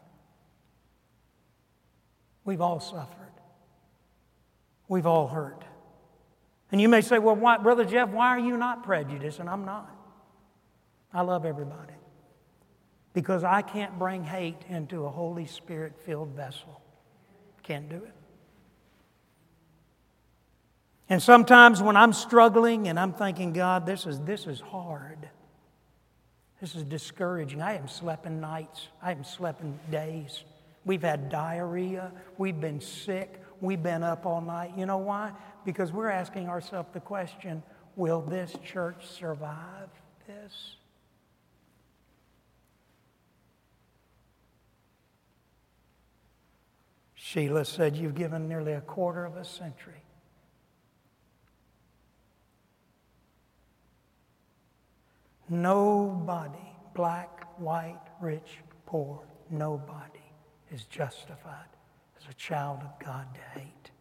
We've 2.46 2.62
all 2.62 2.80
suffered. 2.80 3.32
We've 4.88 5.08
all 5.08 5.28
hurt. 5.28 5.64
And 6.72 6.80
you 6.80 6.88
may 6.88 7.02
say, 7.02 7.18
well, 7.18 7.36
why, 7.36 7.58
Brother 7.58 7.86
Jeff, 7.86 8.10
why 8.10 8.28
are 8.28 8.40
you 8.40 8.58
not 8.58 8.84
prejudiced? 8.84 9.40
And 9.40 9.50
I'm 9.50 9.66
not. 9.66 9.90
I 11.14 11.22
love 11.22 11.46
everybody. 11.46 11.94
Because 13.14 13.44
I 13.44 13.62
can't 13.62 14.00
bring 14.00 14.24
hate 14.24 14.62
into 14.70 15.06
a 15.06 15.10
Holy 15.10 15.46
Spirit 15.46 15.94
filled 16.04 16.30
vessel. 16.30 16.82
Can't 17.62 17.88
do 17.88 17.98
it. 17.98 18.14
And 21.10 21.22
sometimes 21.22 21.82
when 21.82 21.96
I'm 21.96 22.14
struggling 22.14 22.88
and 22.88 23.00
I'm 23.00 23.14
thinking, 23.14 23.54
God, 23.54 23.86
this 23.86 24.08
is, 24.08 24.20
this 24.22 24.48
is 24.48 24.60
hard. 24.60 25.30
This 26.60 26.76
is 26.76 26.84
discouraging. 26.84 27.62
I 27.62 27.74
haven't 27.74 27.92
slept 27.92 28.26
in 28.26 28.40
nights. 28.42 28.88
I 29.02 29.10
haven't 29.10 29.28
slept 29.28 29.62
in 29.62 29.78
days. 29.92 30.44
We've 30.86 31.02
had 31.02 31.30
diarrhea. 31.30 32.12
We've 32.38 32.60
been 32.60 32.82
sick. 32.82 33.42
We've 33.62 33.84
been 33.84 34.02
up 34.02 34.26
all 34.26 34.42
night. 34.42 34.72
You 34.78 34.86
know 34.86 34.98
why? 34.98 35.34
Because 35.66 35.92
we're 35.92 36.10
asking 36.10 36.50
ourselves 36.50 36.90
the 36.94 37.00
question 37.00 37.62
will 37.96 38.22
this 38.22 38.56
church 38.64 39.06
survive 39.06 39.90
this? 40.26 40.78
Sheila 47.34 47.66
said, 47.66 47.96
You've 47.96 48.14
given 48.14 48.48
nearly 48.48 48.74
a 48.74 48.82
quarter 48.82 49.26
of 49.26 49.38
a 49.38 49.46
century 49.46 50.04
Nobody, 55.50 56.74
black, 56.96 57.60
white, 57.60 58.00
rich, 58.22 58.58
poor, 58.86 59.22
nobody 59.50 60.20
is 60.72 60.86
justified 60.86 61.70
as 62.18 62.24
a 62.30 62.34
child 62.34 62.80
of 62.82 63.06
God 63.06 63.28
to 63.36 63.60
hate. 63.60 63.92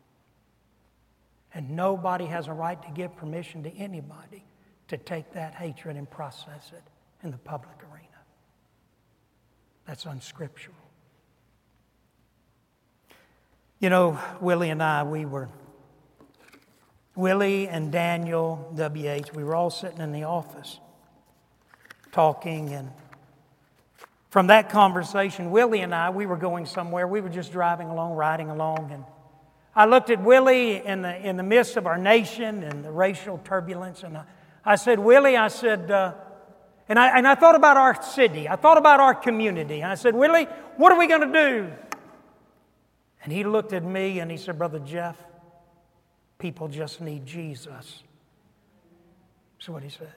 And 1.53 1.71
nobody 1.71 2.27
has 2.27 2.47
a 2.47 2.53
right 2.53 2.81
to 2.83 2.91
give 2.93 3.15
permission 3.17 3.63
to 3.65 3.77
anybody 3.77 4.45
to 4.89 4.97
take 4.97 5.33
that 5.33 5.55
hatred 5.55 5.97
and 5.97 6.09
process 6.09 6.73
it 6.73 6.85
in 7.23 7.31
the 7.31 7.39
public 7.39 7.77
arena. 7.93 8.09
That's 9.87 10.07
unscriptural. 10.07 10.82
You 13.83 13.91
know, 13.91 14.17
Willie 14.41 14.71
and 14.71 14.81
I, 14.81 15.03
we 15.03 15.25
were, 15.25 15.49
Willie 17.17 17.67
and 17.67 17.91
Daniel 17.91 18.71
W.H., 18.77 19.35
we 19.35 19.43
were 19.43 19.57
all 19.57 19.71
sitting 19.71 19.99
in 19.99 20.13
the 20.13 20.23
office 20.23 20.79
talking. 22.13 22.73
And 22.75 22.93
from 24.31 24.47
that 24.47 24.71
conversation, 24.71 25.51
Willie 25.51 25.81
and 25.81 25.93
I, 25.93 26.11
we 26.11 26.27
were 26.27 26.37
going 26.37 26.65
somewhere. 26.65 27.09
We 27.09 27.21
were 27.21 27.29
just 27.29 27.51
driving 27.51 27.89
along, 27.89 28.13
riding 28.15 28.51
along. 28.51 28.93
And 28.93 29.05
I 29.75 29.87
looked 29.87 30.11
at 30.11 30.23
Willie 30.23 30.77
in 30.77 31.03
the, 31.03 31.17
in 31.17 31.37
the 31.37 31.43
midst 31.43 31.77
of 31.77 31.89
our 31.89 31.99
nation 31.99 32.63
and 32.63 32.85
the 32.85 32.93
racial 32.93 33.39
turbulence. 33.39 34.05
And 34.05 34.17
I, 34.17 34.25
I 34.65 34.77
said, 34.77 35.01
Willie, 35.01 35.37
I 35.37 35.49
said, 35.49 35.91
uh, 35.91 36.15
and, 36.89 37.01
I, 37.01 37.19
and 37.19 37.27
I 37.27 37.35
thought 37.35 37.57
about 37.57 37.77
our 37.77 38.01
city. 38.01 38.49
I 38.49 38.55
thought 38.55 38.79
about 38.79 39.01
our 39.01 39.17
community. 39.17 39.81
And 39.81 39.91
I 39.91 39.97
said, 39.97 40.15
Willie, 40.15 40.45
what 40.77 40.93
are 40.93 40.99
we 41.01 41.09
going 41.09 41.33
to 41.33 41.33
do? 41.33 41.73
And 43.23 43.33
he 43.33 43.45
looked 43.45 43.73
at 43.73 43.85
me 43.85 44.21
and 44.21 44.31
he 44.31 44.37
said, 44.37 44.59
Brother 44.59 44.81
Jeff, 44.81 45.17
people 46.39 46.69
just 46.69 47.01
need 47.01 47.25
Jesus. 47.25 48.03
That's 49.59 49.69
what 49.69 49.83
he 49.83 49.91
said. 49.91 50.13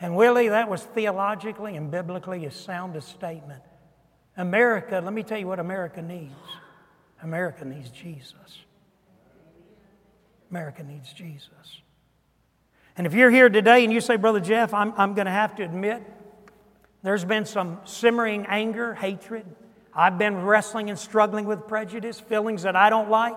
And 0.00 0.14
Willie, 0.14 0.48
that 0.48 0.70
was 0.70 0.82
theologically 0.82 1.74
and 1.74 1.90
biblically 1.90 2.46
as 2.46 2.54
sound 2.54 2.94
a 2.94 3.00
statement. 3.00 3.62
America, 4.36 5.00
let 5.02 5.12
me 5.12 5.24
tell 5.24 5.38
you 5.38 5.48
what 5.48 5.58
America 5.58 6.00
needs 6.00 6.34
America 7.22 7.64
needs 7.64 7.90
Jesus. 7.90 8.62
America 10.50 10.82
needs 10.82 11.12
Jesus. 11.12 11.82
And 12.96 13.06
if 13.06 13.14
you're 13.14 13.30
here 13.30 13.48
today 13.48 13.84
and 13.84 13.92
you 13.92 14.00
say, 14.00 14.16
Brother 14.16 14.40
Jeff, 14.40 14.72
I'm, 14.72 14.92
I'm 14.96 15.14
going 15.14 15.26
to 15.26 15.32
have 15.32 15.56
to 15.56 15.64
admit 15.64 16.02
there's 17.02 17.24
been 17.24 17.44
some 17.44 17.80
simmering 17.84 18.46
anger, 18.46 18.94
hatred. 18.94 19.46
I've 19.98 20.16
been 20.16 20.44
wrestling 20.44 20.90
and 20.90 20.98
struggling 20.98 21.44
with 21.44 21.66
prejudice, 21.66 22.20
feelings 22.20 22.62
that 22.62 22.76
I 22.76 22.88
don't 22.88 23.10
like. 23.10 23.34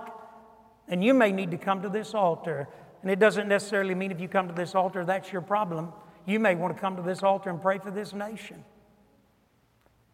And 0.88 1.03
you 1.03 1.16
may 1.16 1.32
need 1.32 1.49
to 1.51 1.57
come 1.57 1.82
to 1.82 1.89
this 1.89 2.14
altar. 2.14 2.70
And 3.01 3.09
it 3.09 3.18
doesn't 3.18 3.47
necessarily 3.47 3.95
mean 3.95 4.12
if 4.12 4.22
you 4.22 4.28
come 4.28 4.47
to 4.47 4.53
this 4.53 4.76
altar, 4.76 5.03
that's 5.03 5.32
your 5.32 5.41
problem. 5.41 5.91
You 6.28 6.39
may 6.39 6.53
want 6.53 6.76
to 6.76 6.80
come 6.80 6.97
to 6.97 7.01
this 7.01 7.24
altar 7.24 7.49
and 7.49 7.59
pray 7.59 7.80
for 7.80 7.89
this 7.89 8.14
nation. 8.14 8.64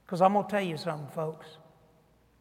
Because 0.06 0.22
I'm 0.22 0.32
going 0.32 0.46
to 0.46 0.50
tell 0.50 0.62
you 0.62 0.78
something, 0.78 1.10
folks. 1.10 1.48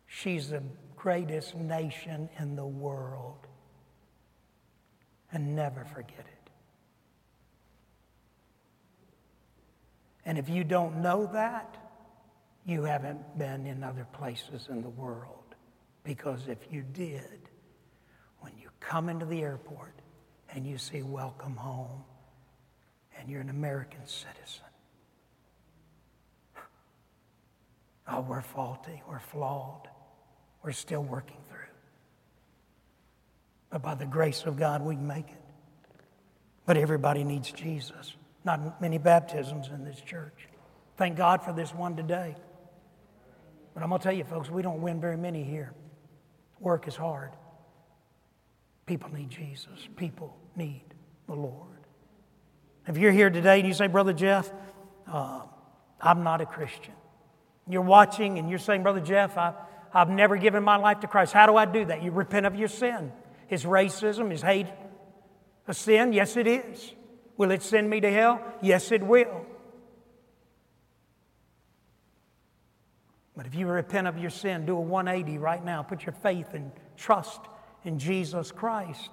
She's 0.07 0.51
the 0.51 0.63
greatest 0.95 1.57
nation 1.57 2.29
in 2.39 2.55
the 2.55 2.65
world. 2.65 3.49
And 5.33 5.57
never 5.57 5.85
forget 5.85 6.21
it. 6.21 6.51
And 10.25 10.39
if 10.39 10.49
you 10.49 10.63
don't 10.63 11.03
know 11.03 11.29
that, 11.33 11.86
you 12.67 12.83
haven't 12.83 13.39
been 13.39 13.65
in 13.65 13.85
other 13.85 14.07
places 14.13 14.67
in 14.69 14.83
the 14.83 14.89
world. 14.89 15.55
Because 16.03 16.49
if 16.49 16.59
you 16.71 16.83
did, 16.83 17.49
when 18.41 18.53
you 18.61 18.69
come 18.81 19.09
into 19.09 19.25
the 19.25 19.41
airport 19.43 19.95
and 20.53 20.67
you 20.67 20.77
see 20.77 21.03
welcome 21.03 21.57
home 21.57 22.03
and 23.19 23.31
you're 23.31 23.41
an 23.41 23.51
American 23.51 24.05
citizen, 24.07 24.67
oh, 28.09 28.21
we're 28.23 28.43
faulty, 28.43 29.01
we're 29.09 29.21
flawed, 29.21 29.89
we're 30.65 30.73
still 30.73 31.03
working 31.03 31.39
through. 31.49 31.59
But 33.71 33.83
by 33.83 33.95
the 33.95 34.07
grace 34.07 34.43
of 34.45 34.57
God, 34.57 34.83
we 34.83 34.97
can 34.97 35.07
make 35.07 35.29
it. 35.29 35.43
But 36.67 36.77
everybody 36.77 37.23
needs 37.23 37.53
Jesus. 37.53 38.17
Not 38.45 38.81
many 38.81 38.99
baptisms 38.99 39.69
in 39.73 39.85
this 39.85 40.01
church. 40.01 40.49
Thank 40.97 41.17
God 41.17 41.43
for 41.43 41.53
this 41.53 41.73
one 41.73 41.95
today. 41.95 42.35
But 43.77 43.83
I'm 43.83 43.91
going 43.91 44.01
to 44.01 44.03
tell 44.05 44.15
you, 44.15 44.25
folks, 44.25 44.49
we 44.49 44.63
don't 44.63 44.81
win 44.81 45.03
very 45.03 45.19
many 45.19 45.45
here. 45.45 45.75
Work 46.61 46.89
is 46.89 46.97
hard. 46.97 47.33
People 48.87 49.13
need 49.13 49.29
Jesus. 49.29 49.87
People 49.97 50.35
need 50.57 50.83
the 51.27 51.35
Lord. 51.35 51.77
If 52.87 52.97
you're 52.97 53.13
here 53.13 53.29
today 53.29 53.59
and 53.59 53.69
you 53.69 53.75
say, 53.75 53.87
Brother 53.87 54.15
Jeff, 54.15 54.51
uh, 55.07 55.43
I'm 56.01 56.23
not 56.23 56.41
a 56.41 56.47
Christian. 56.47 56.95
You're 57.69 57.83
watching 57.83 58.39
and 58.39 58.49
you're 58.49 58.59
saying, 58.59 58.83
Brother 58.83 59.01
Jeff, 59.01 59.37
I, 59.37 59.53
I've 59.93 60.09
never 60.09 60.39
given 60.39 60.63
my 60.63 60.77
life 60.77 61.01
to 61.01 61.07
Christ. 61.07 61.35
How 61.35 61.45
do 61.45 61.55
I 61.59 61.67
do 61.67 61.85
that? 61.85 62.03
You 62.03 62.13
repent 62.13 62.47
of 62.47 62.55
your 62.55 62.69
sin. 62.69 63.13
Is 63.51 63.65
racism, 63.65 64.33
is 64.33 64.41
hate 64.41 64.69
a 65.69 65.75
sin? 65.75 66.15
Yes, 66.15 66.39
it 66.39 66.47
is. 66.47 66.95
Will 67.37 67.51
it 67.51 67.63
send 67.63 67.91
me 67.91 68.01
to 68.01 68.11
hell? 68.11 68.41
Yes, 68.63 68.91
it 68.91 69.03
will. 69.03 69.45
But 73.37 73.47
if 73.47 73.55
you 73.55 73.67
repent 73.67 74.07
of 74.07 74.19
your 74.19 74.31
sin, 74.31 74.65
do 74.65 74.77
a 74.77 74.81
180 74.81 75.39
right 75.39 75.63
now. 75.63 75.83
Put 75.83 76.07
your 76.07 76.15
faith 76.15 76.55
and 76.55 76.73
trust 76.97 77.41
in 77.85 77.99
Jesus 77.99 78.51
Christ. 78.51 79.11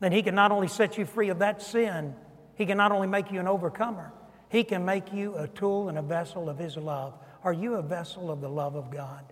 Then 0.00 0.12
He 0.12 0.22
can 0.22 0.34
not 0.34 0.52
only 0.52 0.68
set 0.68 0.98
you 0.98 1.06
free 1.06 1.30
of 1.30 1.38
that 1.38 1.62
sin, 1.62 2.14
He 2.56 2.66
can 2.66 2.76
not 2.76 2.92
only 2.92 3.06
make 3.06 3.32
you 3.32 3.40
an 3.40 3.48
overcomer, 3.48 4.12
He 4.50 4.64
can 4.64 4.84
make 4.84 5.12
you 5.12 5.34
a 5.36 5.48
tool 5.48 5.88
and 5.88 5.96
a 5.96 6.02
vessel 6.02 6.50
of 6.50 6.58
His 6.58 6.76
love. 6.76 7.18
Are 7.42 7.54
you 7.54 7.74
a 7.74 7.82
vessel 7.82 8.30
of 8.30 8.42
the 8.42 8.50
love 8.50 8.76
of 8.76 8.90
God? 8.90 9.24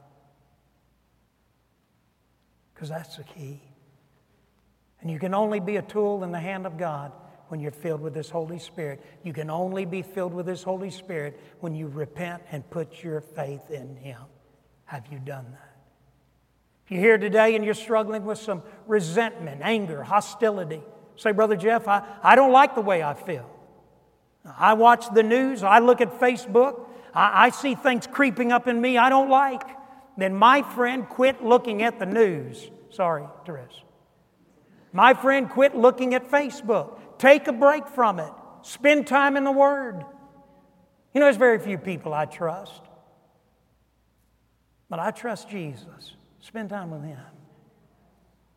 Because 2.72 2.88
that's 2.88 3.16
the 3.16 3.24
key. 3.24 3.60
And 5.00 5.10
you 5.10 5.18
can 5.18 5.34
only 5.34 5.60
be 5.60 5.76
a 5.76 5.82
tool 5.82 6.24
in 6.24 6.32
the 6.32 6.40
hand 6.40 6.66
of 6.66 6.78
God 6.78 7.12
when 7.48 7.60
you're 7.60 7.70
filled 7.70 8.00
with 8.00 8.14
this 8.14 8.30
Holy 8.30 8.58
Spirit. 8.58 9.02
You 9.22 9.32
can 9.32 9.50
only 9.50 9.84
be 9.84 10.02
filled 10.02 10.32
with 10.34 10.46
this 10.46 10.62
Holy 10.62 10.90
Spirit 10.90 11.38
when 11.60 11.74
you 11.74 11.88
repent 11.88 12.42
and 12.50 12.68
put 12.70 13.02
your 13.02 13.20
faith 13.20 13.70
in 13.70 13.96
Him. 13.96 14.20
Have 14.84 15.06
you 15.10 15.18
done 15.18 15.46
that? 15.52 15.76
If 16.84 16.92
you're 16.92 17.00
here 17.00 17.18
today 17.18 17.54
and 17.54 17.64
you're 17.64 17.74
struggling 17.74 18.24
with 18.24 18.38
some 18.38 18.62
resentment, 18.86 19.60
anger, 19.62 20.02
hostility, 20.02 20.80
say, 21.16 21.32
Brother 21.32 21.56
Jeff, 21.56 21.86
I, 21.86 22.02
I 22.22 22.34
don't 22.34 22.52
like 22.52 22.74
the 22.74 22.80
way 22.80 23.02
I 23.02 23.12
feel. 23.14 23.50
I 24.58 24.72
watch 24.72 25.12
the 25.12 25.22
news, 25.22 25.62
I 25.62 25.80
look 25.80 26.00
at 26.00 26.18
Facebook, 26.18 26.86
I, 27.12 27.46
I 27.46 27.50
see 27.50 27.74
things 27.74 28.06
creeping 28.06 28.52
up 28.52 28.66
in 28.66 28.80
me 28.80 28.96
I 28.96 29.10
don't 29.10 29.28
like. 29.28 29.62
Then, 30.16 30.34
my 30.34 30.62
friend, 30.62 31.08
quit 31.08 31.44
looking 31.44 31.82
at 31.82 31.98
the 31.98 32.06
news. 32.06 32.70
Sorry, 32.90 33.24
Therese. 33.44 33.82
My 34.92 35.14
friend, 35.14 35.48
quit 35.48 35.76
looking 35.76 36.14
at 36.14 36.30
Facebook. 36.30 36.97
Take 37.18 37.48
a 37.48 37.52
break 37.52 37.88
from 37.88 38.20
it. 38.20 38.32
Spend 38.62 39.06
time 39.06 39.36
in 39.36 39.44
the 39.44 39.52
Word. 39.52 40.04
You 41.12 41.20
know, 41.20 41.26
there's 41.26 41.36
very 41.36 41.58
few 41.58 41.78
people 41.78 42.14
I 42.14 42.26
trust, 42.26 42.82
but 44.88 44.98
I 44.98 45.10
trust 45.10 45.48
Jesus. 45.48 46.14
Spend 46.40 46.70
time 46.70 46.90
with 46.90 47.02
Him. 47.02 47.18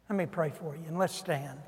Let 0.09 0.15
me 0.15 0.25
pray 0.25 0.49
for 0.49 0.75
you, 0.75 0.83
and 0.87 0.97
let's 0.97 1.15
stand. 1.15 1.59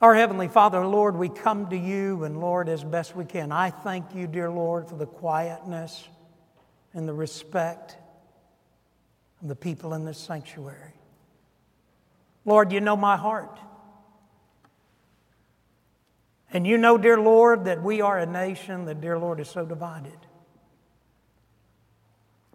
Our 0.00 0.14
Heavenly 0.14 0.48
Father, 0.48 0.86
Lord, 0.86 1.16
we 1.16 1.28
come 1.28 1.70
to 1.70 1.76
you, 1.76 2.24
and 2.24 2.38
Lord, 2.38 2.68
as 2.68 2.84
best 2.84 3.16
we 3.16 3.24
can, 3.24 3.50
I 3.50 3.70
thank 3.70 4.14
you, 4.14 4.26
dear 4.26 4.50
Lord, 4.50 4.88
for 4.88 4.96
the 4.96 5.06
quietness 5.06 6.06
and 6.92 7.08
the 7.08 7.14
respect 7.14 7.96
of 9.40 9.48
the 9.48 9.56
people 9.56 9.94
in 9.94 10.04
this 10.04 10.18
sanctuary. 10.18 10.95
Lord, 12.46 12.72
you 12.72 12.80
know 12.80 12.96
my 12.96 13.16
heart. 13.16 13.58
And 16.50 16.66
you 16.66 16.78
know, 16.78 16.96
dear 16.96 17.20
Lord, 17.20 17.66
that 17.66 17.82
we 17.82 18.00
are 18.00 18.18
a 18.18 18.24
nation 18.24 18.86
that, 18.86 19.00
dear 19.00 19.18
Lord, 19.18 19.40
is 19.40 19.48
so 19.48 19.66
divided. 19.66 20.16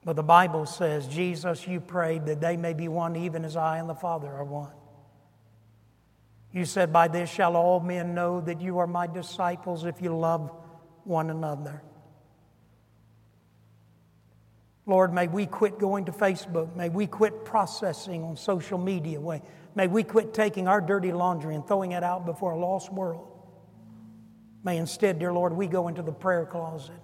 But 0.04 0.16
the 0.16 0.24
Bible 0.24 0.66
says, 0.66 1.08
Jesus, 1.08 1.68
you 1.68 1.80
prayed 1.80 2.26
that 2.26 2.42
they 2.42 2.58
may 2.58 2.74
be 2.74 2.88
one 2.88 3.16
even 3.16 3.46
as 3.46 3.56
I 3.56 3.78
and 3.78 3.88
the 3.88 3.94
Father 3.94 4.28
are 4.28 4.46
one. 4.46 4.72
You 6.52 6.66
said, 6.66 6.92
By 6.92 7.08
this 7.08 7.30
shall 7.30 7.56
all 7.56 7.80
men 7.80 8.16
know 8.16 8.42
that 8.42 8.62
you 8.62 8.80
are 8.80 8.88
my 8.88 9.08
disciples 9.08 9.86
if 9.86 10.02
you 10.02 10.18
love 10.18 10.52
one 11.04 11.30
another. 11.30 11.84
Lord, 14.86 15.14
may 15.14 15.28
we 15.28 15.46
quit 15.46 15.78
going 15.78 16.06
to 16.06 16.12
Facebook. 16.12 16.76
May 16.76 16.90
we 16.90 17.06
quit 17.06 17.46
processing 17.46 18.24
on 18.24 18.36
social 18.36 18.78
media. 18.78 19.20
May 19.76 19.88
we 19.88 20.04
quit 20.04 20.34
taking 20.34 20.68
our 20.68 20.82
dirty 20.82 21.12
laundry 21.12 21.56
and 21.56 21.66
throwing 21.66 21.94
it 21.94 22.04
out 22.04 22.26
before 22.26 22.52
a 22.52 22.58
lost 22.58 22.92
world. 22.92 23.28
May 24.64 24.78
instead, 24.78 25.20
dear 25.20 25.34
Lord, 25.34 25.54
we 25.54 25.68
go 25.68 25.88
into 25.88 26.02
the 26.02 26.12
prayer 26.12 26.46
closet. 26.46 27.00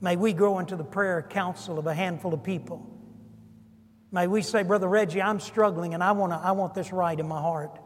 May 0.00 0.16
we 0.16 0.32
go 0.32 0.58
into 0.58 0.76
the 0.76 0.84
prayer 0.84 1.22
council 1.22 1.78
of 1.78 1.86
a 1.86 1.94
handful 1.94 2.32
of 2.32 2.42
people. 2.42 2.90
May 4.12 4.26
we 4.28 4.42
say, 4.42 4.62
Brother 4.62 4.88
Reggie, 4.88 5.20
I'm 5.20 5.40
struggling 5.40 5.94
and 5.94 6.02
I, 6.02 6.12
wanna, 6.12 6.40
I 6.42 6.52
want 6.52 6.74
this 6.74 6.92
right 6.92 7.18
in 7.18 7.26
my 7.26 7.40
heart. 7.40 7.78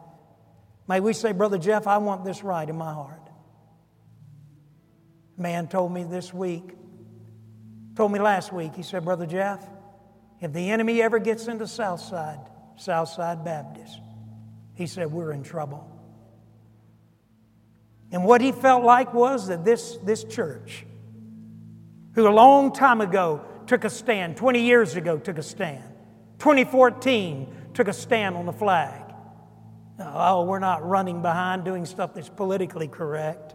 May 0.87 0.99
we 0.99 1.13
say, 1.13 1.31
Brother 1.31 1.57
Jeff, 1.57 1.87
I 1.87 1.97
want 1.97 2.23
this 2.23 2.43
right 2.43 2.67
in 2.67 2.77
my 2.77 2.93
heart. 2.93 3.29
A 5.37 5.41
Man 5.41 5.67
told 5.67 5.91
me 5.91 6.03
this 6.03 6.33
week, 6.33 6.75
told 7.95 8.11
me 8.11 8.19
last 8.19 8.53
week, 8.53 8.75
he 8.75 8.83
said, 8.83 9.05
Brother 9.05 9.25
Jeff, 9.25 9.67
if 10.39 10.53
the 10.53 10.69
enemy 10.69 11.01
ever 11.01 11.19
gets 11.19 11.47
into 11.47 11.67
Southside, 11.67 12.39
Southside 12.79 13.43
Baptist. 13.43 13.99
He 14.73 14.87
said, 14.87 15.11
We're 15.11 15.31
in 15.31 15.43
trouble. 15.43 15.85
And 18.11 18.23
what 18.23 18.41
he 18.41 18.51
felt 18.51 18.83
like 18.83 19.13
was 19.13 19.49
that 19.49 19.63
this, 19.63 19.97
this 20.03 20.23
church, 20.23 20.85
who 22.13 22.27
a 22.27 22.31
long 22.31 22.73
time 22.73 23.01
ago 23.01 23.45
took 23.67 23.83
a 23.83 23.89
stand, 23.89 24.37
20 24.37 24.61
years 24.61 24.95
ago 24.95 25.17
took 25.17 25.37
a 25.37 25.43
stand, 25.43 25.83
2014 26.39 27.71
took 27.73 27.87
a 27.87 27.93
stand 27.93 28.35
on 28.35 28.45
the 28.45 28.53
flag. 28.53 29.03
Oh, 29.99 30.45
we're 30.45 30.59
not 30.59 30.87
running 30.87 31.21
behind 31.21 31.65
doing 31.65 31.85
stuff 31.85 32.13
that's 32.13 32.29
politically 32.29 32.87
correct. 32.87 33.53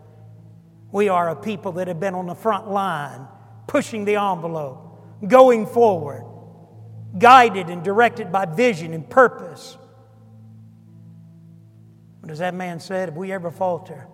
We 0.92 1.08
are 1.08 1.30
a 1.30 1.36
people 1.36 1.72
that 1.72 1.88
have 1.88 1.98
been 1.98 2.14
on 2.14 2.26
the 2.26 2.34
front 2.34 2.70
line, 2.70 3.26
pushing 3.66 4.04
the 4.04 4.16
envelope, 4.16 5.02
going 5.26 5.66
forward 5.66 6.24
guided 7.18 7.68
and 7.68 7.82
directed 7.82 8.32
by 8.32 8.44
vision 8.44 8.92
and 8.92 9.08
purpose. 9.08 9.76
But 12.20 12.30
as 12.30 12.38
that 12.38 12.54
man 12.54 12.80
said, 12.80 13.10
if 13.10 13.14
we 13.14 13.32
ever 13.32 13.50
falter, 13.50 14.08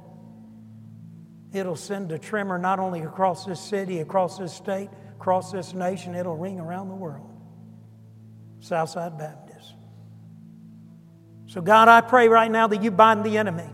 it'll 1.53 1.77
send 1.77 2.13
a 2.13 2.19
tremor 2.19 2.59
not 2.59 2.79
only 2.79 3.01
across 3.01 3.45
this 3.45 3.61
city, 3.61 4.01
across 4.01 4.39
this 4.39 4.53
state, 4.53 4.91
across 5.17 5.53
this 5.53 5.75
nation, 5.75 6.15
it'll 6.15 6.37
ring 6.37 6.59
around 6.61 6.89
the 6.89 6.95
world. 6.95 7.31
Southside 8.61 9.17
Baptist. 9.17 9.75
So, 11.47 11.61
God, 11.61 11.89
I 11.89 12.01
pray 12.01 12.29
right 12.29 12.51
now 12.51 12.67
that 12.69 12.83
you 12.83 12.91
bind 12.91 13.25
the 13.25 13.39
enemy. 13.39 13.69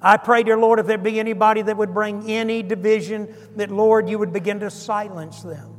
I 0.00 0.18
pray, 0.18 0.42
dear 0.42 0.58
Lord, 0.58 0.78
if 0.78 0.86
there 0.86 0.98
be 0.98 1.18
anybody 1.18 1.62
that 1.62 1.76
would 1.76 1.94
bring 1.94 2.30
any 2.30 2.62
division, 2.62 3.34
that, 3.56 3.70
Lord, 3.70 4.08
you 4.08 4.18
would 4.18 4.32
begin 4.32 4.60
to 4.60 4.70
silence 4.70 5.42
them. 5.42 5.73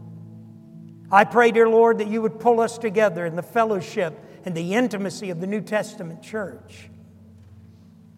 I 1.15 1.23
pray, 1.23 1.51
dear 1.51 1.69
Lord, 1.69 1.99
that 1.99 2.09
you 2.09 2.21
would 2.23 2.41
pull 2.41 2.59
us 2.59 2.77
together 2.77 3.25
in 3.25 3.37
the 3.37 3.41
fellowship 3.41 4.19
and 4.43 4.53
the 4.53 4.73
intimacy 4.73 5.29
of 5.29 5.39
the 5.39 5.47
New 5.47 5.61
Testament 5.61 6.21
church. 6.21 6.89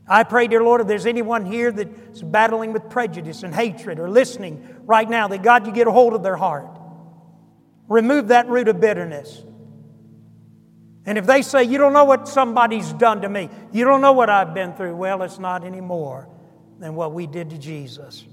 I 0.07 0.23
pray, 0.23 0.47
dear 0.47 0.63
Lord, 0.63 0.81
if 0.81 0.87
there's 0.87 1.05
anyone 1.05 1.45
here 1.45 1.71
that's 1.71 2.23
battling 2.23 2.73
with 2.73 2.89
prejudice 2.89 3.43
and 3.43 3.53
hatred 3.53 3.99
or 3.99 4.09
listening 4.09 4.77
right 4.87 5.07
now, 5.07 5.27
that 5.27 5.43
God, 5.43 5.67
you 5.67 5.73
get 5.73 5.85
a 5.85 5.91
hold 5.91 6.13
of 6.15 6.23
their 6.23 6.37
heart. 6.37 6.75
Remove 7.87 8.29
that 8.29 8.49
root 8.49 8.67
of 8.67 8.79
bitterness. 8.79 9.43
And 11.05 11.19
if 11.19 11.27
they 11.27 11.43
say, 11.43 11.65
You 11.65 11.77
don't 11.77 11.93
know 11.93 12.05
what 12.05 12.27
somebody's 12.27 12.91
done 12.93 13.21
to 13.21 13.29
me, 13.29 13.51
you 13.71 13.85
don't 13.85 14.01
know 14.01 14.13
what 14.13 14.31
I've 14.31 14.55
been 14.55 14.73
through, 14.73 14.95
well, 14.95 15.21
it's 15.21 15.37
not 15.37 15.63
any 15.63 15.81
more 15.81 16.27
than 16.79 16.95
what 16.95 17.13
we 17.13 17.27
did 17.27 17.51
to 17.51 17.59
Jesus. 17.59 18.25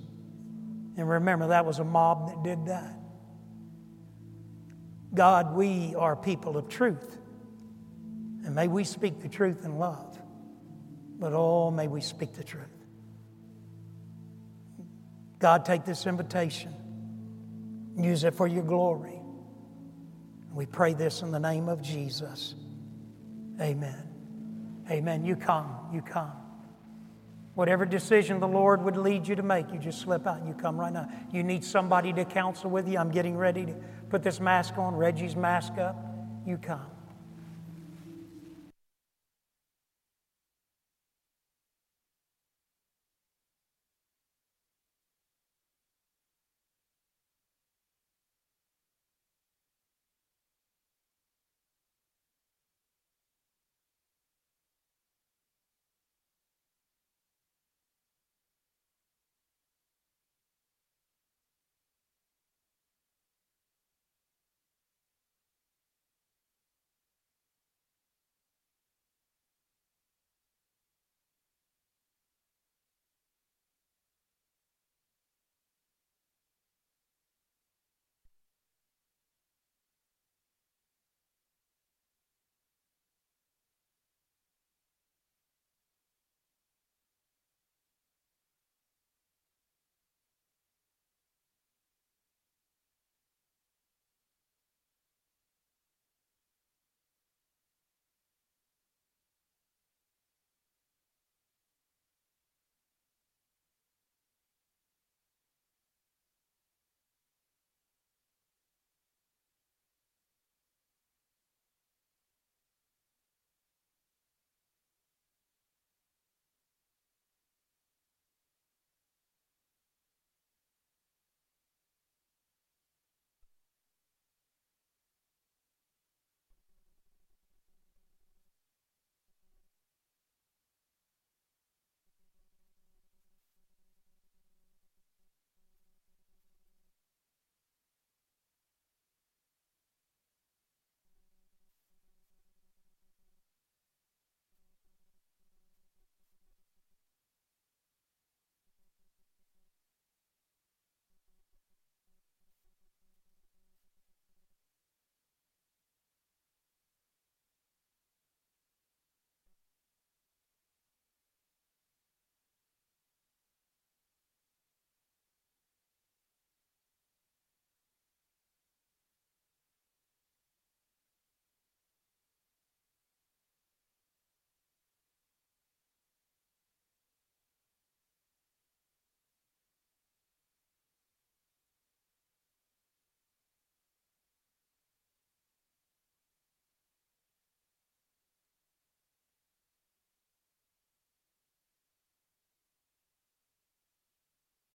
And 0.96 1.06
remember, 1.06 1.48
that 1.48 1.66
was 1.66 1.80
a 1.80 1.84
mob 1.84 2.28
that 2.28 2.42
did 2.42 2.64
that. 2.68 3.03
God, 5.14 5.54
we 5.54 5.94
are 5.94 6.16
people 6.16 6.56
of 6.56 6.68
truth. 6.68 7.18
And 8.44 8.54
may 8.54 8.68
we 8.68 8.84
speak 8.84 9.20
the 9.20 9.28
truth 9.28 9.64
in 9.64 9.78
love. 9.78 10.18
But 11.18 11.32
oh, 11.32 11.70
may 11.70 11.86
we 11.86 12.00
speak 12.00 12.34
the 12.34 12.44
truth. 12.44 12.64
God, 15.38 15.64
take 15.64 15.84
this 15.84 16.06
invitation, 16.06 16.74
use 17.96 18.24
it 18.24 18.34
for 18.34 18.46
your 18.46 18.62
glory. 18.62 19.20
We 20.52 20.66
pray 20.66 20.94
this 20.94 21.22
in 21.22 21.32
the 21.32 21.40
name 21.40 21.68
of 21.68 21.82
Jesus. 21.82 22.54
Amen. 23.60 24.08
Amen. 24.90 25.24
You 25.24 25.36
come. 25.36 25.90
You 25.92 26.02
come. 26.02 26.32
Whatever 27.54 27.84
decision 27.84 28.40
the 28.40 28.48
Lord 28.48 28.82
would 28.82 28.96
lead 28.96 29.28
you 29.28 29.36
to 29.36 29.42
make, 29.42 29.72
you 29.72 29.78
just 29.78 30.00
slip 30.00 30.26
out 30.26 30.38
and 30.38 30.48
you 30.48 30.54
come 30.54 30.78
right 30.78 30.92
now. 30.92 31.08
You 31.32 31.42
need 31.42 31.64
somebody 31.64 32.12
to 32.12 32.24
counsel 32.24 32.70
with 32.70 32.88
you. 32.88 32.98
I'm 32.98 33.10
getting 33.10 33.36
ready 33.36 33.66
to 33.66 33.74
put 34.09 34.22
this 34.22 34.40
mask 34.40 34.78
on, 34.78 34.94
Reggie's 34.94 35.36
mask 35.36 35.78
up. 35.78 35.96
You 36.46 36.59
come. 36.59 36.93